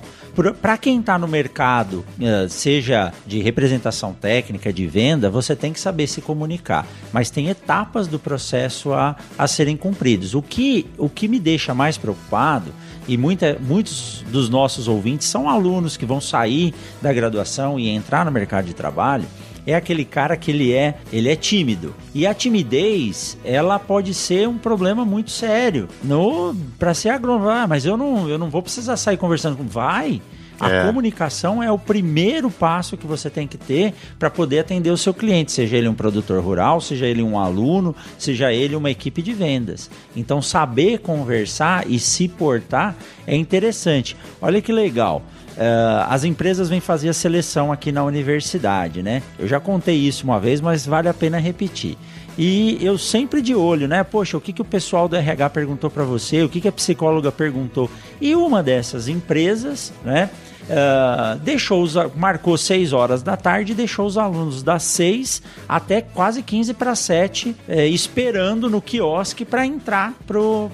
Para 0.61 0.77
quem 0.77 0.99
está 0.99 1.19
no 1.19 1.27
mercado, 1.27 2.05
eh, 2.19 2.47
seja 2.49 3.11
de 3.27 3.41
representação 3.41 4.13
técnica, 4.13 4.71
de 4.71 4.87
venda, 4.87 5.29
você 5.29 5.55
tem 5.55 5.73
que 5.73 5.79
saber 5.79 6.07
se 6.07 6.21
comunicar. 6.21 6.87
Mas 7.11 7.29
tem 7.29 7.49
etapas 7.49 8.07
do 8.07 8.17
processo 8.17 8.93
a, 8.93 9.15
a 9.37 9.47
serem 9.47 9.75
cumpridos. 9.75 10.33
O 10.33 10.41
que, 10.41 10.85
o 10.97 11.09
que 11.09 11.27
me 11.27 11.39
deixa 11.39 11.73
mais 11.73 11.97
preocupado, 11.97 12.71
e 13.07 13.17
muita, 13.17 13.57
muitos 13.59 14.23
dos 14.29 14.47
nossos 14.47 14.87
ouvintes 14.87 15.27
são 15.27 15.49
alunos 15.49 15.97
que 15.97 16.05
vão 16.05 16.21
sair 16.21 16.73
da 17.01 17.11
graduação 17.11 17.79
e 17.79 17.89
entrar 17.89 18.23
no 18.23 18.31
mercado 18.31 18.65
de 18.65 18.73
trabalho, 18.73 19.25
é 19.71 19.75
aquele 19.75 20.05
cara 20.05 20.37
que 20.37 20.51
ele 20.51 20.71
é, 20.73 20.95
ele 21.11 21.29
é 21.29 21.35
tímido. 21.35 21.93
E 22.13 22.27
a 22.27 22.33
timidez, 22.33 23.37
ela 23.43 23.79
pode 23.79 24.13
ser 24.13 24.47
um 24.47 24.57
problema 24.57 25.03
muito 25.05 25.31
sério. 25.31 25.87
No 26.03 26.55
para 26.77 26.93
ser 26.93 27.09
agrônomo, 27.09 27.49
ah, 27.49 27.65
mas 27.67 27.85
eu 27.85 27.97
não, 27.97 28.29
eu 28.29 28.37
não 28.37 28.49
vou 28.49 28.61
precisar 28.61 28.97
sair 28.97 29.17
conversando 29.17 29.57
com 29.57 29.63
vai. 29.63 30.21
A 30.59 30.69
É. 30.69 30.85
comunicação 30.85 31.63
é 31.63 31.71
o 31.71 31.77
primeiro 31.79 32.51
passo 32.51 32.95
que 32.95 33.07
você 33.07 33.31
tem 33.31 33.47
que 33.47 33.57
ter 33.57 33.95
para 34.19 34.29
poder 34.29 34.59
atender 34.59 34.91
o 34.91 34.97
seu 34.97 35.11
cliente, 35.11 35.51
seja 35.51 35.75
ele 35.75 35.87
um 35.87 35.93
produtor 35.95 36.39
rural, 36.43 36.79
seja 36.79 37.07
ele 37.07 37.23
um 37.23 37.39
aluno, 37.39 37.95
seja 38.15 38.53
ele 38.53 38.75
uma 38.75 38.91
equipe 38.91 39.23
de 39.23 39.33
vendas. 39.33 39.89
Então, 40.15 40.39
saber 40.39 40.99
conversar 40.99 41.89
e 41.89 41.97
se 41.97 42.27
portar 42.27 42.95
é 43.25 43.35
interessante. 43.35 44.15
Olha 44.39 44.61
que 44.61 44.71
legal. 44.71 45.23
Eh, 45.57 46.05
as 46.07 46.23
empresas 46.23 46.69
vêm 46.69 46.79
fazer 46.79 47.09
a 47.09 47.13
seleção 47.13 47.71
aqui 47.71 47.91
na 47.91 48.03
universidade, 48.03 49.01
né? 49.01 49.21
Eu 49.37 49.47
já 49.47 49.59
contei 49.59 49.95
isso 49.95 50.23
uma 50.23 50.39
vez, 50.39 50.61
mas 50.61 50.85
vale 50.85 51.07
a 51.07 51.13
pena 51.13 51.37
repetir. 51.37 51.97
E 52.37 52.77
eu 52.81 52.97
sempre 52.97 53.41
de 53.41 53.53
olho, 53.53 53.87
né? 53.87 54.03
Poxa, 54.03 54.37
o 54.37 54.41
que, 54.41 54.53
que 54.53 54.61
o 54.61 54.65
pessoal 54.65 55.07
do 55.07 55.15
RH 55.15 55.49
perguntou 55.49 55.89
para 55.89 56.03
você? 56.03 56.43
O 56.43 56.49
que, 56.49 56.61
que 56.61 56.67
a 56.67 56.71
psicóloga 56.71 57.31
perguntou? 57.31 57.89
E 58.19 58.35
uma 58.35 58.63
dessas 58.63 59.07
empresas, 59.07 59.91
né? 60.03 60.29
ah, 60.69 61.37
deixou 61.41 61.81
os, 61.81 61.95
marcou 62.15 62.57
6 62.57 62.93
horas 62.93 63.21
da 63.23 63.35
tarde 63.35 63.71
e 63.71 63.75
deixou 63.75 64.05
os 64.05 64.17
alunos 64.17 64.63
das 64.63 64.83
6 64.83 65.41
até 65.67 66.01
quase 66.01 66.41
15 66.41 66.73
para 66.73 66.95
7 66.95 67.55
eh, 67.67 67.87
esperando 67.87 68.69
no 68.69 68.81
quiosque 68.81 69.43
para 69.43 69.65
entrar 69.65 70.13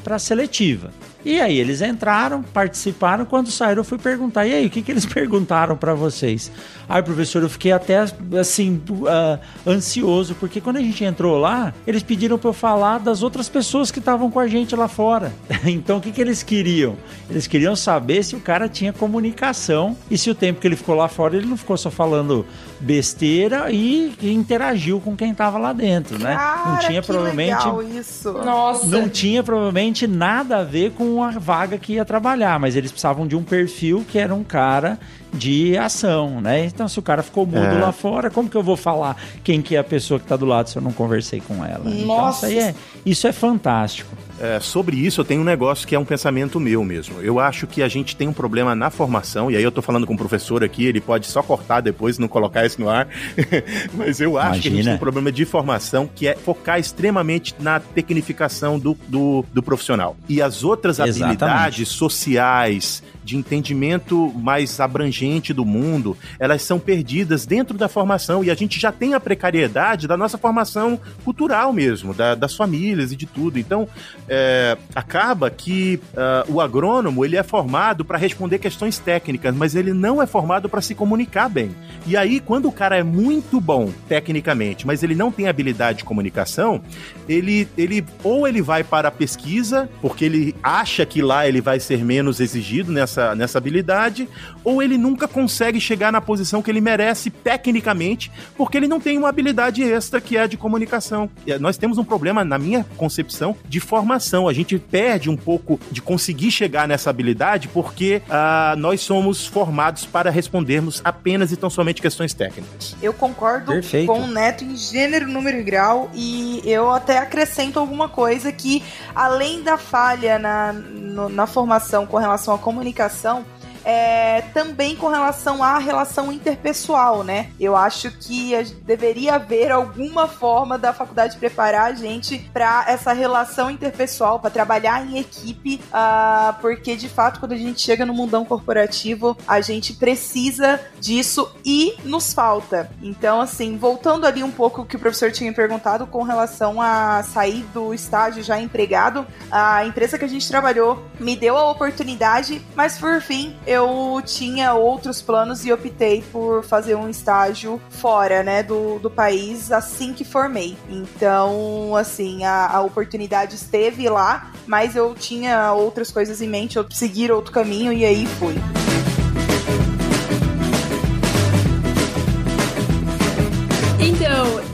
para 0.04 0.16
a 0.16 0.20
seletiva. 0.20 0.91
E 1.28 1.42
aí 1.42 1.60
eles 1.60 1.82
entraram, 1.82 2.42
participaram, 2.42 3.26
quando 3.26 3.52
saíram 3.52 3.82
eu 3.82 3.84
fui 3.84 3.98
perguntar, 3.98 4.48
e 4.48 4.54
aí, 4.54 4.66
o 4.66 4.70
que, 4.70 4.82
que 4.82 4.90
eles 4.90 5.04
perguntaram 5.06 5.76
para 5.76 5.94
vocês? 5.94 6.50
Aí, 6.88 7.04
professor, 7.04 7.44
eu 7.44 7.50
fiquei 7.50 7.74
até, 7.74 8.06
assim, 8.40 8.82
uh, 8.90 9.70
ansioso, 9.70 10.36
porque 10.36 10.62
quando 10.62 10.78
a 10.78 10.82
gente 10.82 11.04
entrou 11.04 11.38
lá, 11.38 11.74
eles 11.86 12.02
pediram 12.02 12.38
para 12.38 12.50
eu 12.50 12.54
falar 12.54 13.00
das 13.00 13.24
outras 13.24 13.50
pessoas 13.50 13.92
que 13.92 14.00
estavam 14.00 14.32
com 14.32 14.40
a 14.40 14.48
gente 14.48 14.74
lá 14.74 14.88
fora. 14.88 15.34
então, 15.68 15.98
o 15.98 16.02
que, 16.02 16.14
que 16.14 16.22
eles 16.22 16.44
queriam? 16.44 16.96
Eles 17.30 17.46
queriam 17.46 17.76
saber 17.76 18.24
se 18.24 18.34
o 18.34 18.40
cara 18.40 18.70
tinha 18.70 18.94
comunicação 18.94 19.98
e 20.10 20.18
se 20.18 20.30
o 20.30 20.36
tempo 20.36 20.62
que 20.62 20.68
ele 20.68 20.78
ficou 20.78 20.96
lá 20.96 21.10
fora, 21.10 21.36
ele 21.36 21.46
não 21.46 21.58
ficou 21.58 21.76
só 21.76 21.92
falando 21.92 22.46
besteira 22.80 23.70
e 23.70 24.16
interagiu 24.22 25.02
com 25.02 25.14
quem 25.14 25.32
estava 25.32 25.58
lá 25.58 25.74
dentro, 25.74 26.18
né? 26.18 26.36
Cara, 26.36 26.70
não 26.70 26.78
tinha 26.80 27.02
que 27.02 27.08
provavelmente 27.08 27.66
legal 27.66 27.84
isso. 27.84 28.32
Nossa. 28.32 28.86
não 28.86 29.10
tinha 29.10 29.44
provavelmente 29.44 30.08
nada 30.08 30.60
a 30.60 30.64
ver 30.64 30.92
com 30.92 31.16
a 31.24 31.32
vaga 31.32 31.78
que 31.78 31.93
ia 31.93 32.05
trabalhar, 32.05 32.59
mas 32.59 32.76
eles 32.76 32.91
precisavam 32.91 33.28
de 33.28 33.36
um 33.36 33.43
perfil 33.43 34.05
que 34.07 34.18
era 34.18 34.34
um 34.34 34.43
cara 34.43 34.99
de 35.34 35.78
ação, 35.78 36.40
né? 36.42 36.66
Então, 36.66 36.88
se 36.88 36.98
o 37.00 37.02
cara 37.02 37.22
ficou 37.22 37.46
mudo 37.46 37.58
É. 37.58 37.74
lá 37.80 37.92
fora, 37.92 38.30
como 38.30 38.50
que 38.50 38.56
eu 38.56 38.64
vou 38.64 38.78
falar 38.78 39.16
quem 39.44 39.62
que 39.62 39.76
é 39.76 39.80
a 39.80 39.84
pessoa 39.84 40.20
que 40.20 40.26
tá 40.26 40.36
do 40.36 40.46
lado 40.46 40.70
se 40.70 40.78
eu 40.78 40.82
não 40.82 40.92
conversei 40.92 41.42
com 41.42 41.64
ela? 41.66 41.84
Então, 41.86 42.08
Nossa. 42.08 42.50
isso, 42.50 42.60
aí 42.60 42.68
é, 42.70 42.76
isso 43.06 43.28
é 43.28 43.32
fantástico. 43.32 44.16
É, 44.40 44.60
sobre 44.60 44.96
isso, 44.96 45.20
eu 45.22 45.26
tenho 45.26 45.42
um 45.42 45.44
negócio 45.44 45.88
que 45.88 45.96
é 45.96 46.00
um 46.00 46.06
pensamento 46.06 46.60
meu 46.60 46.84
mesmo. 46.84 47.20
Eu 47.22 47.40
acho 47.40 47.66
que 47.66 47.82
a 47.82 47.88
gente 47.88 48.16
tem 48.16 48.28
um 48.28 48.34
problema 48.34 48.76
na 48.76 48.90
formação, 48.92 49.50
e 49.50 49.56
aí 49.56 49.64
eu 49.64 49.72
tô 49.72 49.82
falando 49.82 50.06
com 50.06 50.14
o 50.14 50.18
professor 50.18 50.64
aqui, 50.64 50.86
ele 50.86 51.02
pode 51.02 51.26
só 51.28 51.42
cortar 51.42 51.82
depois 51.82 52.18
e 52.18 52.22
não 52.22 52.28
colocar 52.28 52.66
isso 52.66 52.80
no 52.80 52.88
ar. 52.90 53.08
Mas 53.96 54.22
eu 54.22 54.38
acho 54.38 54.62
que 54.62 54.68
a 54.68 54.72
gente 54.72 54.74
Imagina. 54.74 54.84
tem 54.92 54.96
um 54.96 55.00
problema 55.00 55.32
de 55.32 55.44
formação 55.46 56.08
que 56.14 56.28
é 56.28 56.36
focar 56.36 56.80
extremamente 56.80 57.56
na 57.60 57.80
tecnificação 57.80 58.78
do, 58.78 58.96
do, 59.08 59.44
do 59.52 59.64
profissional. 59.64 60.16
E 60.30 60.42
as 60.42 60.64
outras 60.64 61.00
Exatamente. 61.00 61.24
habilidades 61.44 61.90
sociais, 61.90 63.04
de 63.28 63.36
entendimento 63.36 64.32
mais 64.36 64.80
abrangente 64.80 65.54
do 65.54 65.66
mundo, 65.66 66.18
elas 66.40 66.62
são 66.64 66.80
perdidas 66.80 67.46
dentro 67.46 67.78
da 67.78 67.90
formação 67.90 68.44
e 68.44 68.50
a 68.50 68.56
gente 68.56 68.80
já 68.80 68.92
tem 68.92 69.14
a 69.14 69.20
precariedade 69.20 70.08
da 70.08 70.16
nossa 70.16 70.38
formação 70.38 70.98
cultural 71.26 71.74
mesmo, 71.74 72.14
da- 72.14 72.36
das 72.36 72.56
famílias 72.56 73.12
e 73.12 73.16
de 73.18 73.26
tudo. 73.26 73.60
Então, 73.60 73.88
é, 74.30 74.78
acaba 74.96 75.50
que 75.50 76.00
ah, 76.16 76.46
o 76.48 76.62
agrônomo 76.62 77.26
ele 77.26 77.36
é 77.36 77.44
formado 77.44 78.06
para 78.06 78.18
responder 78.18 78.60
questões 78.60 78.98
técnicas, 78.98 79.54
mas 79.54 79.76
ele 79.76 79.94
não 79.94 80.22
é 80.22 80.26
formado 80.26 80.70
para 80.70 80.82
se 80.82 80.96
comunicar 80.96 81.50
bem. 81.50 81.72
E 82.06 82.16
aí, 82.16 82.40
quando 82.40 82.68
o 82.70 82.72
cara 82.72 82.96
é 82.98 83.04
muito 83.04 83.60
bom 83.60 83.92
tecnicamente, 84.08 84.88
mas 84.88 85.04
ele 85.04 85.16
não 85.16 85.32
tem 85.32 85.48
habilidade 85.50 85.98
de 86.00 86.04
comunicação, 86.06 86.82
ele, 87.28 87.68
ele 87.78 88.06
ou 88.24 88.48
ele 88.48 88.62
vai 88.62 88.84
para 88.84 89.10
a 89.10 89.12
pesquisa, 89.12 89.90
porque 90.02 90.24
ele 90.24 90.56
acha 90.64 91.06
que 91.06 91.22
lá 91.22 91.46
ele 91.48 91.60
vai 91.60 91.80
ser 91.80 92.04
menos 92.06 92.40
exigido 92.40 92.92
nessa, 92.92 93.16
nessa 93.36 93.57
habilidade, 93.57 94.28
ou 94.63 94.82
ele 94.82 94.97
nunca 94.97 95.28
consegue 95.28 95.80
chegar 95.80 96.11
na 96.11 96.22
posição 96.22 96.61
que 96.61 96.70
ele 96.72 96.82
merece 96.82 97.30
tecnicamente, 97.30 98.32
porque 98.55 98.78
ele 98.78 98.88
não 98.88 98.99
tem 98.99 99.18
uma 99.18 99.30
habilidade 99.30 99.84
extra 99.84 100.22
que 100.22 100.38
é 100.38 100.41
a 100.41 100.47
de 100.47 100.57
comunicação. 100.57 101.30
Eh, 101.45 101.57
Nós 101.59 101.78
temos 101.78 101.97
um 101.97 102.03
problema, 102.03 102.43
na 102.43 102.57
minha 102.57 102.86
concepção, 102.97 103.55
de 103.68 103.80
formação. 103.80 104.47
A 104.47 104.53
gente 104.53 104.78
perde 104.78 105.30
um 105.30 105.36
pouco 105.38 105.80
de 105.91 106.01
conseguir 106.01 106.51
chegar 106.51 106.88
nessa 106.88 107.09
habilidade 107.09 107.68
porque 107.68 108.22
ah, 108.30 108.76
nós 108.78 109.01
somos 109.01 109.45
formados 109.45 110.05
para 110.05 110.30
respondermos 110.30 111.01
apenas 111.03 111.51
e 111.51 111.57
tão 111.57 111.70
somente 111.70 112.01
questões 112.01 112.34
técnicas. 112.34 112.95
Eu 113.01 113.13
concordo 113.13 113.72
Perfeito. 113.72 114.07
com 114.07 114.20
o 114.22 114.28
Neto 114.28 114.63
em 114.63 114.76
gênero, 114.76 115.28
número 115.28 115.57
e 115.57 115.63
grau, 115.63 116.09
e 116.13 116.61
eu 116.65 116.91
até 116.91 117.18
acrescento 117.18 117.80
alguma 117.80 118.07
coisa 118.09 118.51
que, 118.51 118.84
além 119.15 119.61
da 119.63 119.78
falha 119.78 120.38
na, 120.39 120.74
no- 120.74 121.30
na 121.30 121.47
formação 121.47 122.05
com 122.05 122.18
relação 122.18 122.53
à 122.53 122.57
comunicação, 122.57 123.07
educação 123.08 123.45
é, 123.88 124.42
também 124.54 124.98
com 124.98 125.08
relação 125.08 125.64
à 125.64 125.78
relação 125.78 126.30
interpessoal, 126.30 127.24
né? 127.24 127.52
Eu 127.58 127.74
acho 127.74 128.12
que 128.12 128.52
deveria 128.84 129.36
haver 129.36 129.72
alguma 129.72 130.28
forma 130.28 130.78
da 130.78 130.92
faculdade 130.92 131.38
preparar 131.38 131.92
a 131.92 131.94
gente 131.94 132.38
para 132.52 132.84
essa 132.86 133.14
relação 133.14 133.72
interpessoal, 133.72 134.42
para 134.42 134.50
trabalhar 134.50 135.08
em 135.08 135.18
equipe, 135.18 135.80
ah, 135.94 136.58
porque 136.60 136.98
de 136.98 137.08
fato, 137.08 137.40
quando 137.40 137.54
a 137.54 137.58
gente 137.58 137.80
chega 137.80 138.06
no 138.06 138.14
mundão 138.14 138.44
corporativo, 138.44 139.38
a 139.48 139.62
gente 139.62 139.94
precisa 139.94 140.82
disso 141.00 141.50
e 141.64 141.96
nos 142.04 142.34
falta. 142.34 142.92
Então, 143.02 143.40
assim, 143.40 143.78
voltando 143.78 144.28
ali 144.28 144.44
um 144.44 144.52
pouco 144.52 144.82
o 144.82 144.86
que 144.86 144.98
o 144.98 145.00
professor 145.00 145.32
tinha 145.32 145.54
perguntado 145.54 146.06
com 146.06 146.24
relação 146.24 146.82
a 146.82 147.24
sair 147.24 147.64
do 147.74 147.94
estágio 147.94 148.44
já 148.44 148.60
empregado, 148.60 149.26
a 149.50 149.86
empresa 149.86 150.18
que 150.18 150.26
a 150.26 150.30
gente 150.30 150.46
trabalhou 150.46 151.06
me 151.22 151.38
deu 151.38 151.56
a 151.56 151.72
oportunidade, 151.72 152.62
mas 152.76 152.98
por 152.98 153.22
fim 153.22 153.56
eu 153.66 153.77
tinha 154.26 154.74
outros 154.74 155.22
planos 155.22 155.66
e 155.66 155.72
optei 155.72 156.24
por 156.32 156.64
fazer 156.64 156.96
um 156.96 157.10
estágio 157.10 157.82
fora, 157.90 158.44
né, 158.44 158.64
do, 158.64 159.00
do 159.00 159.10
país 159.10 159.72
assim 159.72 160.14
que 160.14 160.24
formei. 160.24 160.78
Então, 160.90 161.96
assim, 161.96 162.44
a, 162.44 162.68
a 162.68 162.82
oportunidade 162.82 163.56
esteve 163.56 164.10
lá, 164.10 164.52
mas 164.66 164.96
eu 164.96 165.14
tinha 165.14 165.74
outras 165.74 166.12
coisas 166.12 166.42
em 166.42 166.48
mente, 166.48 166.78
eu 166.78 166.86
seguir 166.90 167.32
outro 167.32 167.52
caminho 167.52 167.92
e 167.92 168.06
aí 168.06 168.26
fui. 168.26 168.56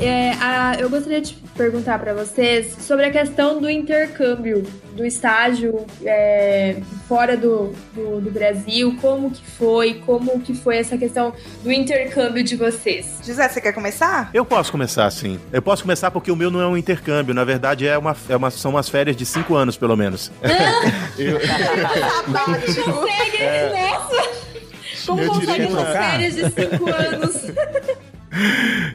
É, 0.03 0.33
a- 0.39 0.75
eu 0.79 0.89
gostaria 0.89 1.21
de 1.21 1.33
perguntar 1.55 1.99
para 1.99 2.13
vocês 2.13 2.75
sobre 2.79 3.05
a 3.05 3.11
questão 3.11 3.59
do 3.61 3.69
intercâmbio, 3.69 4.63
do 4.95 5.05
estágio 5.05 5.85
é, 6.05 6.77
fora 7.07 7.35
do, 7.37 7.73
do, 7.93 8.21
do 8.21 8.31
Brasil, 8.31 8.97
como 9.01 9.29
que 9.31 9.43
foi, 9.45 9.95
como 10.05 10.39
que 10.39 10.53
foi 10.53 10.77
essa 10.77 10.97
questão 10.97 11.33
do 11.63 11.71
intercâmbio 11.71 12.43
de 12.43 12.55
vocês. 12.55 13.17
José, 13.25 13.47
você 13.49 13.61
quer 13.61 13.73
começar? 13.73 14.29
Eu 14.33 14.45
posso 14.45 14.71
começar 14.71 15.09
sim. 15.11 15.39
Eu 15.51 15.61
posso 15.61 15.81
começar 15.83 16.11
porque 16.11 16.31
o 16.31 16.35
meu 16.35 16.49
não 16.51 16.61
é 16.61 16.67
um 16.67 16.77
intercâmbio. 16.77 17.33
Na 17.33 17.43
verdade, 17.43 17.87
é 17.87 17.97
uma, 17.97 18.15
é 18.29 18.35
uma- 18.35 18.51
são 18.51 18.71
umas 18.71 18.89
férias 18.89 19.15
de 19.15 19.25
cinco 19.25 19.55
anos, 19.55 19.77
pelo 19.77 19.95
menos. 19.95 20.31
Eu- 21.17 21.39
Consegue, 22.23 23.43
nossa! 23.89 24.43
Como 25.05 25.21
Eu 25.21 25.29
consegue 25.33 25.67
trocar. 25.67 26.11
férias 26.11 26.35
de 26.35 26.41
cinco 26.49 26.89
anos? 26.89 27.35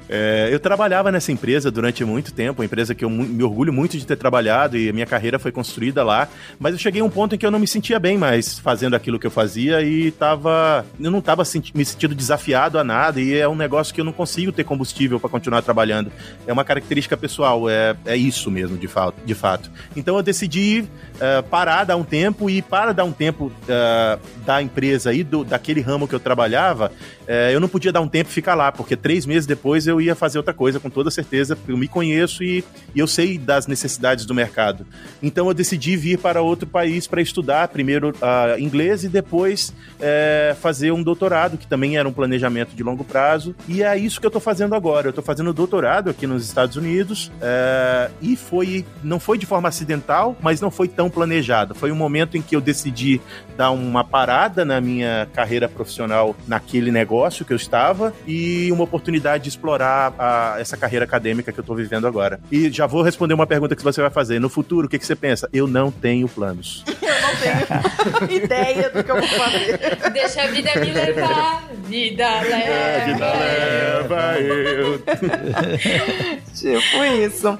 É, 0.08 0.48
eu 0.50 0.58
trabalhava 0.58 1.12
nessa 1.12 1.30
empresa 1.30 1.70
durante 1.70 2.04
muito 2.04 2.32
tempo, 2.32 2.60
uma 2.60 2.64
empresa 2.64 2.94
que 2.94 3.04
eu 3.04 3.10
me 3.10 3.42
orgulho 3.42 3.72
muito 3.72 3.96
de 3.96 4.06
ter 4.06 4.16
trabalhado 4.16 4.76
e 4.76 4.88
a 4.88 4.92
minha 4.92 5.06
carreira 5.06 5.38
foi 5.38 5.52
construída 5.52 6.02
lá, 6.02 6.28
mas 6.58 6.72
eu 6.72 6.78
cheguei 6.78 7.00
a 7.00 7.04
um 7.04 7.10
ponto 7.10 7.34
em 7.34 7.38
que 7.38 7.46
eu 7.46 7.50
não 7.50 7.58
me 7.58 7.66
sentia 7.66 7.98
bem 7.98 8.16
mais 8.16 8.58
fazendo 8.58 8.94
aquilo 8.94 9.18
que 9.18 9.26
eu 9.26 9.30
fazia 9.30 9.82
e 9.82 10.10
tava, 10.10 10.84
eu 10.98 11.10
não 11.10 11.18
estava 11.18 11.42
me 11.74 11.84
sentindo 11.84 12.14
desafiado 12.14 12.78
a 12.78 12.84
nada 12.84 13.20
e 13.20 13.36
é 13.36 13.46
um 13.46 13.54
negócio 13.54 13.94
que 13.94 14.00
eu 14.00 14.04
não 14.04 14.12
consigo 14.12 14.50
ter 14.50 14.64
combustível 14.64 15.20
para 15.20 15.28
continuar 15.28 15.62
trabalhando. 15.62 16.10
É 16.46 16.52
uma 16.52 16.64
característica 16.64 17.16
pessoal, 17.16 17.68
é, 17.68 17.94
é 18.06 18.16
isso 18.16 18.50
mesmo, 18.50 18.76
de, 18.76 18.88
de 19.24 19.34
fato. 19.34 19.70
Então 19.94 20.16
eu 20.16 20.22
decidi 20.22 20.84
eh, 21.20 21.42
parar, 21.42 21.84
dar 21.84 21.96
um 21.96 22.04
tempo 22.04 22.48
e 22.48 22.62
para 22.62 22.92
dar 22.92 23.04
um 23.04 23.12
tempo 23.12 23.52
eh, 23.68 24.18
da 24.46 24.62
empresa 24.62 25.12
e 25.12 25.24
do, 25.24 25.44
daquele 25.44 25.80
ramo 25.80 26.06
que 26.06 26.14
eu 26.14 26.20
trabalhava, 26.20 26.92
eh, 27.26 27.50
eu 27.52 27.60
não 27.60 27.68
podia 27.68 27.92
dar 27.92 28.00
um 28.00 28.08
tempo 28.08 28.30
e 28.30 28.32
ficar 28.32 28.54
lá, 28.54 28.70
porque 28.70 28.96
três 28.96 29.26
meses 29.28 29.46
depois 29.46 29.86
eu 29.86 30.00
ia 30.00 30.14
fazer 30.14 30.38
outra 30.38 30.54
coisa, 30.54 30.80
com 30.80 30.90
toda 30.90 31.10
certeza, 31.10 31.54
porque 31.54 31.70
eu 31.70 31.76
me 31.76 31.86
conheço 31.86 32.42
e, 32.42 32.64
e 32.94 32.98
eu 32.98 33.06
sei 33.06 33.38
das 33.38 33.66
necessidades 33.66 34.24
do 34.24 34.34
mercado. 34.34 34.86
Então 35.22 35.46
eu 35.46 35.54
decidi 35.54 35.96
vir 35.96 36.18
para 36.18 36.40
outro 36.40 36.66
país 36.66 37.06
para 37.06 37.20
estudar, 37.20 37.68
primeiro 37.68 38.14
ah, 38.22 38.56
inglês 38.58 39.04
e 39.04 39.08
depois 39.08 39.74
eh, 40.00 40.56
fazer 40.60 40.90
um 40.92 41.02
doutorado, 41.02 41.58
que 41.58 41.66
também 41.66 41.98
era 41.98 42.08
um 42.08 42.12
planejamento 42.12 42.74
de 42.74 42.82
longo 42.82 43.04
prazo. 43.04 43.54
E 43.68 43.82
é 43.82 43.96
isso 43.96 44.18
que 44.18 44.26
eu 44.26 44.30
estou 44.30 44.40
fazendo 44.40 44.74
agora. 44.74 45.08
Eu 45.08 45.10
estou 45.10 45.24
fazendo 45.24 45.52
doutorado 45.52 46.08
aqui 46.08 46.26
nos 46.26 46.44
Estados 46.44 46.76
Unidos 46.76 47.30
eh, 47.40 48.10
e 48.22 48.36
foi 48.36 48.84
não 49.02 49.20
foi 49.20 49.36
de 49.36 49.44
forma 49.44 49.68
acidental, 49.68 50.36
mas 50.40 50.60
não 50.60 50.70
foi 50.70 50.88
tão 50.88 51.10
planejado. 51.10 51.74
Foi 51.74 51.92
um 51.92 51.96
momento 51.96 52.36
em 52.36 52.42
que 52.42 52.56
eu 52.56 52.60
decidi 52.60 53.20
dar 53.56 53.70
uma 53.70 54.02
parada 54.02 54.64
na 54.64 54.80
minha 54.80 55.28
carreira 55.34 55.68
profissional 55.68 56.34
naquele 56.46 56.90
negócio 56.90 57.44
que 57.44 57.52
eu 57.52 57.56
estava 57.56 58.14
e 58.26 58.70
uma 58.72 58.84
oportunidade 58.84 59.17
de 59.18 59.48
explorar 59.48 60.14
a- 60.18 60.56
essa 60.58 60.76
carreira 60.76 61.04
acadêmica 61.04 61.52
que 61.52 61.58
eu 61.58 61.62
estou 61.62 61.74
vivendo 61.76 62.06
agora. 62.06 62.40
E 62.50 62.70
já 62.70 62.86
vou 62.86 63.02
responder 63.02 63.34
uma 63.34 63.46
pergunta 63.46 63.74
que 63.76 63.82
você 63.82 64.00
vai 64.00 64.10
fazer. 64.10 64.38
No 64.38 64.48
futuro, 64.48 64.86
o 64.86 64.90
que, 64.90 64.98
que 64.98 65.06
você 65.06 65.16
pensa? 65.16 65.48
Eu 65.52 65.66
não 65.66 65.90
tenho 65.90 66.28
planos. 66.28 66.84
Eu 67.28 68.12
não 68.12 68.26
tenho 68.26 68.32
ideia 68.44 68.90
do 68.90 69.04
que 69.04 69.10
eu 69.10 69.16
vou 69.16 69.28
fazer. 69.28 69.78
Deixa 70.12 70.42
a 70.42 70.46
vida 70.46 70.70
me 70.80 70.90
levar, 70.92 71.68
vida 71.84 72.40
leva. 72.40 73.32
leva 73.32 74.38
eu. 74.40 74.98
tipo 76.54 77.04
isso. 77.04 77.58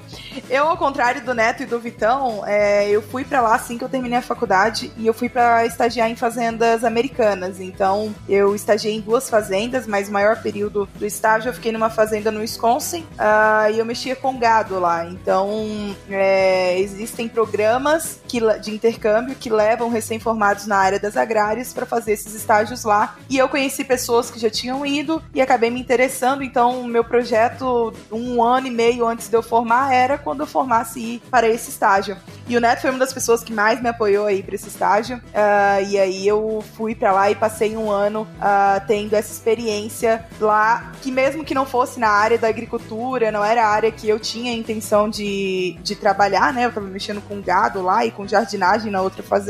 Eu, 0.49 0.67
ao 0.67 0.77
contrário 0.77 1.23
do 1.23 1.33
Neto 1.33 1.63
e 1.63 1.65
do 1.65 1.79
Vitão, 1.79 2.43
é, 2.45 2.89
eu 2.89 3.01
fui 3.01 3.23
para 3.23 3.41
lá 3.41 3.55
assim 3.55 3.77
que 3.77 3.83
eu 3.83 3.89
terminei 3.89 4.19
a 4.19 4.21
faculdade 4.21 4.91
e 4.97 5.07
eu 5.07 5.13
fui 5.13 5.29
para 5.29 5.65
estagiar 5.65 6.09
em 6.09 6.15
fazendas 6.15 6.83
americanas. 6.83 7.59
Então, 7.59 8.13
eu 8.27 8.55
estagiei 8.55 8.95
em 8.95 9.01
duas 9.01 9.29
fazendas, 9.29 9.87
mas 9.87 10.09
o 10.09 10.11
maior 10.11 10.41
período 10.41 10.87
do 10.95 11.05
estágio 11.05 11.49
eu 11.49 11.53
fiquei 11.53 11.71
numa 11.71 11.89
fazenda 11.89 12.31
no 12.31 12.39
Wisconsin 12.39 13.01
uh, 13.13 13.71
e 13.73 13.79
eu 13.79 13.85
mexia 13.85 14.15
com 14.15 14.37
gado 14.37 14.79
lá. 14.79 15.05
Então, 15.05 15.95
é, 16.09 16.79
existem 16.79 17.27
programas 17.27 18.19
que, 18.27 18.39
de 18.59 18.71
intercâmbio 18.71 19.35
que 19.35 19.49
levam 19.59 19.89
recém-formados 19.89 20.65
na 20.65 20.77
área 20.77 20.99
das 20.99 21.17
agrárias 21.17 21.73
para 21.73 21.85
fazer 21.85 22.13
esses 22.13 22.33
estágios 22.33 22.85
lá. 22.85 23.17
E 23.29 23.37
eu 23.37 23.49
conheci 23.49 23.83
pessoas 23.83 24.31
que 24.31 24.39
já 24.39 24.49
tinham 24.49 24.85
ido 24.85 25.21
e 25.33 25.41
acabei 25.41 25.69
me 25.69 25.81
interessando. 25.81 26.41
Então, 26.41 26.85
meu 26.85 27.03
projeto, 27.03 27.93
um 28.09 28.41
ano 28.41 28.67
e 28.67 28.71
meio 28.71 29.05
antes 29.05 29.27
de 29.27 29.35
eu 29.35 29.43
formar, 29.43 29.93
era 29.93 30.17
quando 30.17 30.41
eu 30.41 30.47
formasse 30.47 30.99
ir 30.99 31.21
para 31.29 31.47
esse 31.47 31.69
estágio. 31.69 32.15
E 32.47 32.57
o 32.57 32.61
Neto 32.61 32.81
foi 32.81 32.89
uma 32.89 32.99
das 32.99 33.13
pessoas 33.13 33.43
que 33.43 33.53
mais 33.53 33.81
me 33.81 33.89
apoiou 33.89 34.25
aí 34.25 34.41
para 34.41 34.55
esse 34.55 34.69
estágio. 34.69 35.17
Uh, 35.17 35.89
e 35.89 35.99
aí 35.99 36.27
eu 36.27 36.63
fui 36.75 36.95
para 36.95 37.11
lá 37.11 37.29
e 37.29 37.35
passei 37.35 37.75
um 37.75 37.91
ano 37.91 38.21
uh, 38.21 38.87
tendo 38.87 39.13
essa 39.13 39.31
experiência 39.31 40.25
lá, 40.39 40.93
que 41.01 41.11
mesmo 41.11 41.43
que 41.43 41.53
não 41.53 41.65
fosse 41.65 41.99
na 41.99 42.09
área 42.09 42.37
da 42.37 42.47
agricultura, 42.47 43.31
não 43.31 43.43
era 43.43 43.65
a 43.65 43.69
área 43.69 43.91
que 43.91 44.07
eu 44.07 44.19
tinha 44.19 44.53
intenção 44.53 45.09
de, 45.09 45.77
de 45.83 45.95
trabalhar, 45.95 46.53
né? 46.53 46.65
Eu 46.65 46.71
tava 46.71 46.87
mexendo 46.87 47.21
com 47.21 47.41
gado 47.41 47.81
lá 47.81 48.05
e 48.05 48.11
com 48.11 48.27
jardinagem 48.27 48.91
na 48.91 49.01
outra 49.01 49.21
fazenda. 49.21 49.48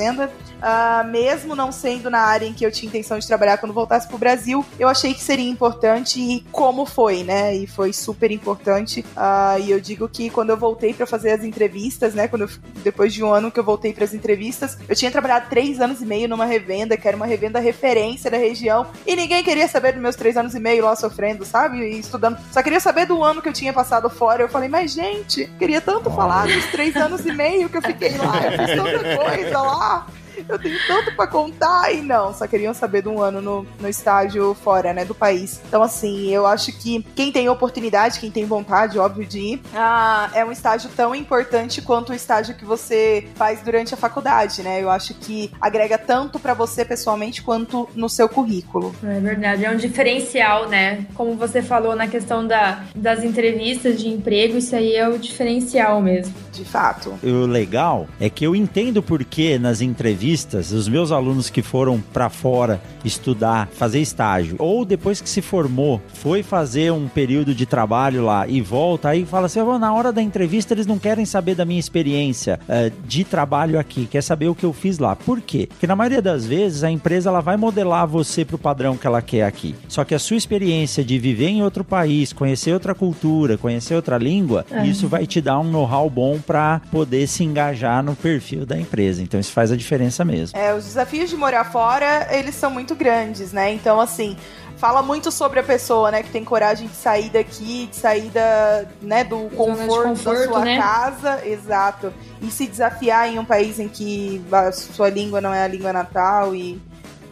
Uh, 0.60 1.08
mesmo 1.08 1.56
não 1.56 1.72
sendo 1.72 2.10
na 2.10 2.20
área 2.20 2.45
em 2.45 2.54
que 2.54 2.66
eu 2.66 2.72
tinha 2.72 2.89
intenção 2.89 3.18
de 3.18 3.26
trabalhar 3.26 3.58
quando 3.58 3.74
voltasse 3.74 4.08
pro 4.08 4.18
Brasil, 4.18 4.66
eu 4.78 4.89
achei 4.89 5.14
que 5.14 5.22
seria 5.22 5.50
importante 5.50 6.20
e 6.20 6.41
como 6.52 6.86
foi, 6.86 7.24
né? 7.24 7.56
E 7.56 7.66
foi 7.66 7.93
super 7.93 8.30
importante. 8.30 9.06
Uh, 9.16 9.60
e 9.62 9.72
eu 9.72 9.80
digo 9.80 10.08
que 10.10 10.30
quando 10.30 10.50
eu 10.50 10.58
voltei 10.58 10.93
para 10.93 11.06
fazer 11.06 11.32
as 11.32 11.43
entrevistas, 11.43 12.14
né? 12.14 12.28
Quando 12.28 12.41
eu, 12.43 12.50
depois 12.84 13.14
de 13.14 13.24
um 13.24 13.32
ano 13.32 13.50
que 13.50 13.60
eu 13.60 13.64
voltei 13.64 13.93
para 13.93 14.04
as 14.04 14.14
entrevistas, 14.14 14.78
eu 14.88 14.95
tinha 14.95 15.10
trabalhado 15.10 15.50
três 15.50 15.80
anos 15.80 16.02
e 16.02 16.06
meio 16.06 16.28
numa 16.28 16.45
revenda, 16.45 16.97
que 16.97 17.08
era 17.08 17.16
uma 17.16 17.26
revenda 17.26 17.60
referência 17.60 18.30
da 18.30 18.38
região, 18.38 18.88
e 19.08 19.16
ninguém 19.16 19.43
queria 19.43 19.68
saber 19.68 19.93
dos 19.93 20.02
meus 20.02 20.16
três 20.16 20.36
anos 20.36 20.54
e 20.56 20.60
meio 20.60 20.84
lá 20.84 20.95
sofrendo, 20.95 21.45
sabe? 21.45 21.78
E 21.78 22.00
estudando. 22.00 22.38
Só 22.52 22.62
queria 22.62 22.80
saber 22.82 23.06
do 23.06 23.24
ano 23.24 23.41
que 23.41 23.47
eu 23.47 23.54
tinha 23.54 23.72
passado 23.72 24.10
fora. 24.10 24.43
Eu 24.43 24.50
falei, 24.50 24.68
mas 24.68 24.91
gente, 24.91 25.50
queria 25.58 25.80
tanto 25.80 26.10
falar 26.12 26.47
dos 26.47 26.66
três 26.66 26.95
anos 26.97 27.26
e 27.26 27.32
meio 27.32 27.70
que 27.70 27.78
eu 27.78 27.82
fiquei 27.82 28.18
lá. 28.18 28.41
Eu 28.43 28.66
fiz 28.66 28.76
tanta 28.76 29.18
coisa 29.18 29.62
lá 29.62 29.78
lá 29.80 30.05
eu 30.47 30.59
tenho 30.59 30.77
tanto 30.87 31.15
para 31.15 31.27
contar. 31.27 31.93
E 31.93 32.01
não, 32.01 32.33
só 32.33 32.47
queriam 32.47 32.73
saber 32.73 33.01
de 33.01 33.09
um 33.09 33.21
ano 33.21 33.41
no, 33.41 33.67
no 33.79 33.87
estágio 33.87 34.53
fora, 34.53 34.93
né, 34.93 35.05
do 35.05 35.15
país. 35.15 35.61
Então, 35.67 35.81
assim, 35.81 36.29
eu 36.29 36.45
acho 36.45 36.71
que 36.73 37.05
quem 37.15 37.31
tem 37.31 37.49
oportunidade, 37.49 38.19
quem 38.19 38.31
tem 38.31 38.45
vontade, 38.45 38.97
óbvio, 38.97 39.25
de 39.25 39.39
ir, 39.39 39.61
ah, 39.75 40.29
é 40.33 40.43
um 40.45 40.51
estágio 40.51 40.89
tão 40.95 41.13
importante 41.13 41.81
quanto 41.81 42.11
o 42.11 42.15
estágio 42.15 42.55
que 42.55 42.65
você 42.65 43.27
faz 43.35 43.61
durante 43.61 43.93
a 43.93 43.97
faculdade, 43.97 44.61
né? 44.63 44.81
Eu 44.81 44.89
acho 44.89 45.13
que 45.13 45.51
agrega 45.59 45.97
tanto 45.97 46.39
para 46.39 46.53
você 46.53 46.85
pessoalmente 46.85 47.41
quanto 47.41 47.89
no 47.95 48.09
seu 48.09 48.29
currículo. 48.29 48.95
É 49.03 49.19
verdade, 49.19 49.65
é 49.65 49.71
um 49.71 49.77
diferencial, 49.77 50.67
né? 50.67 51.05
Como 51.15 51.35
você 51.35 51.61
falou 51.61 51.95
na 51.95 52.07
questão 52.07 52.45
da, 52.45 52.83
das 52.95 53.23
entrevistas 53.23 53.99
de 53.99 54.07
emprego, 54.07 54.57
isso 54.57 54.75
aí 54.75 54.95
é 54.95 55.07
o 55.07 55.17
diferencial 55.17 56.01
mesmo. 56.01 56.33
De 56.51 56.65
fato. 56.65 57.17
O 57.23 57.45
legal 57.45 58.07
é 58.19 58.29
que 58.29 58.45
eu 58.45 58.55
entendo 58.55 59.01
por 59.01 59.23
que 59.23 59.57
nas 59.57 59.81
entrevistas 59.81 60.28
entrevistas, 60.30 60.71
os 60.71 60.88
meus 60.88 61.11
alunos 61.11 61.49
que 61.49 61.61
foram 61.61 61.99
para 62.13 62.30
fora 62.30 62.82
estudar, 63.03 63.67
fazer 63.67 63.99
estágio, 63.99 64.55
ou 64.59 64.86
depois 64.86 65.21
que 65.21 65.30
se 65.30 65.41
formou, 65.41 66.01
foi 66.13 66.43
fazer 66.43 66.91
um 66.91 67.07
período 67.07 67.55
de 67.55 67.65
trabalho 67.65 68.23
lá 68.23 68.47
e 68.47 68.61
volta, 68.61 69.09
aí 69.09 69.25
fala 69.25 69.47
assim: 69.47 69.59
na 69.80 69.93
hora 69.93 70.11
da 70.11 70.21
entrevista 70.21 70.73
eles 70.73 70.86
não 70.86 70.99
querem 70.99 71.25
saber 71.25 71.55
da 71.55 71.65
minha 71.65 71.80
experiência 71.80 72.59
uh, 72.67 72.91
de 73.07 73.23
trabalho 73.23 73.80
aqui, 73.80 74.05
quer 74.05 74.21
saber 74.21 74.47
o 74.47 74.55
que 74.55 74.65
eu 74.65 74.73
fiz 74.73 74.99
lá. 74.99 75.15
Por 75.15 75.41
quê? 75.41 75.67
Porque 75.67 75.88
na 75.88 75.95
maioria 75.95 76.21
das 76.21 76.45
vezes 76.45 76.84
a 76.84 76.91
empresa 76.91 77.30
ela 77.30 77.41
vai 77.41 77.57
modelar 77.57 78.07
você 78.07 78.45
pro 78.45 78.57
padrão 78.57 78.97
que 78.97 79.07
ela 79.07 79.21
quer 79.21 79.43
aqui. 79.43 79.75
Só 79.88 80.03
que 80.03 80.13
a 80.13 80.19
sua 80.19 80.38
experiência 80.38 81.03
de 81.03 81.17
viver 81.17 81.47
em 81.47 81.63
outro 81.63 81.84
país, 81.84 82.34
conhecer 82.34 82.73
outra 82.73 82.93
cultura, 82.93 83.57
conhecer 83.57 83.95
outra 83.95 84.17
língua, 84.17 84.65
é. 84.69 84.86
isso 84.86 85.07
vai 85.07 85.25
te 85.25 85.41
dar 85.41 85.59
um 85.59 85.71
know-how 85.71 86.09
bom 86.09 86.39
para 86.39 86.82
poder 86.91 87.27
se 87.27 87.43
engajar 87.43 88.03
no 88.03 88.15
perfil 88.15 88.65
da 88.65 88.80
empresa. 88.80 89.21
Então 89.21 89.39
isso 89.39 89.51
faz 89.51 89.71
a 89.71 89.77
diferença 89.77 90.18
mesmo. 90.24 90.57
É, 90.57 90.74
os 90.74 90.86
desafios 90.86 91.30
de 91.30 91.38
morar 91.38 91.65
fora, 91.65 92.28
eles 92.32 92.55
são 92.55 92.70
muito 92.70 92.95
grandes, 92.95 93.51
né? 93.51 93.72
Então, 93.72 93.99
assim, 93.99 94.36
fala 94.78 95.01
muito 95.01 95.32
sobre 95.32 95.59
a 95.59 95.63
pessoa, 95.63 96.09
né, 96.09 96.24
que 96.24 96.30
tem 96.30 96.43
coragem 96.43 96.88
de 96.88 96.95
sair 96.95 97.30
daqui, 97.30 97.88
de 97.88 97.95
sair 97.95 98.30
da, 98.30 98.86
né, 99.01 99.24
do 99.26 99.49
conforto, 99.49 100.09
conforto, 100.09 100.39
da 100.39 100.45
sua 100.45 100.65
né? 100.65 100.78
casa, 100.78 101.45
exato, 101.45 102.13
e 102.41 102.49
se 102.49 102.65
desafiar 102.65 103.28
em 103.28 103.38
um 103.38 103.45
país 103.45 103.78
em 103.78 103.89
que 103.89 104.41
a 104.51 104.72
sua 104.72 105.09
língua 105.09 105.41
não 105.41 105.53
é 105.53 105.63
a 105.63 105.67
língua 105.67 105.91
natal 105.91 106.55
e 106.55 106.82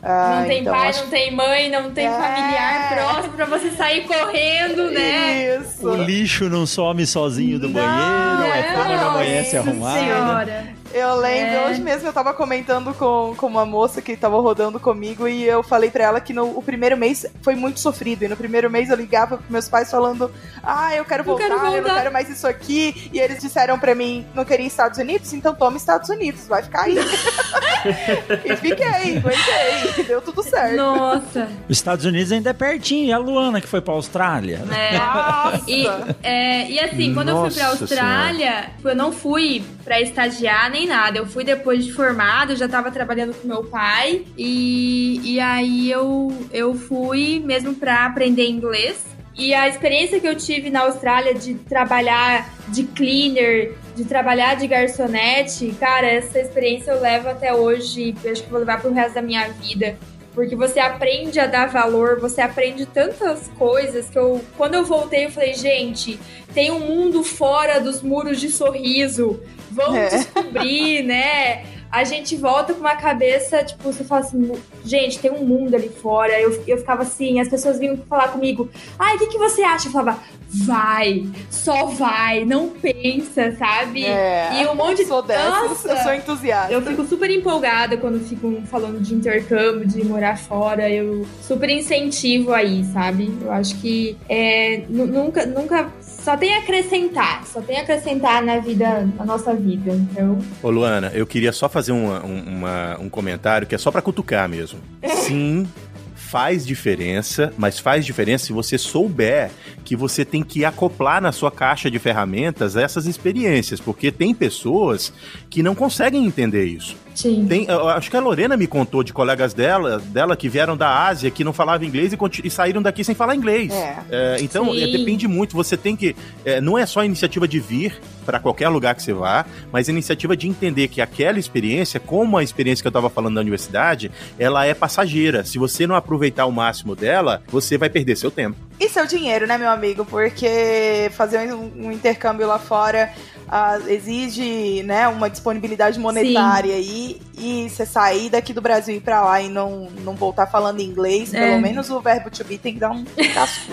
ah, 0.03 0.39
não 0.39 0.47
tem 0.47 0.61
então, 0.61 0.73
pai, 0.73 0.89
acho... 0.89 1.03
não 1.03 1.09
tem 1.09 1.35
mãe, 1.35 1.69
não 1.69 1.91
tem 1.91 2.05
é... 2.05 2.11
familiar 2.11 2.93
próximo 2.93 3.33
pra 3.33 3.45
você 3.45 3.71
sair 3.71 4.05
correndo, 4.05 4.91
né? 4.91 5.57
Isso. 5.57 5.88
O 5.88 5.95
lixo 5.95 6.49
não 6.49 6.65
some 6.65 7.05
sozinho 7.05 7.59
do 7.59 7.67
não, 7.67 7.73
banheiro, 7.73 8.53
é, 8.53 8.59
a 8.59 8.73
cama 8.73 8.95
não 8.95 9.09
amanhece 9.09 9.57
arrumada. 9.57 9.99
Senhora. 9.99 10.76
Eu 10.93 11.15
lembro, 11.15 11.55
é. 11.55 11.69
hoje 11.69 11.81
mesmo 11.81 12.07
eu 12.07 12.13
tava 12.13 12.33
comentando 12.33 12.93
com, 12.93 13.33
com 13.35 13.47
uma 13.47 13.65
moça 13.65 14.01
que 14.01 14.15
tava 14.15 14.39
rodando 14.39 14.79
comigo 14.79 15.27
e 15.27 15.43
eu 15.43 15.63
falei 15.63 15.89
pra 15.89 16.03
ela 16.03 16.21
que 16.21 16.33
no 16.33 16.57
o 16.57 16.61
primeiro 16.61 16.97
mês 16.97 17.25
foi 17.41 17.55
muito 17.55 17.79
sofrido. 17.79 18.23
E 18.23 18.27
no 18.27 18.35
primeiro 18.35 18.69
mês 18.69 18.89
eu 18.89 18.95
ligava 18.95 19.38
pros 19.38 19.49
meus 19.49 19.69
pais 19.69 19.91
falando: 19.91 20.31
Ah, 20.63 20.95
eu 20.95 21.05
quero 21.05 21.23
voltar, 21.23 21.43
eu, 21.43 21.49
quero 21.49 21.61
voltar. 21.61 21.77
eu 21.77 21.83
não 21.83 21.95
quero 21.95 22.11
mais 22.11 22.29
isso 22.29 22.47
aqui. 22.47 23.09
E 23.13 23.19
eles 23.19 23.39
disseram 23.39 23.77
pra 23.77 23.93
mim: 23.93 24.25
Não 24.33 24.45
queria 24.45 24.65
Estados 24.65 24.97
Unidos? 24.97 25.33
Então 25.33 25.53
toma 25.53 25.77
Estados 25.77 26.09
Unidos, 26.09 26.47
vai 26.47 26.63
ficar 26.63 26.83
aí. 26.83 26.97
e 28.45 28.55
fiquei, 28.55 29.17
aguentei, 29.17 30.03
deu 30.05 30.21
tudo 30.21 30.43
certo. 30.43 30.75
Nossa. 30.75 31.47
Os 31.69 31.77
Estados 31.77 32.05
Unidos 32.05 32.31
ainda 32.31 32.49
é 32.49 32.53
pertinho, 32.53 33.07
e 33.07 33.13
a 33.13 33.17
Luana 33.17 33.61
que 33.61 33.67
foi 33.67 33.81
pra 33.81 33.93
Austrália. 33.93 34.61
É. 34.71 34.97
Nossa. 34.97 35.63
E, 35.67 35.88
é, 36.23 36.69
e 36.71 36.79
assim, 36.79 37.13
quando 37.13 37.29
Nossa 37.29 37.47
eu 37.47 37.51
fui 37.51 37.59
pra 37.59 37.67
Austrália, 37.67 38.51
senhora. 38.51 38.71
eu 38.83 38.95
não 38.95 39.11
fui 39.11 39.63
pra 39.83 40.01
estagiar 40.01 40.69
nem 40.78 40.88
nada. 40.88 41.17
Eu 41.17 41.25
fui 41.25 41.43
depois 41.43 41.84
de 41.84 41.91
formado, 41.91 42.55
já 42.55 42.67
tava 42.67 42.91
trabalhando 42.91 43.34
com 43.34 43.47
meu 43.47 43.63
pai. 43.63 44.25
E, 44.38 45.19
e 45.23 45.39
aí 45.39 45.89
eu, 45.89 46.32
eu 46.51 46.75
fui 46.75 47.41
mesmo 47.43 47.73
pra 47.73 48.05
aprender 48.05 48.47
inglês. 48.47 49.05
E 49.36 49.53
a 49.53 49.67
experiência 49.67 50.19
que 50.19 50.28
eu 50.28 50.36
tive 50.36 50.69
na 50.69 50.82
Austrália 50.82 51.34
de 51.34 51.55
trabalhar 51.55 52.49
de 52.69 52.84
cleaner, 52.84 53.75
de 53.95 54.03
trabalhar 54.03 54.55
de 54.55 54.67
garçonete, 54.67 55.75
cara, 55.80 56.07
essa 56.07 56.39
experiência 56.39 56.91
eu 56.91 57.01
levo 57.01 57.30
até 57.30 57.53
hoje. 57.53 58.15
Eu 58.23 58.32
acho 58.32 58.43
que 58.43 58.49
vou 58.49 58.59
levar 58.59 58.82
pro 58.82 58.91
resto 58.91 59.15
da 59.15 59.21
minha 59.21 59.47
vida 59.49 59.95
porque 60.38 60.55
você 60.55 60.79
aprende 60.79 61.39
a 61.39 61.47
dar 61.47 61.65
valor, 61.65 62.19
você 62.19 62.41
aprende 62.41 62.85
tantas 62.85 63.47
coisas 63.57 64.07
que 64.07 64.19
eu, 64.19 64.39
quando 64.55 64.75
eu 64.75 64.85
voltei, 64.85 65.25
eu 65.25 65.31
falei, 65.31 65.55
gente, 65.55 66.19
tem 66.53 66.69
um 66.69 66.79
mundo 66.79 67.23
fora 67.23 67.79
dos 67.79 68.03
muros 68.03 68.39
de 68.39 68.51
sorriso, 68.51 69.41
vamos 69.71 69.97
é. 69.97 70.09
descobrir, 70.09 71.01
né? 71.01 71.65
A 71.91 72.03
gente 72.03 72.35
volta 72.35 72.73
com 72.73 72.79
uma 72.79 72.95
cabeça, 72.95 73.63
tipo, 73.63 73.83
você 73.83 74.03
fala 74.03 74.21
assim, 74.21 74.51
gente, 74.83 75.19
tem 75.19 75.31
um 75.31 75.45
mundo 75.45 75.75
ali 75.75 75.89
fora. 75.89 76.39
Eu, 76.39 76.63
eu 76.67 76.77
ficava 76.77 77.03
assim, 77.03 77.39
as 77.39 77.47
pessoas 77.47 77.79
vinham 77.79 77.97
falar 78.09 78.29
comigo, 78.29 78.69
ai, 78.99 79.15
o 79.15 79.19
que, 79.19 79.27
que 79.27 79.38
você 79.38 79.63
acha? 79.63 79.88
Eu 79.88 79.91
falava, 79.91 80.19
vai, 80.49 81.25
só 81.49 81.85
vai, 81.85 82.45
não 82.45 82.69
pensa, 82.69 83.51
sabe? 83.57 84.05
É, 84.05 84.61
e 84.61 84.67
um 84.67 84.75
monte 84.75 84.97
de. 84.97 85.05
Sou 85.05 85.21
dessa, 85.21 85.49
Nossa, 85.49 85.88
eu 85.89 85.97
sou 85.97 86.13
entusiasta. 86.13 86.73
Eu 86.73 86.81
fico 86.81 87.05
super 87.05 87.29
empolgada 87.29 87.97
quando 87.97 88.19
ficam 88.19 88.63
falando 88.65 88.99
de 89.01 89.13
intercâmbio, 89.13 89.88
de 89.88 90.03
morar 90.05 90.38
fora. 90.38 90.89
Eu 90.89 91.25
super 91.41 91.69
incentivo 91.69 92.53
aí, 92.53 92.83
sabe? 92.85 93.31
Eu 93.41 93.51
acho 93.51 93.75
que 93.79 94.17
é, 94.29 94.83
nunca, 94.89 95.45
nunca 95.45 95.91
só 96.28 96.36
tem 96.36 96.53
a 96.53 96.57
acrescentar, 96.57 97.45
só 97.45 97.61
tem 97.61 97.78
a 97.78 97.84
acrescentar 97.84 98.43
na 98.43 98.59
vida, 98.59 99.07
na 99.17 99.23
nossa 99.23 99.53
vida. 99.53 99.93
Então. 99.93 100.38
Ô, 100.61 100.69
Luana, 100.69 101.09
eu 101.13 101.25
queria 101.25 101.53
só 101.53 101.69
fazer 101.69 101.93
uma, 101.93 102.19
uma, 102.21 102.97
um 102.99 103.09
comentário 103.09 103.65
que 103.65 103.73
é 103.73 103.78
só 103.78 103.89
para 103.89 104.01
cutucar 104.01 104.49
mesmo. 104.49 104.78
Sim, 105.05 105.65
faz 106.13 106.65
diferença, 106.65 107.53
mas 107.57 107.80
faz 107.80 108.05
diferença 108.05 108.47
se 108.47 108.51
você 108.51 108.78
souber 108.78 109.51
que 109.86 109.95
você 109.95 110.25
tem 110.25 110.43
que 110.43 110.65
acoplar 110.65 111.21
na 111.21 111.32
sua 111.32 111.49
caixa 111.49 111.89
de 111.89 111.97
ferramentas 111.97 112.75
essas 112.75 113.05
experiências, 113.05 113.80
porque 113.80 114.11
tem 114.11 114.34
pessoas 114.34 115.13
que 115.49 115.63
não 115.63 115.73
conseguem 115.73 116.25
entender 116.25 116.65
isso. 116.65 116.97
Sim. 117.18 117.47
Tem, 117.47 117.65
acho 117.95 118.11
que 118.11 118.15
a 118.15 118.20
Lorena 118.20 118.55
me 118.55 118.68
contou 118.68 119.01
de 119.01 119.11
colegas 119.11 119.51
dela, 119.51 119.97
dela 119.97 120.38
que 120.38 120.47
vieram 120.47 120.78
da 120.78 121.07
Ásia, 121.07 121.32
que 121.32 121.43
não 121.43 121.51
falavam 121.51 121.88
inglês 121.88 122.13
e, 122.13 122.18
e 122.43 122.49
saíram 122.51 122.80
daqui 122.80 123.03
sem 123.03 123.15
falar 123.15 123.36
inglês. 123.36 123.74
É. 123.74 123.97
É, 124.11 124.38
então, 124.39 124.72
é, 124.72 124.86
depende 124.86 125.28
muito. 125.28 125.55
Você 125.55 125.76
tem 125.76 125.95
que. 125.95 126.15
É, 126.45 126.61
não 126.61 126.78
é 126.78 126.86
só 126.86 126.99
a 126.99 127.05
iniciativa 127.07 127.47
de 127.47 127.59
vir 127.59 127.99
para 128.28 128.41
qualquer 128.41 128.67
lugar 128.67 128.93
que 128.93 129.01
você 129.01 129.13
vá, 129.13 129.45
mas 129.71 129.88
a 129.88 129.91
iniciativa 129.93 130.36
de 130.36 130.49
entender 130.49 130.89
que 130.89 130.99
aquela 130.99 131.39
experiência, 131.39 131.97
como 131.97 132.38
a 132.38 132.43
experiência 132.43 132.84
que 132.84 132.88
eu 132.88 132.89
estava 132.89 133.09
falando 133.09 133.36
da 133.36 133.41
universidade, 133.41 134.11
ela 134.38 134.65
é 134.65 134.73
passageira. 134.73 135.45
Se 135.45 135.57
você 135.57 135.88
não 135.88 135.95
aproveitar 135.95 136.45
o 136.45 136.51
máximo 136.51 136.93
dela, 136.93 137.41
você 137.47 137.78
vai 137.78 137.89
perder 137.89 138.17
seu 138.17 138.30
tempo. 138.30 138.57
E 138.78 138.89
seu 138.89 139.07
dinheiro, 139.07 139.47
né, 139.47 139.57
meu 139.57 139.69
amigo? 139.69 140.03
Porque 140.03 141.09
fazer 141.13 141.53
um, 141.53 141.88
um 141.88 141.91
intercâmbio 141.91 142.45
lá 142.45 142.59
fora 142.59 143.13
uh, 143.47 143.89
exige, 143.89 144.84
né, 144.84 145.07
uma 145.07 145.30
disponibilidade 145.30 145.97
monetária 145.97 146.75
aí. 146.75 147.21
E 147.38 147.69
você 147.69 147.86
sair 147.86 148.30
daqui 148.30 148.51
do 148.51 148.61
Brasil 148.61 148.93
e 148.95 148.97
ir 148.97 149.01
pra 149.01 149.23
lá 149.23 149.41
e 149.41 149.47
não, 149.47 149.89
não 150.03 150.15
voltar 150.15 150.47
falando 150.47 150.82
inglês, 150.82 151.34
é. 151.34 151.39
pelo 151.39 151.61
menos 151.61 151.89
o 151.89 152.01
verbo 152.01 152.30
to 152.30 152.43
be 152.43 152.57
tem 152.57 152.73
que 152.73 152.80
dar 152.80 152.91
um 152.91 153.05
casco. 153.34 153.67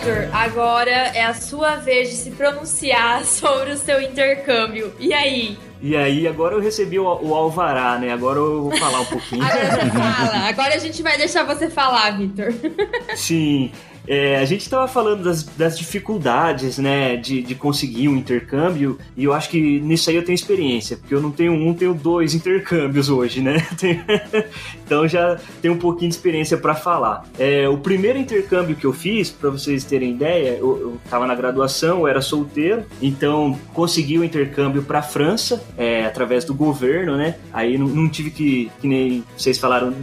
Vitor, 0.00 0.30
agora 0.32 0.90
é 0.90 1.22
a 1.22 1.34
sua 1.34 1.76
vez 1.76 2.08
de 2.08 2.16
se 2.16 2.30
pronunciar 2.30 3.22
sobre 3.26 3.72
o 3.72 3.76
seu 3.76 4.00
intercâmbio. 4.00 4.92
E 4.98 5.12
aí? 5.12 5.58
E 5.82 5.94
aí, 5.96 6.26
agora 6.26 6.54
eu 6.54 6.60
recebi 6.60 6.98
o, 6.98 7.04
o, 7.04 7.34
alvará, 7.34 7.98
né? 7.98 8.12
Agora 8.12 8.38
eu 8.38 8.62
vou 8.62 8.76
falar 8.78 9.00
um 9.00 9.04
pouquinho. 9.04 9.42
agora 9.42 9.70
você 9.70 9.86
fala. 9.90 10.48
Agora 10.48 10.74
a 10.74 10.78
gente 10.78 11.02
vai 11.02 11.18
deixar 11.18 11.44
você 11.44 11.68
falar, 11.68 12.16
Vitor. 12.16 12.52
Sim. 13.14 13.72
É, 14.10 14.38
a 14.38 14.44
gente 14.44 14.62
estava 14.62 14.88
falando 14.88 15.22
das, 15.22 15.44
das, 15.44 15.78
dificuldades, 15.78 16.78
né, 16.78 17.16
de, 17.16 17.40
de 17.42 17.54
conseguir 17.54 18.08
um 18.08 18.16
intercâmbio, 18.16 18.98
e 19.16 19.22
eu 19.22 19.32
acho 19.32 19.48
que 19.48 19.78
nisso 19.78 20.10
aí 20.10 20.16
eu 20.16 20.24
tenho 20.24 20.34
experiência, 20.34 20.96
porque 20.96 21.14
eu 21.14 21.20
não 21.20 21.30
tenho 21.30 21.52
um, 21.52 21.72
tenho 21.72 21.94
dois 21.94 22.34
intercâmbios 22.40 23.08
hoje, 23.08 23.40
né? 23.40 23.64
então 24.84 25.06
já 25.06 25.38
tenho 25.62 25.74
um 25.74 25.78
pouquinho 25.78 26.10
de 26.10 26.16
experiência 26.16 26.56
para 26.56 26.74
falar. 26.74 27.24
É, 27.38 27.68
o 27.68 27.78
primeiro 27.78 28.18
intercâmbio 28.18 28.74
que 28.74 28.84
eu 28.84 28.92
fiz, 28.92 29.30
para 29.30 29.48
vocês 29.48 29.84
terem 29.84 30.10
ideia, 30.10 30.56
eu, 30.58 30.98
estava 31.04 31.24
na 31.24 31.36
graduação, 31.36 32.00
eu 32.00 32.08
era 32.08 32.20
solteiro, 32.20 32.82
então 33.00 33.56
consegui 33.72 34.18
o 34.18 34.22
um 34.22 34.24
intercâmbio 34.24 34.82
para 34.82 35.02
França, 35.02 35.62
é, 35.78 36.04
através 36.04 36.44
do 36.44 36.52
governo, 36.52 37.16
né? 37.16 37.36
Aí 37.52 37.78
não, 37.78 37.86
não 37.86 38.08
tive 38.08 38.32
que, 38.32 38.72
que 38.80 38.88
nem 38.88 39.22
vocês 39.36 39.56
falaram, 39.56 39.94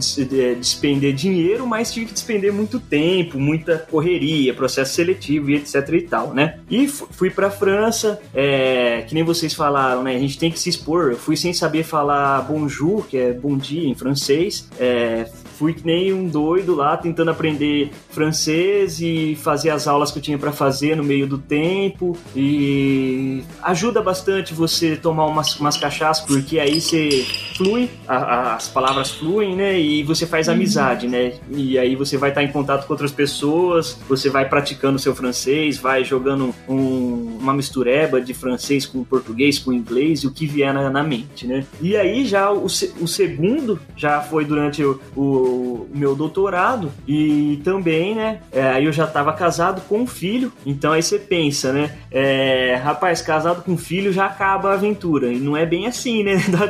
despender 0.58 1.12
dinheiro, 1.12 1.66
mas 1.66 1.92
tive 1.92 2.06
que 2.06 2.14
despender 2.14 2.50
muito 2.54 2.80
tempo, 2.80 3.38
muita 3.38 3.86
correria, 3.98 4.54
processo 4.54 4.94
seletivo 4.94 5.50
e 5.50 5.56
etc 5.56 5.88
e 5.92 6.02
tal, 6.02 6.32
né? 6.32 6.60
E 6.70 6.86
fui 6.86 7.30
pra 7.30 7.50
França, 7.50 8.20
é, 8.32 9.04
que 9.08 9.12
nem 9.12 9.24
vocês 9.24 9.52
falaram, 9.52 10.04
né? 10.04 10.14
A 10.14 10.18
gente 10.20 10.38
tem 10.38 10.52
que 10.52 10.58
se 10.58 10.68
expor. 10.68 11.10
Eu 11.10 11.16
fui 11.16 11.36
sem 11.36 11.52
saber 11.52 11.82
falar 11.82 12.42
bonjour, 12.42 13.04
que 13.08 13.16
é 13.18 13.32
bom 13.32 13.56
dia 13.56 13.88
em 13.88 13.96
francês. 13.96 14.68
É, 14.78 15.28
fui 15.58 15.74
que 15.74 15.84
nem 15.84 16.12
um 16.12 16.28
doido 16.28 16.76
lá 16.76 16.96
tentando 16.96 17.32
aprender 17.32 17.90
francês 18.10 19.00
e 19.00 19.36
fazer 19.42 19.70
as 19.70 19.88
aulas 19.88 20.12
que 20.12 20.18
eu 20.18 20.22
tinha 20.22 20.38
para 20.38 20.52
fazer 20.52 20.96
no 20.96 21.02
meio 21.02 21.26
do 21.26 21.36
tempo 21.36 22.16
e 22.34 23.42
ajuda 23.62 24.00
bastante 24.00 24.54
você 24.54 24.96
tomar 24.96 25.26
umas, 25.26 25.58
umas 25.58 25.76
cachaças 25.76 26.24
porque 26.24 26.60
aí 26.60 26.80
você 26.80 27.26
flui, 27.56 27.90
a, 28.06 28.16
a, 28.16 28.54
as 28.54 28.68
palavras 28.68 29.10
fluem, 29.10 29.56
né? 29.56 29.78
E 29.78 30.04
você 30.04 30.26
faz 30.26 30.46
uhum. 30.46 30.54
amizade, 30.54 31.08
né? 31.08 31.32
E 31.50 31.76
aí 31.76 31.96
você 31.96 32.16
vai 32.16 32.28
estar 32.30 32.42
em 32.42 32.52
contato 32.52 32.86
com 32.86 32.92
outras 32.92 33.10
pessoas, 33.10 33.98
você 34.08 34.30
vai 34.30 34.48
praticando 34.48 34.98
seu 34.98 35.14
francês, 35.14 35.76
vai 35.76 36.04
jogando 36.04 36.54
um, 36.68 37.36
uma 37.40 37.52
mistureba 37.52 38.20
de 38.20 38.32
francês 38.32 38.86
com 38.86 39.02
português, 39.02 39.58
com 39.58 39.72
inglês 39.72 40.20
e 40.20 40.28
o 40.28 40.30
que 40.30 40.46
vier 40.46 40.72
na, 40.72 40.88
na 40.88 41.02
mente, 41.02 41.46
né? 41.46 41.66
E 41.80 41.96
aí 41.96 42.24
já 42.24 42.50
o, 42.52 42.66
o 42.66 43.08
segundo 43.08 43.80
já 43.96 44.20
foi 44.20 44.44
durante 44.44 44.84
o, 44.84 45.00
o 45.16 45.47
o 45.48 45.88
meu 45.92 46.14
doutorado 46.14 46.90
e 47.06 47.60
também, 47.64 48.14
né, 48.14 48.40
é, 48.52 48.62
aí 48.62 48.84
eu 48.84 48.92
já 48.92 49.04
estava 49.04 49.32
casado 49.32 49.80
com 49.88 50.00
um 50.00 50.06
filho, 50.06 50.52
então 50.64 50.92
aí 50.92 51.02
você 51.02 51.18
pensa, 51.18 51.72
né, 51.72 51.96
é, 52.10 52.80
rapaz, 52.82 53.22
casado 53.22 53.62
com 53.62 53.76
filho 53.76 54.12
já 54.12 54.26
acaba 54.26 54.70
a 54.70 54.74
aventura, 54.74 55.32
e 55.32 55.38
não 55.38 55.56
é 55.56 55.66
bem 55.66 55.86
assim, 55.86 56.22
né, 56.22 56.36
dá, 56.48 56.66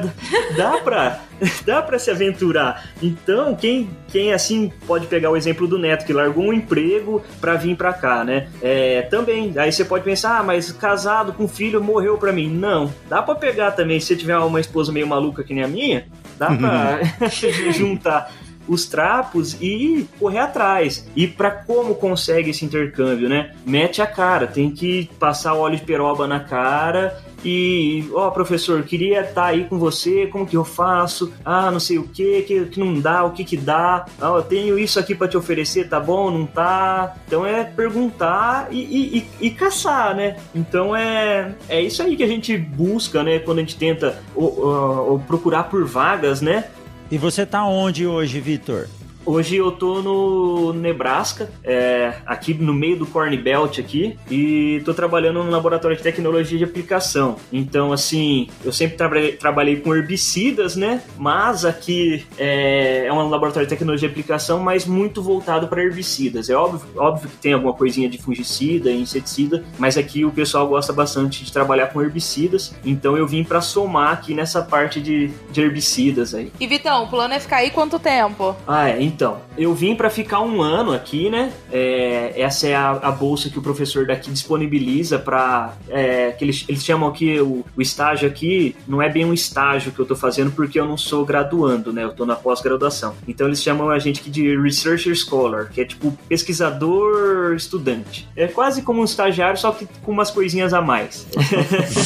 dá 0.57 0.79
pra 0.79 1.21
dá 1.65 1.83
para 1.83 1.99
se 1.99 2.11
aventurar. 2.11 2.85
Então, 3.03 3.55
quem, 3.55 3.89
quem 4.09 4.33
assim 4.33 4.73
pode 4.87 5.07
pegar 5.07 5.31
o 5.31 5.37
exemplo 5.37 5.67
do 5.67 5.79
Neto 5.79 6.05
que 6.05 6.13
largou 6.13 6.45
um 6.45 6.53
emprego 6.53 7.23
para 7.41 7.55
vir 7.55 7.77
para 7.77 7.93
cá, 7.93 8.25
né? 8.25 8.49
É, 8.63 9.03
também, 9.03 9.53
aí 9.57 9.73
você 9.73 9.85
pode 9.85 10.05
pensar, 10.05 10.39
ah, 10.39 10.43
mas 10.43 10.73
casado 10.73 11.33
com 11.33 11.49
filho 11.49 11.83
morreu 11.83 12.17
para 12.19 12.33
mim. 12.33 12.49
Não, 12.49 12.93
dá 13.09 13.23
para 13.23 13.35
pegar 13.35 13.73
também. 13.73 14.01
Se 14.01 14.07
você 14.07 14.17
tiver 14.17 14.39
uma 14.39 14.61
esposa 14.61 14.93
meio 14.93 15.07
maluca 15.07 15.45
que 15.45 15.55
nem 15.55 15.65
a 15.65 15.69
minha, 15.69 16.07
dá 16.39 16.49
para 16.49 17.01
juntar 17.73 18.31
os 18.69 18.87
trapos 18.87 19.57
e 19.61 20.07
correr 20.19 20.39
atrás. 20.39 21.07
E 21.17 21.27
para 21.27 21.51
como 21.51 21.95
consegue 21.95 22.51
esse 22.51 22.65
intercâmbio, 22.65 23.29
né? 23.29 23.55
Mete 23.65 24.03
a 24.03 24.07
cara, 24.07 24.47
tem 24.47 24.71
que 24.71 25.11
passar 25.19 25.55
óleo 25.55 25.77
de 25.77 25.83
peroba 25.83 26.27
na 26.27 26.41
cara 26.41 27.19
e, 27.45 28.09
ó, 28.15 28.31
professor, 28.31 28.83
queria 28.83 29.21
estar 29.21 29.35
tá 29.35 29.47
aí 29.47 29.65
com 29.65 29.79
você, 29.79 30.27
como 30.27 30.47
que 30.47 30.57
eu 30.57 30.65
faço? 30.65 31.33
Ah, 31.45 31.71
não 31.71 31.79
sei 31.79 31.99
o 31.99 32.05
que, 32.05 32.43
que, 32.43 32.65
que 32.67 32.81
não 32.81 33.01
dá, 33.01 33.25
o 33.25 33.31
que 33.31 33.45
que 33.45 33.57
dá? 33.57 34.07
Ah, 34.21 34.35
eu 34.37 34.43
tenho 34.43 34.79
isso 34.79 34.99
aqui 34.99 35.15
para 35.15 35.29
te 35.29 35.37
oferecer, 35.37 35.89
tá 35.89 36.01
bom? 36.01 36.31
Não 36.31 36.47
tá? 36.47 37.17
Então 37.27 37.47
é 37.47 37.63
perguntar 37.65 38.69
e, 38.71 38.81
e, 38.81 39.19
e, 39.19 39.47
e, 39.47 39.51
caçar, 39.51 40.15
né? 40.17 40.37
Então 40.55 40.95
é, 40.97 41.55
é 41.69 41.81
isso 41.81 42.03
aí 42.03 42.17
que 42.17 42.25
a 42.25 42.29
gente 42.29 42.57
busca, 42.57 43.23
né? 43.23 43.39
Quando 43.39 43.59
a 43.59 43.61
gente 43.61 43.77
tenta 43.77 44.21
ou, 44.35 44.59
ou, 44.59 45.11
ou 45.13 45.19
procurar 45.21 45.65
por 45.65 45.85
vagas, 45.85 46.41
né? 46.41 46.65
E 47.11 47.17
você 47.17 47.47
tá 47.47 47.65
onde 47.65 48.07
hoje, 48.07 48.39
Vitor? 48.41 48.87
Hoje 49.31 49.57
eu 49.57 49.71
tô 49.71 50.01
no 50.01 50.73
Nebraska, 50.73 51.51
é, 51.63 52.15
aqui 52.25 52.55
no 52.55 52.73
meio 52.73 52.97
do 52.97 53.05
Corn 53.05 53.37
Belt 53.37 53.79
aqui, 53.79 54.19
e 54.31 54.81
tô 54.87 54.95
trabalhando 54.95 55.45
no 55.45 55.51
laboratório 55.51 55.95
de 55.95 56.03
tecnologia 56.03 56.57
de 56.57 56.65
aplicação. 56.65 57.37
Então, 57.53 57.93
assim, 57.93 58.49
eu 58.65 58.73
sempre 58.73 58.97
trabalhei, 58.97 59.33
trabalhei 59.33 59.77
com 59.81 59.95
herbicidas, 59.95 60.77
né? 60.77 61.03
Mas 61.19 61.67
aqui 61.67 62.25
é, 62.39 63.05
é, 63.05 63.13
um 63.13 63.29
laboratório 63.29 63.67
de 63.67 63.71
tecnologia 63.71 64.09
de 64.09 64.13
aplicação, 64.15 64.61
mas 64.61 64.87
muito 64.87 65.23
voltado 65.23 65.69
para 65.69 65.85
herbicidas. 65.85 66.49
É 66.49 66.55
óbvio, 66.55 66.89
óbvio 66.97 67.29
que 67.29 67.37
tem 67.37 67.53
alguma 67.53 67.75
coisinha 67.75 68.09
de 68.09 68.17
fungicida 68.17 68.91
inseticida, 68.91 69.63
mas 69.79 69.99
aqui 69.99 70.25
o 70.25 70.31
pessoal 70.31 70.67
gosta 70.67 70.91
bastante 70.91 71.45
de 71.45 71.53
trabalhar 71.53 71.89
com 71.89 72.01
herbicidas. 72.01 72.75
Então 72.83 73.15
eu 73.15 73.27
vim 73.27 73.45
para 73.45 73.61
somar 73.61 74.11
aqui 74.11 74.33
nessa 74.33 74.63
parte 74.63 75.03
de, 75.03 75.29
de 75.53 75.61
herbicidas 75.61 76.35
aí. 76.35 76.51
E 76.59 76.67
Vitão, 76.67 77.05
o 77.05 77.09
plano 77.09 77.35
é 77.35 77.39
ficar 77.39 77.57
aí 77.57 77.71
quanto 77.71 77.99
tempo? 77.99 78.57
Ah, 78.67 78.89
é. 78.89 79.18
Então, 79.19 79.41
eu 79.57 79.75
vim 79.75 79.97
para 79.97 80.09
ficar 80.09 80.43
um 80.43 80.63
ano 80.63 80.93
aqui, 80.93 81.29
né? 81.29 81.53
É, 81.73 82.41
essa 82.41 82.69
é 82.69 82.77
a, 82.77 82.91
a, 82.91 83.11
bolsa 83.11 83.51
que 83.51 83.59
o 83.59 83.63
professor 83.63 84.07
daqui 84.07 84.31
disponibiliza 84.31 85.19
para 85.19 85.75
é, 85.89 86.31
que 86.31 86.45
eles, 86.45 86.65
eles 86.69 86.85
chamam 86.85 87.09
aqui 87.09 87.41
o, 87.41 87.65
o, 87.77 87.83
estágio 87.83 88.29
aqui 88.29 88.77
não 88.87 89.03
é 89.03 89.09
bem 89.09 89.25
um 89.25 89.35
estágio 89.35 89.91
que 89.91 89.99
eu 89.99 90.07
tô 90.07 90.15
fazendo 90.15 90.53
porque 90.53 90.79
eu 90.79 90.87
não 90.87 90.97
sou 90.97 91.27
graduando, 91.27 91.93
né? 91.93 92.05
Eu 92.05 92.13
tô 92.13 92.25
na 92.25 92.37
pós-graduação. 92.37 93.13
Então 93.27 93.49
eles 93.49 93.61
chamam 93.61 93.91
a 93.91 93.99
gente 93.99 94.21
aqui 94.21 94.31
de 94.31 94.57
researcher 94.57 95.17
scholar, 95.17 95.69
que 95.69 95.81
é 95.81 95.85
tipo 95.85 96.17
pesquisador 96.29 97.55
estudante. 97.57 98.29
É 98.37 98.47
quase 98.47 98.83
como 98.83 99.01
um 99.01 99.05
estagiário, 99.05 99.59
só 99.59 99.73
que 99.73 99.89
com 100.01 100.13
umas 100.13 100.31
coisinhas 100.31 100.73
a 100.73 100.81
mais. 100.81 101.27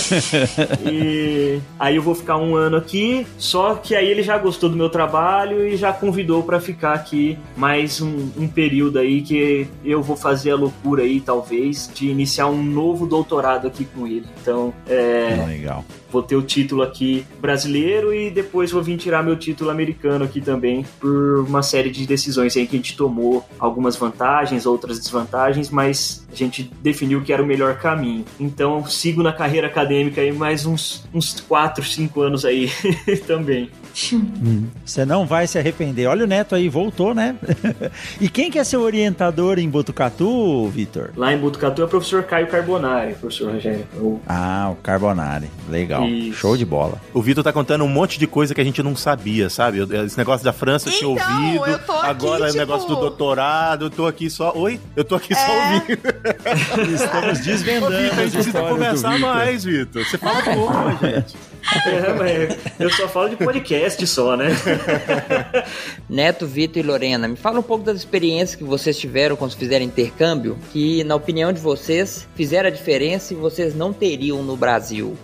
e 0.90 1.60
aí 1.78 1.96
eu 1.96 2.02
vou 2.02 2.14
ficar 2.14 2.38
um 2.38 2.56
ano 2.56 2.78
aqui, 2.78 3.26
só 3.36 3.74
que 3.74 3.94
aí 3.94 4.08
ele 4.08 4.22
já 4.22 4.38
gostou 4.38 4.70
do 4.70 4.76
meu 4.78 4.88
trabalho 4.88 5.68
e 5.68 5.76
já 5.76 5.92
convidou 5.92 6.42
para 6.42 6.58
ficar 6.58 7.01
aqui 7.02 7.38
mais 7.56 8.00
um, 8.00 8.30
um, 8.38 8.48
período 8.48 8.98
aí 8.98 9.22
que 9.22 9.68
eu 9.84 10.02
vou 10.02 10.16
fazer 10.16 10.52
a 10.52 10.56
loucura 10.56 11.02
aí, 11.02 11.20
talvez, 11.20 11.90
de 11.92 12.08
iniciar 12.08 12.46
um 12.46 12.62
novo 12.62 13.06
doutorado 13.06 13.66
aqui 13.66 13.84
com 13.84 14.06
ele. 14.06 14.26
Então, 14.40 14.72
é. 14.88 15.44
Legal 15.46 15.84
vou 16.12 16.22
ter 16.22 16.36
o 16.36 16.42
título 16.42 16.82
aqui 16.82 17.24
brasileiro 17.40 18.14
e 18.14 18.30
depois 18.30 18.70
vou 18.70 18.82
vir 18.82 18.98
tirar 18.98 19.22
meu 19.22 19.34
título 19.34 19.70
americano 19.70 20.24
aqui 20.24 20.40
também 20.40 20.84
por 21.00 21.40
uma 21.48 21.62
série 21.62 21.90
de 21.90 22.06
decisões 22.06 22.54
aí 22.56 22.66
que 22.66 22.76
a 22.76 22.78
gente 22.78 22.94
tomou 22.94 23.48
algumas 23.58 23.96
vantagens, 23.96 24.66
outras 24.66 24.98
desvantagens, 24.98 25.70
mas 25.70 26.26
a 26.30 26.34
gente 26.34 26.70
definiu 26.82 27.22
que 27.22 27.32
era 27.32 27.42
o 27.42 27.46
melhor 27.46 27.78
caminho. 27.78 28.24
Então 28.38 28.84
sigo 28.86 29.22
na 29.22 29.32
carreira 29.32 29.68
acadêmica 29.68 30.20
aí 30.20 30.32
mais 30.32 30.66
uns, 30.66 31.04
uns 31.14 31.40
4, 31.40 31.82
5 31.82 32.20
anos 32.20 32.44
aí 32.44 32.70
também. 33.26 33.70
Hum, 34.14 34.66
você 34.84 35.04
não 35.04 35.26
vai 35.26 35.46
se 35.46 35.58
arrepender. 35.58 36.06
Olha 36.06 36.24
o 36.24 36.26
Neto 36.26 36.54
aí, 36.54 36.68
voltou, 36.68 37.14
né? 37.14 37.36
e 38.20 38.28
quem 38.28 38.50
que 38.50 38.58
é 38.58 38.64
seu 38.64 38.80
orientador 38.80 39.58
em 39.58 39.68
Botucatu, 39.68 40.68
Vitor? 40.68 41.10
Lá 41.16 41.32
em 41.32 41.38
Botucatu 41.38 41.82
é 41.82 41.84
o 41.84 41.88
professor 41.88 42.22
Caio 42.24 42.46
Carbonari, 42.46 43.14
professor 43.14 43.52
Rogério. 43.52 43.86
Ah, 44.26 44.70
o 44.72 44.76
Carbonari. 44.76 45.50
Legal. 45.68 46.06
Isso. 46.06 46.38
Show 46.38 46.56
de 46.56 46.64
bola. 46.64 47.00
O 47.12 47.20
Vitor 47.20 47.44
tá 47.44 47.52
contando 47.52 47.84
um 47.84 47.88
monte 47.88 48.18
de 48.18 48.26
coisa 48.26 48.54
que 48.54 48.60
a 48.60 48.64
gente 48.64 48.82
não 48.82 48.96
sabia, 48.96 49.50
sabe? 49.50 49.78
Esse 50.04 50.16
negócio 50.16 50.44
da 50.44 50.52
França 50.52 50.88
eu 50.88 50.92
tinha 50.92 51.12
então, 51.12 51.46
ouvido. 51.46 51.66
Eu 51.66 51.78
tô 51.78 51.92
aqui, 51.92 52.06
agora 52.06 52.46
tipo... 52.46 52.56
o 52.56 52.60
negócio 52.60 52.88
do 52.88 52.96
doutorado, 52.96 53.86
eu 53.86 53.90
tô 53.90 54.06
aqui 54.06 54.30
só. 54.30 54.52
Oi? 54.56 54.80
Eu 54.96 55.04
tô 55.04 55.16
aqui 55.16 55.32
é... 55.32 55.36
só 55.36 55.52
ouvindo. 55.52 56.94
Estamos 56.94 57.40
desvendando. 57.40 57.94
Ô, 57.94 57.98
Vitor, 57.98 58.18
a 58.18 58.22
gente 58.22 58.32
precisa 58.32 58.62
conversar 58.62 59.18
mais, 59.18 59.64
Vitor. 59.64 60.04
Você 60.04 60.18
fala 60.18 60.42
pouco, 60.42 61.06
gente. 61.06 61.51
É, 61.86 62.12
mas 62.14 62.58
eu 62.78 62.90
só 62.90 63.08
falo 63.08 63.30
de 63.30 63.36
podcast 63.36 64.06
só, 64.06 64.36
né? 64.36 64.48
Neto, 66.08 66.46
Vitor 66.46 66.82
e 66.82 66.86
Lorena, 66.86 67.28
me 67.28 67.36
fala 67.36 67.60
um 67.60 67.62
pouco 67.62 67.84
das 67.84 67.98
experiências 67.98 68.54
que 68.54 68.64
vocês 68.64 68.98
tiveram 68.98 69.36
quando 69.36 69.56
fizeram 69.56 69.84
intercâmbio, 69.84 70.58
que 70.72 71.04
na 71.04 71.14
opinião 71.14 71.52
de 71.52 71.60
vocês 71.60 72.28
fizeram 72.34 72.68
a 72.68 72.72
diferença 72.72 73.32
e 73.32 73.36
vocês 73.36 73.74
não 73.74 73.92
teriam 73.92 74.42
no 74.42 74.56
Brasil. 74.56 75.16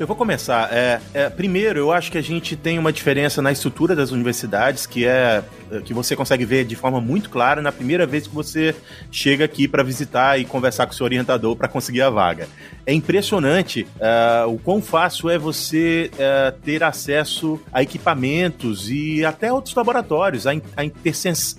Eu 0.00 0.06
vou 0.06 0.16
começar. 0.16 0.72
É, 0.72 0.98
é, 1.12 1.28
primeiro, 1.28 1.78
eu 1.78 1.92
acho 1.92 2.10
que 2.10 2.16
a 2.16 2.22
gente 2.22 2.56
tem 2.56 2.78
uma 2.78 2.90
diferença 2.90 3.42
na 3.42 3.52
estrutura 3.52 3.94
das 3.94 4.12
universidades 4.12 4.86
que 4.86 5.04
é 5.04 5.44
que 5.84 5.94
você 5.94 6.16
consegue 6.16 6.44
ver 6.44 6.64
de 6.64 6.74
forma 6.74 7.00
muito 7.00 7.30
clara 7.30 7.62
na 7.62 7.70
primeira 7.70 8.06
vez 8.06 8.26
que 8.26 8.34
você 8.34 8.74
chega 9.12 9.44
aqui 9.44 9.68
para 9.68 9.82
visitar 9.82 10.38
e 10.38 10.44
conversar 10.44 10.86
com 10.86 10.92
o 10.92 10.96
seu 10.96 11.04
orientador 11.04 11.54
para 11.54 11.68
conseguir 11.68 12.02
a 12.02 12.10
vaga. 12.10 12.48
É 12.84 12.92
impressionante 12.92 13.86
uh, 13.96 14.48
o 14.48 14.58
quão 14.58 14.82
fácil 14.82 15.30
é 15.30 15.38
você 15.38 16.10
uh, 16.14 16.58
ter 16.62 16.82
acesso 16.82 17.60
a 17.72 17.82
equipamentos 17.82 18.90
e 18.90 19.24
até 19.24 19.52
outros 19.52 19.74
laboratórios. 19.74 20.46
A, 20.46 20.52
a, 20.52 20.82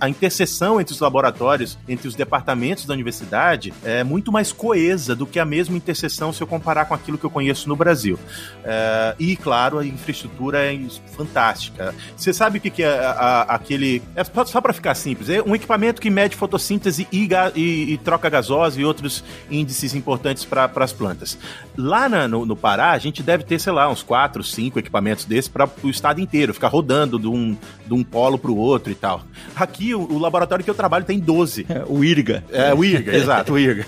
a 0.00 0.08
interseção 0.08 0.80
entre 0.80 0.92
os 0.92 1.00
laboratórios, 1.00 1.78
entre 1.88 2.06
os 2.06 2.14
departamentos 2.14 2.84
da 2.84 2.92
universidade, 2.92 3.72
é 3.84 4.04
muito 4.04 4.30
mais 4.30 4.52
coesa 4.52 5.14
do 5.14 5.26
que 5.26 5.38
a 5.38 5.44
mesma 5.44 5.76
interseção 5.76 6.32
se 6.32 6.42
eu 6.42 6.46
comparar 6.46 6.84
com 6.84 6.94
aquilo 6.94 7.16
que 7.16 7.24
eu 7.24 7.30
conheço 7.30 7.68
no 7.68 7.76
Brasil. 7.76 8.18
Uh, 8.62 9.16
e, 9.18 9.36
claro, 9.36 9.78
a 9.78 9.86
infraestrutura 9.86 10.64
é 10.64 10.78
fantástica. 11.16 11.94
Você 12.16 12.32
sabe 12.32 12.58
o 12.58 12.60
que, 12.60 12.70
que 12.70 12.82
é 12.82 12.98
a, 12.98 13.10
a, 13.10 13.42
aquele. 13.54 14.02
É 14.14 14.22
só 14.24 14.60
para 14.60 14.72
ficar 14.72 14.94
simples: 14.94 15.28
é 15.28 15.42
um 15.42 15.54
equipamento 15.54 16.00
que 16.00 16.08
mede 16.08 16.36
fotossíntese 16.36 17.08
e, 17.10 17.28
e, 17.56 17.92
e 17.92 17.98
troca 17.98 18.28
gasosa 18.30 18.80
e 18.80 18.84
outros 18.84 19.24
índices 19.50 19.94
importantes 19.94 20.44
para 20.44 20.70
as 20.76 20.92
plantas. 20.92 21.38
Lá 21.76 22.08
na, 22.08 22.28
no, 22.28 22.46
no, 22.46 22.56
Pará, 22.56 22.92
a 22.92 22.98
gente 22.98 23.22
deve 23.22 23.44
ter, 23.44 23.58
sei 23.58 23.72
lá, 23.72 23.90
uns 23.90 24.02
4, 24.02 24.42
5 24.42 24.78
equipamentos 24.78 25.24
desses 25.24 25.48
para 25.48 25.68
o 25.82 25.90
estado 25.90 26.20
inteiro, 26.20 26.54
ficar 26.54 26.68
rodando 26.68 27.18
de 27.18 27.26
um, 27.26 27.56
de 27.86 27.94
um 27.94 28.04
polo 28.04 28.38
para 28.38 28.50
o 28.50 28.56
outro 28.56 28.92
e 28.92 28.94
tal. 28.94 29.24
Aqui, 29.56 29.94
o, 29.94 30.00
o, 30.00 30.18
laboratório 30.18 30.64
que 30.64 30.70
eu 30.70 30.74
trabalho 30.74 31.04
tem 31.04 31.18
12. 31.18 31.66
É, 31.68 31.82
o 31.86 32.04
IRGA. 32.04 32.44
É, 32.52 32.72
o 32.72 32.84
IRGA, 32.84 33.14
exato, 33.16 33.54
o 33.54 33.58
IRGA. 33.58 33.86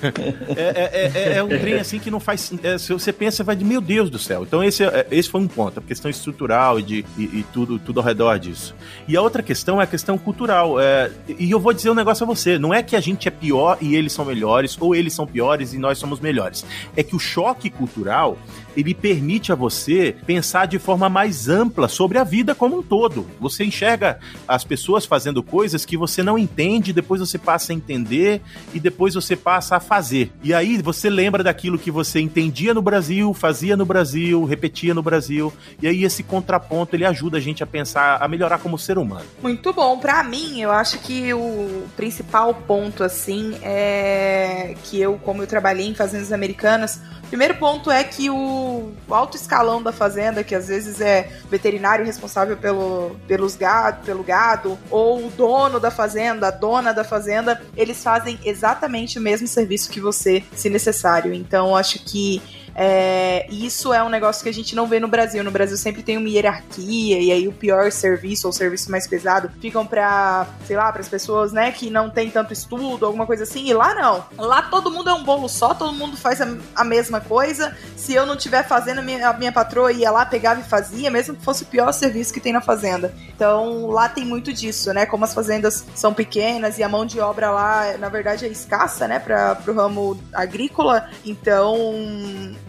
É, 0.56 0.62
é, 0.62 1.12
é, 1.14 1.36
é, 1.36 1.42
um 1.42 1.48
trem 1.48 1.74
assim 1.74 1.98
que 1.98 2.10
não 2.10 2.18
faz. 2.18 2.52
É, 2.62 2.76
se 2.76 2.92
você 2.92 3.12
pensa, 3.12 3.44
vai 3.44 3.54
de 3.54 3.64
meu 3.64 3.80
Deus 3.80 4.10
do 4.10 4.18
céu. 4.18 4.33
Então, 4.42 4.62
esse, 4.62 4.84
é, 4.84 5.06
esse 5.10 5.28
foi 5.28 5.40
um 5.40 5.48
ponto, 5.48 5.78
a 5.78 5.82
questão 5.82 6.10
estrutural 6.10 6.78
e, 6.80 6.82
de, 6.82 7.04
e, 7.16 7.22
e 7.22 7.46
tudo, 7.52 7.78
tudo 7.78 8.00
ao 8.00 8.06
redor 8.06 8.38
disso. 8.38 8.74
E 9.06 9.16
a 9.16 9.22
outra 9.22 9.42
questão 9.42 9.80
é 9.80 9.84
a 9.84 9.86
questão 9.86 10.18
cultural. 10.18 10.80
É, 10.80 11.10
e 11.38 11.50
eu 11.50 11.60
vou 11.60 11.72
dizer 11.72 11.90
um 11.90 11.94
negócio 11.94 12.24
a 12.24 12.26
você: 12.26 12.58
não 12.58 12.72
é 12.72 12.82
que 12.82 12.96
a 12.96 13.00
gente 13.00 13.28
é 13.28 13.30
pior 13.30 13.78
e 13.80 13.94
eles 13.94 14.12
são 14.12 14.24
melhores, 14.24 14.76
ou 14.80 14.94
eles 14.94 15.12
são 15.12 15.26
piores 15.26 15.72
e 15.72 15.78
nós 15.78 15.98
somos 15.98 16.20
melhores. 16.20 16.64
É 16.96 17.02
que 17.02 17.14
o 17.14 17.18
choque 17.18 17.70
cultural 17.70 18.38
ele 18.76 18.94
permite 18.94 19.52
a 19.52 19.54
você 19.54 20.16
pensar 20.26 20.66
de 20.66 20.78
forma 20.78 21.08
mais 21.08 21.48
ampla 21.48 21.88
sobre 21.88 22.18
a 22.18 22.24
vida 22.24 22.54
como 22.54 22.78
um 22.78 22.82
todo. 22.82 23.26
Você 23.40 23.64
enxerga 23.64 24.18
as 24.48 24.64
pessoas 24.64 25.06
fazendo 25.06 25.42
coisas 25.42 25.84
que 25.84 25.96
você 25.96 26.22
não 26.22 26.38
entende, 26.38 26.92
depois 26.92 27.20
você 27.20 27.38
passa 27.38 27.72
a 27.72 27.76
entender 27.76 28.40
e 28.72 28.80
depois 28.80 29.14
você 29.14 29.36
passa 29.36 29.76
a 29.76 29.80
fazer. 29.80 30.32
E 30.42 30.52
aí 30.52 30.80
você 30.82 31.08
lembra 31.08 31.42
daquilo 31.42 31.78
que 31.78 31.90
você 31.90 32.20
entendia 32.20 32.74
no 32.74 32.82
Brasil, 32.82 33.32
fazia 33.32 33.76
no 33.76 33.84
Brasil, 33.84 34.23
repetia 34.44 34.94
no 34.94 35.02
Brasil. 35.02 35.52
E 35.82 35.86
aí 35.86 36.04
esse 36.04 36.22
contraponto 36.22 36.96
ele 36.96 37.04
ajuda 37.04 37.38
a 37.38 37.40
gente 37.40 37.62
a 37.62 37.66
pensar, 37.66 38.22
a 38.22 38.28
melhorar 38.28 38.58
como 38.58 38.78
ser 38.78 38.98
humano. 38.98 39.26
Muito 39.42 39.72
bom. 39.72 39.98
Para 39.98 40.22
mim, 40.22 40.60
eu 40.60 40.70
acho 40.70 40.98
que 41.00 41.34
o 41.34 41.84
principal 41.96 42.54
ponto 42.54 43.04
assim 43.04 43.58
é 43.62 44.74
que 44.84 45.00
eu, 45.00 45.18
como 45.18 45.42
eu 45.42 45.46
trabalhei 45.46 45.86
em 45.86 45.94
fazendas 45.94 46.32
americanas, 46.32 47.00
Primeiro 47.28 47.56
ponto 47.56 47.90
é 47.90 48.04
que 48.04 48.30
o 48.30 48.92
alto 49.10 49.36
escalão 49.36 49.82
da 49.82 49.92
fazenda, 49.92 50.44
que 50.44 50.54
às 50.54 50.68
vezes 50.68 51.00
é 51.00 51.28
veterinário 51.50 52.04
responsável 52.04 52.56
pelo, 52.56 53.16
pelos 53.26 53.56
gado, 53.56 54.04
pelo 54.04 54.22
gado, 54.22 54.78
ou 54.88 55.26
o 55.26 55.30
dono 55.30 55.80
da 55.80 55.90
fazenda, 55.90 56.46
a 56.46 56.50
dona 56.52 56.92
da 56.92 57.02
fazenda, 57.02 57.60
eles 57.76 58.02
fazem 58.02 58.38
exatamente 58.44 59.18
o 59.18 59.22
mesmo 59.22 59.48
serviço 59.48 59.90
que 59.90 60.00
você, 60.00 60.44
se 60.54 60.70
necessário. 60.70 61.34
Então, 61.34 61.74
acho 61.74 61.98
que 62.04 62.40
é, 62.74 63.46
isso 63.50 63.92
é 63.92 64.02
um 64.02 64.08
negócio 64.08 64.42
que 64.42 64.48
a 64.48 64.52
gente 64.52 64.74
não 64.74 64.86
vê 64.86 64.98
no 64.98 65.08
Brasil. 65.08 65.44
No 65.44 65.50
Brasil 65.50 65.76
sempre 65.76 66.02
tem 66.02 66.16
uma 66.16 66.28
hierarquia 66.28 67.20
e 67.20 67.30
aí 67.30 67.46
o 67.46 67.52
pior 67.52 67.90
serviço 67.92 68.46
ou 68.46 68.50
o 68.50 68.52
serviço 68.52 68.90
mais 68.90 69.06
pesado 69.06 69.50
ficam 69.60 69.86
para, 69.86 70.46
sei 70.66 70.76
lá, 70.76 70.90
para 70.90 71.00
as 71.00 71.08
pessoas, 71.08 71.52
né, 71.52 71.70
que 71.70 71.88
não 71.90 72.10
tem 72.10 72.30
tanto 72.30 72.52
estudo, 72.52 73.06
alguma 73.06 73.26
coisa 73.26 73.44
assim. 73.44 73.68
E 73.68 73.72
lá 73.72 73.94
não. 73.94 74.24
Lá 74.36 74.62
todo 74.62 74.90
mundo 74.90 75.08
é 75.08 75.14
um 75.14 75.22
bolo 75.22 75.48
só, 75.48 75.72
todo 75.74 75.92
mundo 75.92 76.16
faz 76.16 76.40
a, 76.40 76.48
a 76.74 76.84
mesma 76.84 77.20
coisa. 77.20 77.76
Se 77.96 78.14
eu 78.14 78.26
não 78.26 78.34
estiver 78.34 78.66
fazendo, 78.66 78.98
a 78.98 79.02
minha, 79.02 79.28
a 79.28 79.32
minha 79.32 79.52
patroa 79.52 79.92
ia 79.92 80.10
lá, 80.10 80.26
pegava 80.26 80.60
e 80.60 80.64
fazia, 80.64 81.10
mesmo 81.10 81.36
que 81.36 81.44
fosse 81.44 81.62
o 81.62 81.66
pior 81.66 81.92
serviço 81.92 82.32
que 82.32 82.40
tem 82.40 82.52
na 82.52 82.60
fazenda. 82.60 83.14
Então 83.28 83.86
lá 83.86 84.08
tem 84.08 84.24
muito 84.24 84.52
disso, 84.52 84.92
né? 84.92 85.06
Como 85.06 85.24
as 85.24 85.34
fazendas 85.34 85.84
são 85.94 86.12
pequenas 86.12 86.78
e 86.78 86.82
a 86.82 86.88
mão 86.88 87.06
de 87.06 87.20
obra 87.20 87.50
lá, 87.50 87.96
na 87.98 88.08
verdade, 88.08 88.44
é 88.44 88.48
escassa, 88.48 89.06
né, 89.06 89.18
para 89.18 89.58
o 89.66 89.72
ramo 89.72 90.18
agrícola. 90.32 91.08
Então 91.24 91.74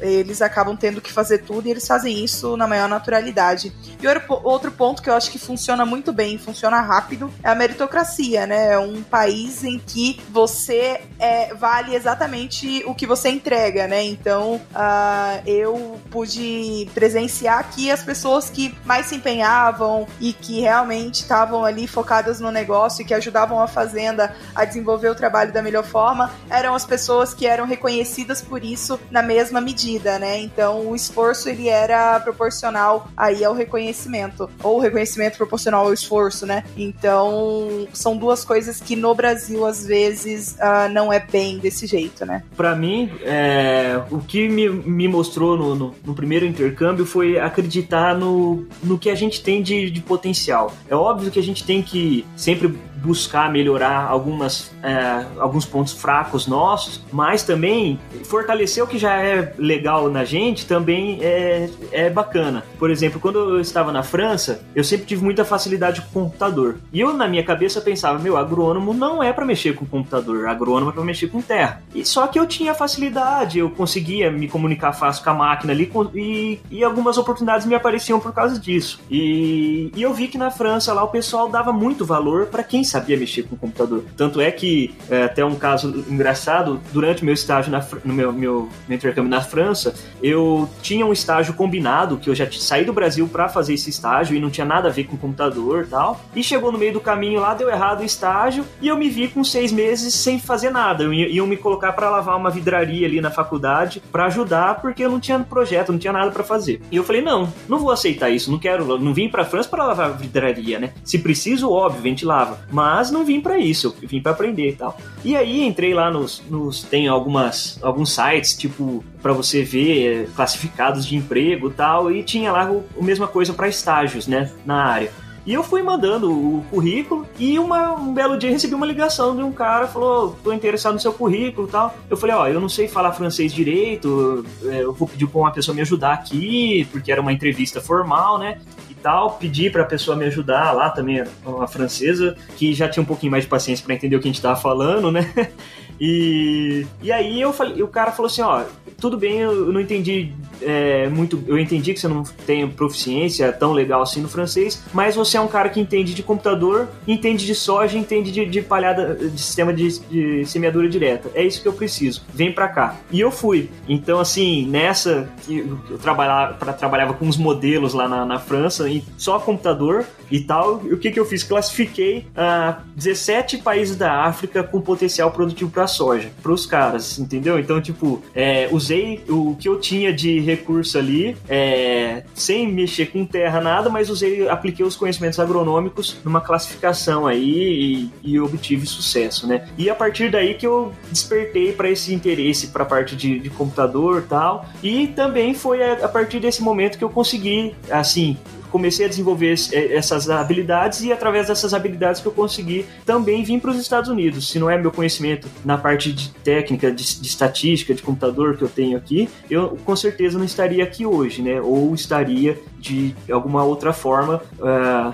eles 0.02 0.42
acabam 0.42 0.76
tendo 0.76 1.02
que 1.02 1.12
fazer 1.12 1.40
tudo 1.40 1.68
e 1.68 1.72
eles 1.72 1.88
fazem 1.88 2.24
isso 2.24 2.58
na 2.58 2.68
maior 2.68 2.90
naturalidade. 2.90 3.74
E 4.02 4.08
outro 4.44 4.72
ponto 4.72 5.02
que 5.02 5.10
eu 5.10 5.14
acho 5.14 5.32
que 5.32 5.40
funciona 5.40 5.86
muito 5.86 6.12
bem, 6.12 6.38
funciona 6.38 6.82
rápido, 6.82 7.32
é 7.44 7.50
a 7.50 7.56
meritocracia, 7.56 8.46
né? 8.46 8.74
É 8.74 8.80
um 8.80 9.02
país 9.02 9.64
em 9.64 9.80
que 9.80 10.22
você 10.30 11.02
é, 11.20 11.54
vale 11.54 11.96
exatamente 11.96 12.84
o 12.86 12.94
que 12.94 13.08
você 13.08 13.30
entrega, 13.30 13.88
né? 13.88 14.04
Então, 14.04 14.56
uh, 14.56 15.42
eu 15.46 16.00
pude 16.12 16.90
presenciar 16.94 17.60
aqui 17.60 17.90
as 17.90 18.04
pessoas 18.04 18.50
que 18.50 18.76
mais 18.84 19.08
se 19.08 19.16
empenhavam 19.16 20.08
e 20.20 20.34
que 20.34 20.60
realmente 20.60 21.22
estavam 21.22 21.64
ali 21.64 21.88
focadas 21.88 22.40
no 22.40 22.52
negócio 22.52 23.02
e 23.02 23.06
que 23.06 23.14
ajudavam 23.14 23.62
a 23.62 23.68
fazenda 23.68 24.36
a 24.54 24.66
desenvolver 24.66 25.10
o 25.10 25.16
trabalho 25.16 25.54
da 25.54 25.62
melhor 25.62 25.84
forma, 25.84 26.32
eram 26.50 26.76
as 26.76 26.86
pessoas 26.86 27.34
que 27.34 27.48
eram 27.48 27.66
reconhecidas 27.66 28.42
por 28.42 28.64
isso 28.64 29.00
na 29.10 29.22
mesma 29.22 29.62
medida 29.62 29.85
medida, 29.86 30.18
né? 30.18 30.40
Então 30.40 30.88
o 30.88 30.96
esforço 30.96 31.48
ele 31.48 31.70
era 31.70 32.20
proporcional 32.20 33.08
aí 33.16 33.44
ao 33.46 33.54
reconhecimento, 33.54 34.50
ou 34.64 34.78
o 34.78 34.80
reconhecimento 34.80 35.38
proporcional 35.38 35.86
ao 35.86 35.94
esforço, 35.94 36.46
né? 36.46 36.64
Então 36.76 37.88
são 37.94 38.18
duas 38.18 38.44
coisas 38.44 38.82
que 38.82 38.96
no 38.96 39.14
Brasil 39.14 39.66
às 39.66 39.86
vezes 39.86 40.58
uh, 40.60 40.92
não 40.92 41.14
é 41.14 41.20
bem 41.20 41.60
desse 41.60 41.86
jeito, 41.86 42.26
né? 42.26 42.44
Para 42.58 42.76
mim, 42.76 43.12
é, 43.22 44.02
o 44.10 44.20
que 44.20 44.50
me, 44.50 44.70
me 44.70 45.08
mostrou 45.08 45.56
no, 45.56 45.76
no, 45.76 45.96
no, 46.04 46.16
primeiro 46.16 46.46
intercâmbio 46.46 47.06
foi 47.06 47.38
acreditar 47.38 48.16
no, 48.16 48.66
no 48.82 48.98
que 48.98 49.10
a 49.10 49.16
gente 49.16 49.44
tem 49.44 49.62
de, 49.62 49.92
de 49.92 50.02
potencial. 50.02 50.74
É 50.90 50.96
óbvio 50.96 51.30
que 51.30 51.40
a 51.40 51.44
gente 51.44 51.64
tem 51.64 51.82
que 51.82 52.26
sempre 52.36 52.74
buscar 53.06 53.52
melhorar 53.52 54.08
algumas, 54.08 54.72
é, 54.82 55.26
alguns 55.40 55.66
pontos 55.66 55.94
fracos 55.94 56.48
nossos, 56.48 57.02
mas 57.12 57.44
também 57.44 58.00
fortalecer 58.24 58.84
o 58.84 58.88
que 58.88 58.98
já 58.98 59.14
é 59.14 59.54
legal 59.58 60.10
na 60.10 60.26
gente 60.26 60.66
também 60.66 61.20
é, 61.22 61.70
é 61.92 62.10
bacana. 62.10 62.64
Por 62.80 62.90
exemplo, 62.90 63.20
quando 63.20 63.38
eu 63.38 63.62
estava 63.62 63.92
na 63.92 64.04
França, 64.04 64.66
eu 64.74 64.84
sempre 64.84 65.06
tive 65.06 65.24
muita 65.24 65.46
facilidade 65.46 66.02
com 66.02 66.26
computador. 66.26 66.78
E 66.92 67.00
eu, 67.00 67.14
na 67.14 67.28
minha 67.28 67.44
cabeça, 67.44 67.80
pensava, 67.80 68.18
meu, 68.18 68.38
agrônomo 68.38 68.94
não 68.94 69.22
é 69.22 69.32
para 69.32 69.46
mexer 69.46 69.76
com 69.76 69.86
computador, 69.86 70.48
agrônomo 70.48 70.90
é 70.90 70.94
para 70.94 71.04
mexer 71.04 71.28
com 71.28 71.42
terra. 71.42 71.82
E 71.94 72.04
só 72.06 72.28
que 72.28 72.40
eu 72.40 72.48
tinha 72.48 72.74
facilidade, 72.74 73.60
eu 73.60 73.70
conseguia 73.70 74.32
me 74.32 74.48
comunicar 74.48 74.94
fácil 74.94 75.24
com 75.24 75.30
a 75.30 75.34
máquina 75.34 75.74
ali 75.74 75.92
e, 76.14 76.60
e 76.72 76.84
algumas 76.84 77.18
oportunidades 77.18 77.66
me 77.68 77.76
apareciam 77.76 78.20
por 78.20 78.34
causa 78.34 78.60
disso. 78.60 79.00
E, 79.10 79.92
e 79.96 80.02
eu 80.02 80.14
vi 80.14 80.28
que 80.28 80.38
na 80.38 80.50
França 80.50 80.94
lá 80.94 81.04
o 81.04 81.10
pessoal 81.10 81.50
dava 81.50 81.72
muito 81.72 82.06
valor 82.06 82.48
para 82.48 82.64
quem 82.64 82.84
sabia 82.96 83.18
mexer 83.18 83.44
com 83.44 83.56
o 83.56 83.58
computador. 83.58 84.04
Tanto 84.16 84.40
é 84.40 84.50
que, 84.52 84.96
é, 85.10 85.24
até 85.24 85.44
um 85.44 85.56
caso 85.56 86.06
engraçado, 86.10 86.80
durante 86.94 87.26
meu 87.26 87.34
estágio 87.34 87.72
na, 87.72 87.86
no 88.04 88.14
meu, 88.14 88.32
meu, 88.32 88.70
meu 88.88 88.96
intercâmbio 88.96 89.30
na 89.30 89.42
França, 89.42 89.94
eu 90.24 90.70
tinha 90.82 91.06
um 91.06 91.12
estágio 91.12 91.54
combinado, 91.54 92.18
que 92.18 92.30
eu 92.30 92.36
já 92.36 92.50
saí 92.52 92.86
do 92.86 92.94
Brasil 92.94 93.28
para 93.28 93.50
fazer 93.50 93.74
esse 93.74 93.90
estágio 93.90 94.36
e 94.36 94.40
não 94.40 94.50
tinha 94.50 94.66
nada 94.66 94.88
a 94.88 94.92
ver 94.92 95.06
com 95.06 95.18
computador 95.18 95.84
e 95.84 95.88
tal. 95.88 96.22
E 96.36 96.44
chegou 96.44 96.72
no 96.72 96.78
meio 96.78 96.94
do 96.94 97.02
caminho 97.02 97.42
lá, 97.42 97.54
deu 97.54 97.70
errado 97.70 98.02
o 98.02 98.06
estágio 98.06 98.66
e 98.82 98.88
eu 98.88 98.98
me 98.98 99.10
vi 99.10 99.28
com 99.28 99.44
seis 99.44 99.72
meses 99.72 100.14
sem 100.14 100.40
fazer 100.40 100.70
nada. 100.70 101.04
Iam 101.04 101.48
me 101.48 101.58
colocar 101.58 101.92
para 101.94 102.10
lavar 102.10 102.38
uma 102.38 102.50
vidraria 102.50 103.06
ali 103.06 103.20
na 103.20 103.32
faculdade 103.32 104.02
para 104.12 104.26
ajudar, 104.26 104.82
porque 104.82 105.04
eu 105.04 105.10
não 105.10 105.20
tinha 105.20 105.40
projeto, 105.40 105.92
não 105.92 106.00
tinha 106.00 106.14
nada 106.14 106.32
para 106.32 106.44
fazer. 106.44 106.82
E 106.92 106.96
eu 106.96 107.04
falei: 107.04 107.22
não, 107.22 107.52
não 107.68 107.80
vou 107.80 107.92
aceitar 107.92 108.30
isso, 108.30 108.52
não 108.52 108.60
quero, 108.60 108.98
não 108.98 109.14
vim 109.14 109.30
para 109.30 109.44
França 109.44 109.68
para 109.68 109.86
lavar 109.86 110.14
vidraria, 110.18 110.80
né? 110.80 110.94
Se 111.04 111.20
preciso, 111.20 111.70
óbvio, 111.70 112.02
a 112.02 112.08
gente 112.08 112.26
lava. 112.26 112.60
Mas 112.76 113.10
não 113.10 113.24
vim 113.24 113.40
para 113.40 113.58
isso, 113.58 113.96
eu 114.02 114.10
vim 114.10 114.22
para 114.22 114.34
aprender 114.34 114.72
e 114.72 114.76
tal. 114.76 114.98
E 115.24 115.34
aí 115.34 115.66
entrei 115.66 115.94
lá 115.94 116.12
nos, 116.12 116.44
nos 116.50 116.84
tem 116.84 117.08
algumas 117.08 117.80
alguns 117.82 118.14
sites 118.14 118.54
tipo 118.54 119.02
para 119.22 119.32
você 119.32 119.64
ver 119.64 120.30
classificados 120.36 121.06
de 121.06 121.16
emprego 121.16 121.70
e 121.70 121.74
tal 121.74 122.12
e 122.12 122.22
tinha 122.22 122.52
lá 122.52 122.70
o, 122.70 122.84
a 123.00 123.02
mesma 123.02 123.28
coisa 123.28 123.54
para 123.54 123.70
estágios, 123.70 124.28
né, 124.28 124.52
na 124.66 124.84
área. 124.84 125.10
E 125.46 125.54
eu 125.54 125.64
fui 125.64 125.82
mandando 125.82 126.30
o 126.30 126.66
currículo 126.70 127.26
e 127.40 127.58
uma, 127.58 127.94
um 127.94 128.14
belo 128.14 128.38
dia 128.38 128.50
recebi 128.50 128.74
uma 128.74 128.86
ligação 128.86 129.38
de 129.38 129.42
um 129.42 129.54
cara, 129.54 129.88
falou, 129.88 130.36
tô 130.44 130.52
interessado 130.52 130.96
no 130.96 131.00
seu 131.00 131.14
currículo 131.14 131.68
e 131.68 131.72
tal. 131.72 131.96
Eu 132.10 132.18
falei, 132.18 132.36
ó, 132.36 132.48
eu 132.48 132.60
não 132.60 132.68
sei 132.68 132.90
falar 132.90 133.14
francês 133.14 133.54
direito, 133.54 134.44
é, 134.66 134.82
eu 134.82 134.92
vou 134.92 135.08
pedir 135.08 135.28
pra 135.28 135.40
uma 135.40 135.52
pessoa 135.52 135.74
me 135.74 135.82
ajudar 135.82 136.14
aqui, 136.14 136.86
porque 136.92 137.10
era 137.10 137.22
uma 137.22 137.32
entrevista 137.32 137.80
formal, 137.80 138.38
né? 138.38 138.60
Tal, 139.06 139.34
pedi 139.34 139.70
para 139.70 139.84
a 139.84 139.86
pessoa 139.86 140.18
me 140.18 140.26
ajudar 140.26 140.72
lá 140.72 140.90
também, 140.90 141.24
uma 141.46 141.68
francesa, 141.68 142.36
que 142.58 142.74
já 142.74 142.90
tinha 142.90 143.04
um 143.04 143.06
pouquinho 143.06 143.32
mais 143.32 143.44
de 143.44 143.50
paciência 143.52 143.86
para 143.86 143.94
entender 143.94 144.16
o 144.16 144.20
que 144.20 144.28
a 144.28 144.30
gente 144.30 144.38
estava 144.38 144.56
falando, 144.56 145.12
né? 145.12 145.32
E, 146.00 146.86
e 147.02 147.12
aí 147.12 147.40
eu 147.40 147.54
falei, 147.54 147.82
o 147.82 147.88
cara 147.88 148.12
falou 148.12 148.28
assim, 148.28 148.42
ó, 148.42 148.64
tudo 149.00 149.18
bem, 149.18 149.40
eu 149.40 149.72
não 149.72 149.80
entendi 149.80 150.34
é, 150.62 151.08
muito. 151.10 151.44
Eu 151.48 151.58
entendi 151.58 151.94
que 151.94 152.00
você 152.00 152.08
não 152.08 152.24
tem 152.24 152.68
proficiência 152.68 153.52
tão 153.52 153.72
legal 153.72 154.02
assim 154.02 154.22
no 154.22 154.28
francês, 154.28 154.84
mas 154.94 155.16
você 155.16 155.38
é 155.38 155.42
um 155.42 155.48
cara 155.48 155.70
que 155.70 155.80
entende 155.80 156.14
de 156.14 156.24
computador, 156.24 156.88
entende 157.08 157.46
de 157.46 157.56
soja, 157.56 157.98
entende 157.98 158.32
de, 158.32 158.46
de 158.46 158.62
palhada, 158.62 159.16
de 159.16 159.40
sistema 159.40 159.74
de, 159.74 160.00
de, 160.00 160.46
semeadura 160.46 160.88
direta. 160.90 161.30
É 161.34 161.44
isso 161.44 161.62
que 161.62 161.68
eu 161.68 161.74
preciso. 161.74 162.24
Vem 162.34 162.52
pra 162.52 162.68
cá. 162.68 162.96
E 163.12 163.20
eu 163.20 163.32
fui. 163.32 163.70
Então, 163.88 164.20
assim, 164.20 164.66
nessa, 164.68 165.30
eu, 165.48 165.78
trabalhava, 166.02 166.74
trabalhava 166.74 167.14
com 167.14 167.26
uns 167.26 167.38
modelos 167.38 167.94
lá 167.94 168.08
na, 168.08 168.26
na 168.26 168.40
França, 168.40 168.90
e 168.90 169.04
só 169.18 169.40
computador 169.40 170.06
e 170.32 170.40
tal. 170.40 170.82
E 170.86 170.94
o 170.94 170.98
que, 170.98 171.12
que 171.12 171.20
eu 171.20 171.26
fiz? 171.26 171.44
Classifiquei 171.44 172.28
uh, 172.32 172.82
17 172.96 173.60
países 173.60 173.96
da 173.96 174.24
África 174.24 174.64
com 174.64 174.82
potencial 174.82 175.32
produtivo 175.32 175.70
para 175.70 175.85
soja, 175.88 176.32
para 176.42 176.52
os 176.52 176.66
caras, 176.66 177.20
entendeu? 177.20 177.60
Então, 177.60 177.82
tipo, 177.82 178.22
é, 178.34 178.68
usei 178.72 179.24
o 179.30 179.56
que 179.56 179.68
eu 179.68 179.80
tinha 179.80 180.14
de 180.14 180.40
recurso 180.40 180.98
ali, 180.98 181.36
é, 181.48 182.24
sem 182.34 182.72
mexer 182.72 183.08
com 183.08 183.26
terra, 183.26 183.62
nada, 183.62 183.90
mas 183.90 184.10
usei, 184.10 184.48
apliquei 184.48 184.86
os 184.86 184.96
conhecimentos 184.96 185.40
agronômicos 185.40 186.18
numa 186.24 186.42
classificação 186.42 187.28
aí 187.28 188.12
e, 188.24 188.32
e 188.32 188.40
obtive 188.40 188.86
sucesso, 188.86 189.48
né? 189.48 189.68
E 189.78 189.90
a 189.90 189.96
partir 189.96 190.30
daí 190.30 190.54
que 190.54 190.66
eu 190.66 190.92
despertei 191.10 191.72
para 191.72 191.90
esse 191.90 192.14
interesse 192.14 192.68
para 192.68 192.84
a 192.84 192.86
parte 192.86 193.16
de, 193.16 193.40
de 193.40 193.50
computador 193.50 194.26
tal, 194.28 194.66
e 194.82 195.08
também 195.08 195.54
foi 195.54 195.84
a, 195.84 196.06
a 196.06 196.08
partir 196.08 196.40
desse 196.40 196.62
momento 196.62 196.98
que 196.98 197.04
eu 197.04 197.10
consegui, 197.10 197.76
assim, 197.90 198.38
comecei 198.76 199.06
a 199.06 199.10
desenvolver 199.10 199.56
é, 199.72 199.96
essas 199.96 200.30
habilidades 200.30 201.02
e 201.02 201.14
através 201.14 201.48
dessas 201.48 201.74
habilidades 201.74 202.20
que 202.20 202.28
eu 202.28 202.32
consegui 202.34 202.86
também 203.06 203.42
vir 203.42 203.62
para 203.62 203.72
os 203.72 203.80
Estados 203.80 204.10
Unidos. 204.10 204.50
Se 204.50 204.60
não 204.60 204.70
é 204.70 204.78
meu 204.78 204.92
conhecimento 204.92 205.48
na 205.64 205.78
parte 205.78 206.12
de 206.12 206.30
técnica, 206.44 206.92
de, 206.92 207.22
de, 207.22 207.26
estatística, 207.26 207.94
de 207.94 208.02
computador 208.02 208.58
que 208.58 208.64
eu 208.64 208.68
tenho 208.68 208.98
aqui, 208.98 209.30
eu 209.50 209.78
com 209.86 209.96
certeza 209.96 210.38
não 210.38 210.44
estaria 210.44 210.84
aqui 210.84 211.06
hoje, 211.06 211.42
né? 211.42 211.62
Ou 211.62 211.96
estaria 211.96 212.60
de 212.78 213.16
alguma 213.32 213.64
outra 213.64 213.94
forma 213.94 214.42
uh, 214.60 215.14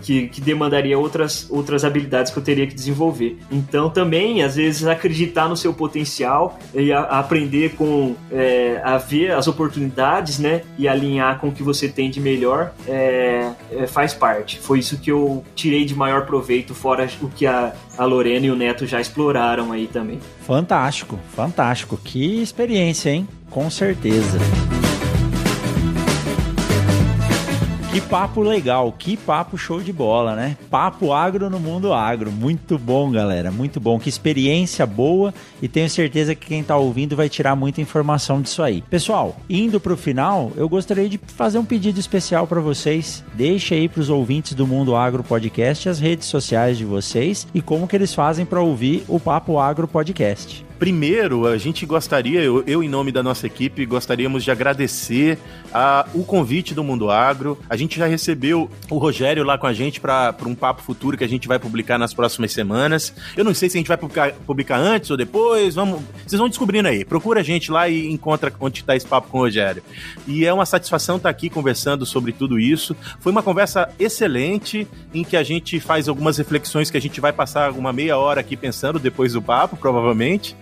que, 0.00 0.28
que, 0.28 0.40
demandaria 0.40 0.98
outras, 0.98 1.46
outras 1.50 1.84
habilidades 1.84 2.32
que 2.32 2.38
eu 2.38 2.42
teria 2.42 2.66
que 2.66 2.74
desenvolver. 2.74 3.38
Então, 3.50 3.90
também, 3.90 4.42
às 4.42 4.56
vezes, 4.56 4.86
acreditar 4.86 5.48
no 5.48 5.56
seu 5.56 5.72
potencial 5.72 6.58
e 6.74 6.92
a, 6.92 7.00
a 7.00 7.18
aprender 7.20 7.74
com 7.76 8.14
é, 8.32 8.80
a 8.84 8.98
ver 8.98 9.32
as 9.32 9.46
oportunidades, 9.46 10.38
né, 10.38 10.62
e 10.78 10.88
alinhar 10.88 11.38
com 11.38 11.48
o 11.48 11.52
que 11.52 11.62
você 11.62 11.88
tem 11.88 12.10
de 12.10 12.20
melhor, 12.20 12.72
é, 12.86 13.50
é, 13.70 13.86
faz 13.86 14.14
parte. 14.14 14.58
Foi 14.58 14.78
isso 14.78 14.98
que 14.98 15.10
eu 15.10 15.44
tirei 15.54 15.84
de 15.84 15.94
maior 15.94 16.26
proveito, 16.26 16.74
fora 16.74 17.08
o 17.20 17.28
que 17.28 17.46
a, 17.46 17.72
a 17.96 18.04
Lorena 18.04 18.46
e 18.46 18.50
o 18.50 18.56
Neto 18.56 18.86
já 18.86 19.00
exploraram 19.00 19.72
aí 19.72 19.86
também. 19.86 20.18
Fantástico, 20.46 21.18
fantástico. 21.34 21.98
Que 22.02 22.42
experiência, 22.42 23.10
hein? 23.10 23.28
Com 23.50 23.68
certeza. 23.70 24.38
Que 27.90 28.00
papo 28.00 28.40
legal, 28.40 28.94
que 28.96 29.16
papo 29.16 29.58
show 29.58 29.80
de 29.80 29.92
bola, 29.92 30.36
né? 30.36 30.56
Papo 30.70 31.12
agro 31.12 31.50
no 31.50 31.58
mundo 31.58 31.92
agro. 31.92 32.30
Muito 32.30 32.78
bom, 32.78 33.10
galera, 33.10 33.50
muito 33.50 33.80
bom. 33.80 33.98
Que 33.98 34.08
experiência 34.08 34.86
boa 34.86 35.34
e 35.60 35.66
tenho 35.66 35.90
certeza 35.90 36.36
que 36.36 36.46
quem 36.46 36.62
tá 36.62 36.76
ouvindo 36.76 37.16
vai 37.16 37.28
tirar 37.28 37.56
muita 37.56 37.80
informação 37.80 38.40
disso 38.40 38.62
aí. 38.62 38.84
Pessoal, 38.88 39.36
indo 39.50 39.80
pro 39.80 39.96
final, 39.96 40.52
eu 40.56 40.68
gostaria 40.68 41.08
de 41.08 41.18
fazer 41.18 41.58
um 41.58 41.64
pedido 41.64 41.98
especial 41.98 42.46
para 42.46 42.60
vocês. 42.60 43.24
Deixe 43.34 43.74
aí 43.74 43.88
pros 43.88 44.08
ouvintes 44.08 44.54
do 44.54 44.68
Mundo 44.68 44.94
Agro 44.94 45.24
Podcast 45.24 45.88
as 45.88 45.98
redes 45.98 46.28
sociais 46.28 46.78
de 46.78 46.84
vocês 46.84 47.44
e 47.52 47.60
como 47.60 47.88
que 47.88 47.96
eles 47.96 48.14
fazem 48.14 48.46
para 48.46 48.60
ouvir 48.60 49.02
o 49.08 49.18
Papo 49.18 49.58
Agro 49.58 49.88
Podcast. 49.88 50.69
Primeiro, 50.80 51.46
a 51.46 51.58
gente 51.58 51.84
gostaria, 51.84 52.40
eu, 52.40 52.64
eu, 52.66 52.82
em 52.82 52.88
nome 52.88 53.12
da 53.12 53.22
nossa 53.22 53.46
equipe, 53.46 53.84
gostaríamos 53.84 54.42
de 54.42 54.50
agradecer 54.50 55.38
a, 55.74 56.08
o 56.14 56.24
convite 56.24 56.72
do 56.72 56.82
Mundo 56.82 57.10
Agro. 57.10 57.58
A 57.68 57.76
gente 57.76 57.98
já 57.98 58.06
recebeu 58.06 58.70
o 58.88 58.96
Rogério 58.96 59.44
lá 59.44 59.58
com 59.58 59.66
a 59.66 59.74
gente 59.74 60.00
para 60.00 60.34
um 60.46 60.54
papo 60.54 60.80
futuro 60.80 61.18
que 61.18 61.22
a 61.22 61.28
gente 61.28 61.46
vai 61.46 61.58
publicar 61.58 61.98
nas 61.98 62.14
próximas 62.14 62.52
semanas. 62.52 63.12
Eu 63.36 63.44
não 63.44 63.52
sei 63.52 63.68
se 63.68 63.76
a 63.76 63.78
gente 63.80 63.88
vai 63.88 63.98
publicar, 63.98 64.32
publicar 64.32 64.78
antes 64.78 65.10
ou 65.10 65.18
depois, 65.18 65.74
vamos, 65.74 66.00
vocês 66.26 66.38
vão 66.38 66.48
descobrindo 66.48 66.88
aí. 66.88 67.04
Procura 67.04 67.40
a 67.40 67.44
gente 67.44 67.70
lá 67.70 67.86
e 67.86 68.10
encontra 68.10 68.50
onde 68.58 68.80
está 68.80 68.96
esse 68.96 69.06
papo 69.06 69.28
com 69.28 69.36
o 69.36 69.42
Rogério. 69.42 69.82
E 70.26 70.46
é 70.46 70.52
uma 70.52 70.64
satisfação 70.64 71.16
estar 71.18 71.28
tá 71.28 71.30
aqui 71.30 71.50
conversando 71.50 72.06
sobre 72.06 72.32
tudo 72.32 72.58
isso. 72.58 72.96
Foi 73.20 73.30
uma 73.30 73.42
conversa 73.42 73.90
excelente 73.98 74.88
em 75.12 75.24
que 75.24 75.36
a 75.36 75.42
gente 75.42 75.78
faz 75.78 76.08
algumas 76.08 76.38
reflexões 76.38 76.90
que 76.90 76.96
a 76.96 77.02
gente 77.02 77.20
vai 77.20 77.34
passar 77.34 77.70
uma 77.72 77.92
meia 77.92 78.16
hora 78.16 78.40
aqui 78.40 78.56
pensando 78.56 78.98
depois 78.98 79.34
do 79.34 79.42
papo, 79.42 79.76
provavelmente. 79.76 80.56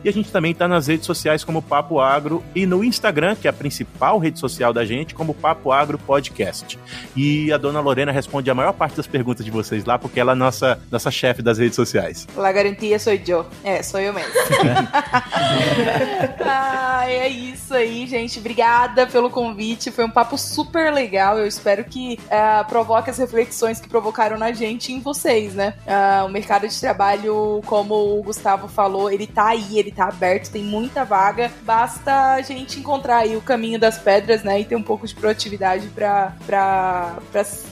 e 0.05 0.09
a 0.09 0.13
gente 0.13 0.31
também 0.31 0.53
está 0.53 0.69
nas 0.69 0.87
redes 0.87 1.07
sociais 1.07 1.43
como 1.43 1.63
Papo 1.63 1.99
Agro 1.99 2.45
e 2.55 2.67
no 2.67 2.85
Instagram, 2.85 3.35
que 3.37 3.47
é 3.47 3.51
a 3.51 3.53
principal 3.53 4.19
rede 4.19 4.39
social 4.39 4.73
da 4.73 4.85
gente, 4.85 5.15
como 5.15 5.35
Papo 5.35 5.73
Agro 5.73 5.99
Podcast. 5.99 6.79
E 7.17 7.53
a 7.53 7.57
dona 7.57 7.81
Lorena 7.81 8.13
responde 8.13 8.51
a 8.51 8.55
maior 8.55 8.73
parte 8.73 8.97
das 8.97 9.07
perguntas 9.07 9.45
de 9.45 9.51
vocês 9.51 9.85
lá, 9.85 9.99
porque 9.99 10.21
ela 10.21 10.33
é 10.33 10.35
nossa, 10.35 10.79
nossa 10.91 11.11
chefe 11.11 11.41
das 11.41 11.59
redes 11.59 11.75
sociais. 11.75 12.27
La 12.37 12.53
garantia 12.53 12.99
sou 12.99 13.15
eu. 13.15 13.47
É, 13.65 13.83
sou 13.83 13.99
eu 13.99 14.13
mesmo. 14.13 14.33
ah, 16.45 17.05
é 17.09 17.29
isso 17.29 17.75
aí, 17.75 18.07
gente. 18.07 18.39
Obrigada 18.39 18.84
pelo 19.11 19.31
convite. 19.31 19.91
Foi 19.91 20.05
um 20.05 20.11
papo 20.11 20.37
super 20.37 20.93
legal. 20.93 21.39
Eu 21.39 21.47
espero 21.47 21.85
que 21.85 22.19
uh, 22.25 22.65
provoque 22.67 23.11
as 23.11 23.19
reflexões 23.19 23.81
que 23.81 23.89
provocaram 23.89 24.39
na 24.39 24.53
gente 24.53 24.93
e 24.93 24.95
em 24.95 25.01
vocês, 25.01 25.55
né? 25.55 25.75
Uh, 25.87 26.27
o 26.27 26.29
mercado 26.29 26.67
de 26.69 26.81
trabalho, 26.81 27.63
como 27.67 28.19
o 28.19 28.23
Gustavo 28.23 28.69
falou, 28.69 29.11
ele 29.11 29.27
tá 29.27 29.49
aí, 29.49 29.79
ele 29.79 29.91
tá 29.91 30.07
aberto, 30.09 30.51
tem 30.51 30.63
muita 30.63 31.05
vaga. 31.05 31.51
Basta 31.63 32.35
a 32.35 32.43
gente 32.43 32.79
encontrar 32.79 33.19
aí 33.19 33.37
o 33.37 33.41
caminho 33.41 33.79
das 33.79 33.99
pedras, 33.99 34.43
né? 34.43 34.61
E 34.61 34.65
ter 34.65 34.77
um 34.77 34.83
pouco 34.83 35.07
de 35.07 35.15
proatividade 35.15 35.89
para 35.89 36.33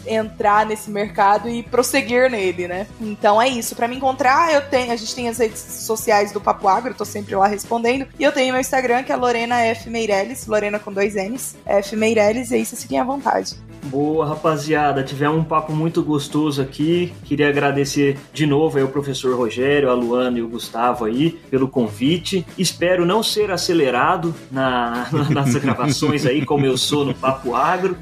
entrar 0.06 0.66
nesse 0.66 0.90
mercado 0.90 1.48
e 1.48 1.62
prosseguir 1.62 2.30
nele, 2.30 2.68
né? 2.68 2.86
Então 3.00 3.40
é 3.40 3.48
isso. 3.48 3.74
Para 3.74 3.88
me 3.88 3.96
encontrar, 3.96 4.52
eu 4.52 4.62
tenho, 4.68 4.92
a 4.92 4.96
gente 4.96 5.14
tem 5.14 5.28
as 5.28 5.38
redes 5.38 5.60
sociais 5.60 6.32
do 6.32 6.40
Papo 6.40 6.68
Agro, 6.68 6.90
eu 6.90 6.96
tô 6.96 7.04
sempre 7.04 7.34
lá 7.34 7.46
respondendo. 7.46 8.06
E 8.18 8.22
eu 8.22 8.32
tenho 8.32 8.52
meu 8.52 8.60
Instagram, 8.60 9.02
que 9.02 9.12
é 9.12 9.16
Lorena 9.16 9.60
F. 9.60 9.88
Meirelles, 9.88 10.46
Lorena 10.46 10.78
com 10.78 10.92
dois 10.92 11.01
N's, 11.10 11.56
F. 11.66 11.96
Meirelles, 11.96 12.50
e 12.50 12.54
aí 12.54 12.64
vocês 12.64 12.82
fiquem 12.82 12.98
à 12.98 13.04
vontade. 13.04 13.56
Boa, 13.86 14.24
rapaziada. 14.26 15.02
Tivemos 15.02 15.38
um 15.38 15.44
papo 15.44 15.72
muito 15.72 16.02
gostoso 16.02 16.62
aqui. 16.62 17.12
Queria 17.24 17.48
agradecer 17.48 18.16
de 18.32 18.46
novo 18.46 18.78
aí 18.78 18.84
o 18.84 18.88
professor 18.88 19.36
Rogério, 19.36 19.90
a 19.90 19.94
Luana 19.94 20.38
e 20.38 20.42
o 20.42 20.48
Gustavo 20.48 21.04
aí 21.04 21.32
pelo 21.50 21.66
convite. 21.66 22.46
Espero 22.56 23.04
não 23.04 23.24
ser 23.24 23.50
acelerado 23.50 24.32
na, 24.52 25.08
nas 25.30 25.54
gravações 25.58 26.24
aí, 26.24 26.46
como 26.46 26.64
eu 26.64 26.78
sou 26.78 27.04
no 27.04 27.12
Papo 27.12 27.56
Agro. 27.56 27.96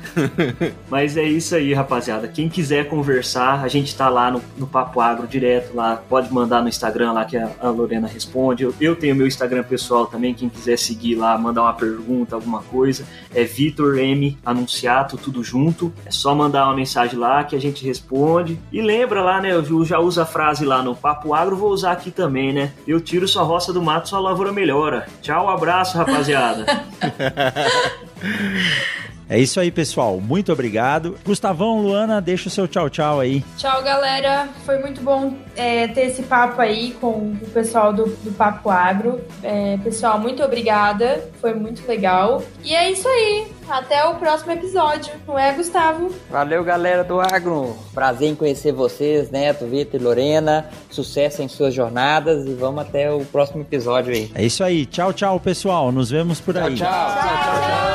Mas 0.91 1.16
é 1.16 1.24
isso 1.24 1.55
aí, 1.55 1.72
rapaziada. 1.72 2.28
Quem 2.28 2.49
quiser 2.49 2.87
conversar, 2.89 3.64
a 3.64 3.68
gente 3.68 3.97
tá 3.97 4.11
lá 4.11 4.31
no, 4.31 4.43
no 4.59 4.66
Papo 4.66 5.01
Agro 5.01 5.26
direto 5.26 5.74
lá. 5.74 5.97
Pode 5.97 6.33
mandar 6.33 6.61
no 6.61 6.68
Instagram 6.68 7.12
lá 7.12 7.24
que 7.24 7.39
a, 7.39 7.51
a 7.59 7.70
Lorena 7.70 8.07
responde. 8.07 8.64
Eu, 8.64 8.74
eu, 8.78 8.95
tenho 8.95 9.16
meu 9.16 9.26
Instagram 9.26 9.62
pessoal 9.62 10.07
também. 10.07 10.35
Quem 10.35 10.51
quiser 10.51 10.78
seguir 10.78 11.14
lá, 11.14 11.39
mandar 11.39 11.62
uma 11.62 11.72
pergunta, 11.72 12.35
alguma 12.35 12.61
coisa. 12.61 13.07
É 13.35 13.45
Vitor 13.45 13.99
M 13.99 14.37
Anunciato, 14.45 15.16
tudo 15.16 15.43
junto 15.43 15.70
assunto, 15.71 15.93
é 16.05 16.11
só 16.11 16.35
mandar 16.35 16.66
uma 16.66 16.75
mensagem 16.75 17.18
lá 17.18 17.45
que 17.45 17.55
a 17.55 17.61
gente 17.61 17.85
responde. 17.85 18.59
E 18.73 18.83
lembra 18.83 19.23
lá, 19.23 19.41
né? 19.41 19.53
Eu 19.53 19.85
já 19.85 19.99
uso 19.99 20.21
a 20.21 20.27
frase 20.27 20.64
lá 20.64 20.83
no 20.83 20.95
Papo 20.95 21.33
Agro, 21.33 21.57
vou 21.57 21.71
usar 21.71 21.93
aqui 21.93 22.11
também, 22.11 22.53
né? 22.53 22.73
Eu 22.87 23.01
tiro 23.01 23.29
sua 23.29 23.43
roça 23.43 23.73
do 23.73 23.83
mato, 23.83 24.09
sua 24.09 24.21
lavoura 24.21 24.53
melhora. 24.53 25.07
Tchau, 25.23 25.49
abraço, 25.49 25.97
rapaziada. 25.97 26.66
É 29.31 29.39
isso 29.39 29.61
aí, 29.61 29.71
pessoal. 29.71 30.21
Muito 30.21 30.53
obrigado. 30.53 31.16
Gustavão, 31.25 31.81
Luana, 31.81 32.21
deixa 32.21 32.49
o 32.49 32.51
seu 32.51 32.66
tchau, 32.66 32.91
tchau 32.91 33.21
aí. 33.21 33.45
Tchau, 33.57 33.81
galera. 33.81 34.49
Foi 34.66 34.81
muito 34.81 35.01
bom 35.03 35.37
é, 35.55 35.87
ter 35.87 36.07
esse 36.07 36.25
papo 36.25 36.61
aí 36.61 36.97
com 37.01 37.37
o 37.41 37.51
pessoal 37.55 37.93
do, 37.93 38.07
do 38.07 38.33
Papo 38.33 38.68
Agro. 38.68 39.21
É, 39.41 39.79
pessoal, 39.85 40.18
muito 40.18 40.43
obrigada. 40.43 41.25
Foi 41.41 41.55
muito 41.55 41.87
legal. 41.87 42.43
E 42.64 42.75
é 42.75 42.91
isso 42.91 43.07
aí. 43.07 43.47
Até 43.71 44.05
o 44.05 44.16
próximo 44.16 44.53
episódio. 44.53 45.12
Não 45.27 45.39
é, 45.39 45.53
Gustavo? 45.53 46.12
Valeu, 46.29 46.64
galera 46.64 47.05
do 47.05 47.21
Agro. 47.21 47.77
Prazer 47.95 48.29
em 48.29 48.35
conhecer 48.35 48.73
vocês, 48.73 49.31
Neto, 49.31 49.66
Vitor 49.66 50.01
e 50.01 50.03
Lorena. 50.03 50.68
Sucesso 50.91 51.41
em 51.41 51.49
suas 51.49 51.73
jornadas 51.73 52.47
e 52.47 52.55
vamos 52.55 52.83
até 52.83 53.11
o 53.12 53.25
próximo 53.25 53.62
episódio 53.62 54.12
aí. 54.12 54.31
É 54.35 54.45
isso 54.45 54.64
aí. 54.64 54.85
Tchau, 54.87 55.12
tchau, 55.12 55.39
pessoal. 55.39 55.93
Nos 55.93 56.11
vemos 56.11 56.41
por 56.41 56.59
aí. 56.59 56.75
Tchau, 56.75 56.89
tchau. 56.89 57.11
tchau, 57.11 57.43
tchau, 57.43 57.61
tchau. 57.62 57.91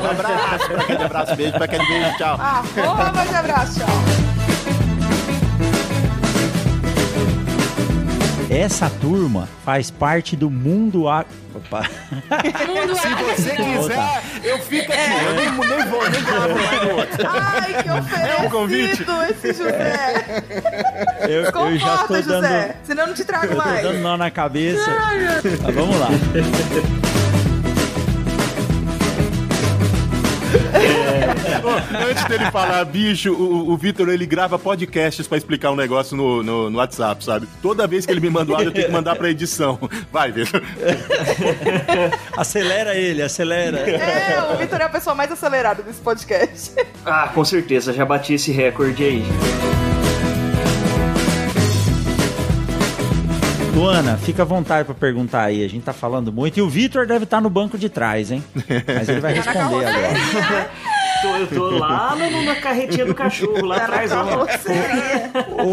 Um 0.00 0.10
abraço, 0.10 0.68
pra 0.70 0.80
aquele 0.80 1.02
abraço, 1.02 1.36
beijo, 1.36 1.52
pra 1.52 1.64
aquele 1.64 1.86
beijo, 1.86 2.16
tchau. 2.16 2.36
Ah, 2.40 2.62
porra, 2.74 3.38
abraço, 3.38 3.80
tchau. 3.80 4.29
Essa 8.50 8.90
turma 8.90 9.48
faz 9.64 9.92
parte 9.92 10.34
do 10.34 10.50
mundo 10.50 11.08
a... 11.08 11.24
Opa. 11.54 11.84
Se 11.84 13.08
você 13.24 13.56
quiser, 13.56 14.22
eu 14.42 14.58
fico 14.58 14.92
aqui. 14.92 15.00
Eu 15.24 15.34
nem, 15.34 15.50
nem 15.50 15.86
vou, 15.88 16.10
nem 16.10 16.22
gravo 16.22 16.96
outro. 16.96 17.28
Ai, 17.28 17.82
que 17.82 17.90
oferecido 17.90 18.42
É 18.42 18.46
um 18.46 18.50
convite? 18.50 19.06
esse 19.30 19.52
José. 19.52 20.42
Eu, 21.28 21.28
eu 21.28 21.44
já 21.44 21.50
tô 21.52 21.58
Comporta, 22.08 22.22
dando... 22.22 22.42
José. 22.42 22.76
Senão 22.82 23.02
eu 23.04 23.06
não 23.06 23.14
te 23.14 23.24
trago 23.24 23.46
Eu 23.46 23.50
tô 23.50 23.56
mais. 23.56 23.82
dando 23.82 23.98
nó 24.00 24.16
na 24.16 24.30
cabeça. 24.32 24.90
Mas 25.62 25.74
vamos 25.74 25.96
lá. 26.00 26.08
Antes 32.10 32.24
dele 32.24 32.50
falar, 32.50 32.84
bicho, 32.84 33.32
o, 33.32 33.70
o 33.70 33.76
Vitor 33.76 34.08
ele 34.08 34.26
grava 34.26 34.58
podcasts 34.58 35.26
pra 35.26 35.38
explicar 35.38 35.70
um 35.70 35.76
negócio 35.76 36.16
no, 36.16 36.42
no, 36.42 36.70
no 36.70 36.78
WhatsApp, 36.78 37.24
sabe? 37.24 37.48
Toda 37.62 37.86
vez 37.86 38.06
que 38.06 38.12
ele 38.12 38.20
me 38.20 38.30
manda 38.30 38.52
o 38.52 38.54
áudio, 38.54 38.68
eu 38.68 38.72
tenho 38.72 38.86
que 38.86 38.92
mandar 38.92 39.16
pra 39.16 39.30
edição. 39.30 39.78
Vai, 40.12 40.32
Vitor. 40.32 40.62
Acelera 42.36 42.94
ele, 42.94 43.22
acelera. 43.22 43.78
É, 43.78 44.52
o 44.52 44.56
Vitor 44.56 44.80
é 44.80 44.84
a 44.84 44.88
pessoa 44.88 45.14
mais 45.14 45.30
acelerada 45.30 45.82
desse 45.82 46.00
podcast. 46.00 46.74
Ah, 47.04 47.30
com 47.34 47.44
certeza, 47.44 47.92
já 47.92 48.04
bati 48.04 48.34
esse 48.34 48.52
recorde 48.52 49.02
aí. 49.02 49.24
Luana, 53.74 54.16
fica 54.18 54.42
à 54.42 54.44
vontade 54.44 54.84
pra 54.84 54.94
perguntar 54.94 55.44
aí. 55.44 55.64
A 55.64 55.68
gente 55.68 55.82
tá 55.82 55.92
falando 55.92 56.30
muito. 56.32 56.58
E 56.58 56.62
o 56.62 56.68
Vitor 56.68 57.06
deve 57.06 57.24
estar 57.24 57.40
no 57.40 57.48
banco 57.48 57.78
de 57.78 57.88
trás, 57.88 58.30
hein? 58.30 58.44
Mas 58.86 59.08
ele 59.08 59.20
vai 59.20 59.32
responder 59.32 59.86
agora. 59.86 60.70
Tô, 61.22 61.36
eu 61.36 61.46
tô 61.46 61.70
lá 61.78 62.14
no- 62.16 62.42
na 62.44 62.56
carretinha 62.56 63.04
do 63.04 63.14
cachorro, 63.14 63.64
lá 63.64 63.76
atrás. 63.76 64.10
O, 64.12 65.72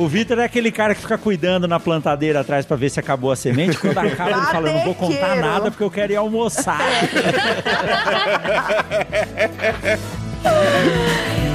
o, 0.00 0.04
o 0.04 0.08
Vitor 0.08 0.38
é 0.38 0.44
aquele 0.44 0.70
cara 0.72 0.94
que 0.94 1.00
fica 1.02 1.18
cuidando 1.18 1.68
na 1.68 1.78
plantadeira 1.78 2.40
atrás 2.40 2.64
pra 2.64 2.76
ver 2.76 2.88
se 2.90 2.98
acabou 3.00 3.30
a 3.30 3.36
semente. 3.36 3.76
Quando 3.78 3.98
acaba, 3.98 4.30
ele 4.30 4.40
fala: 4.46 4.68
Eu 4.68 4.74
não 4.74 4.84
vou 4.84 4.94
contar 4.94 5.36
nada 5.36 5.70
porque 5.70 5.84
eu 5.84 5.90
quero 5.90 6.12
ir 6.12 6.16
almoçar. 6.16 6.78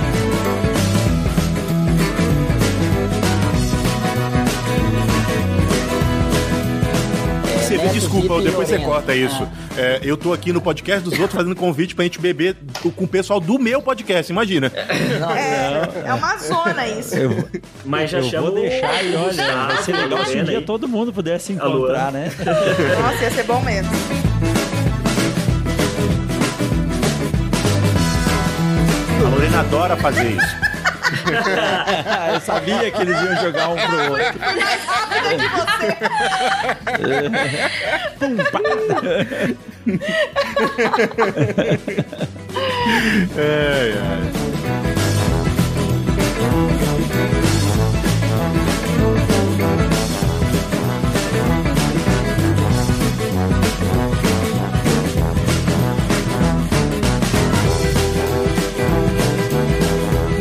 Neto, 7.78 7.94
desculpa, 7.94 8.42
depois 8.42 8.68
você 8.68 8.80
corta 8.80 9.16
isso. 9.16 9.48
É, 9.78 10.00
eu 10.02 10.18
tô 10.18 10.34
aqui 10.34 10.52
no 10.52 10.62
podcast 10.62 11.04
dos 11.04 11.14
outros 11.20 11.36
fazendo 11.36 11.56
convite 11.56 11.94
pra 11.96 12.04
gente 12.04 12.20
beber 12.20 12.56
com 12.96 13.04
o 13.04 13.08
pessoal 13.08 13.40
do 13.40 13.60
meu 13.60 13.82
podcast, 13.82 14.32
imagina. 14.32 14.72
É, 14.76 16.08
é 16.10 16.14
uma 16.14 16.38
zona 16.38 16.88
isso. 16.88 17.16
Eu, 17.16 17.48
Mas 17.86 18.10
já 18.10 18.20
eu 18.20 18.42
vou 18.42 18.52
deixar 18.56 19.04
e 19.04 19.16
olha, 19.16 19.68
vai 19.68 19.84
ser 19.84 19.96
legal 19.96 20.26
se 20.26 20.38
um 20.38 20.44
dia 20.44 20.58
aí. 20.60 20.66
todo 20.66 20.88
mundo 20.88 21.14
pudesse 21.14 21.54
encontrar, 21.54 22.12
né? 22.12 22.32
Nossa, 23.02 23.24
ia 23.24 23.32
ser 23.32 23.44
bom 23.44 23.62
mesmo. 23.62 23.92
A 29.26 29.30
Lorena 29.30 29.60
adora 29.60 29.98
fazer 29.98 30.32
isso. 30.32 30.67
Eu 32.34 32.42
sabia 32.42 32.92
que 32.92 33.02
eles 33.02 33.22
iam 33.22 33.36
jogar 33.42 33.70
um 33.70 33.76
pro 33.76 34.12
outro. 34.12 34.40
Rápido 34.88 35.38
de 35.38 35.48
você. 35.50 35.88
Pum, 38.20 38.36
pá. 38.52 38.60
Ai, 43.38 43.94
ai. 43.94 44.47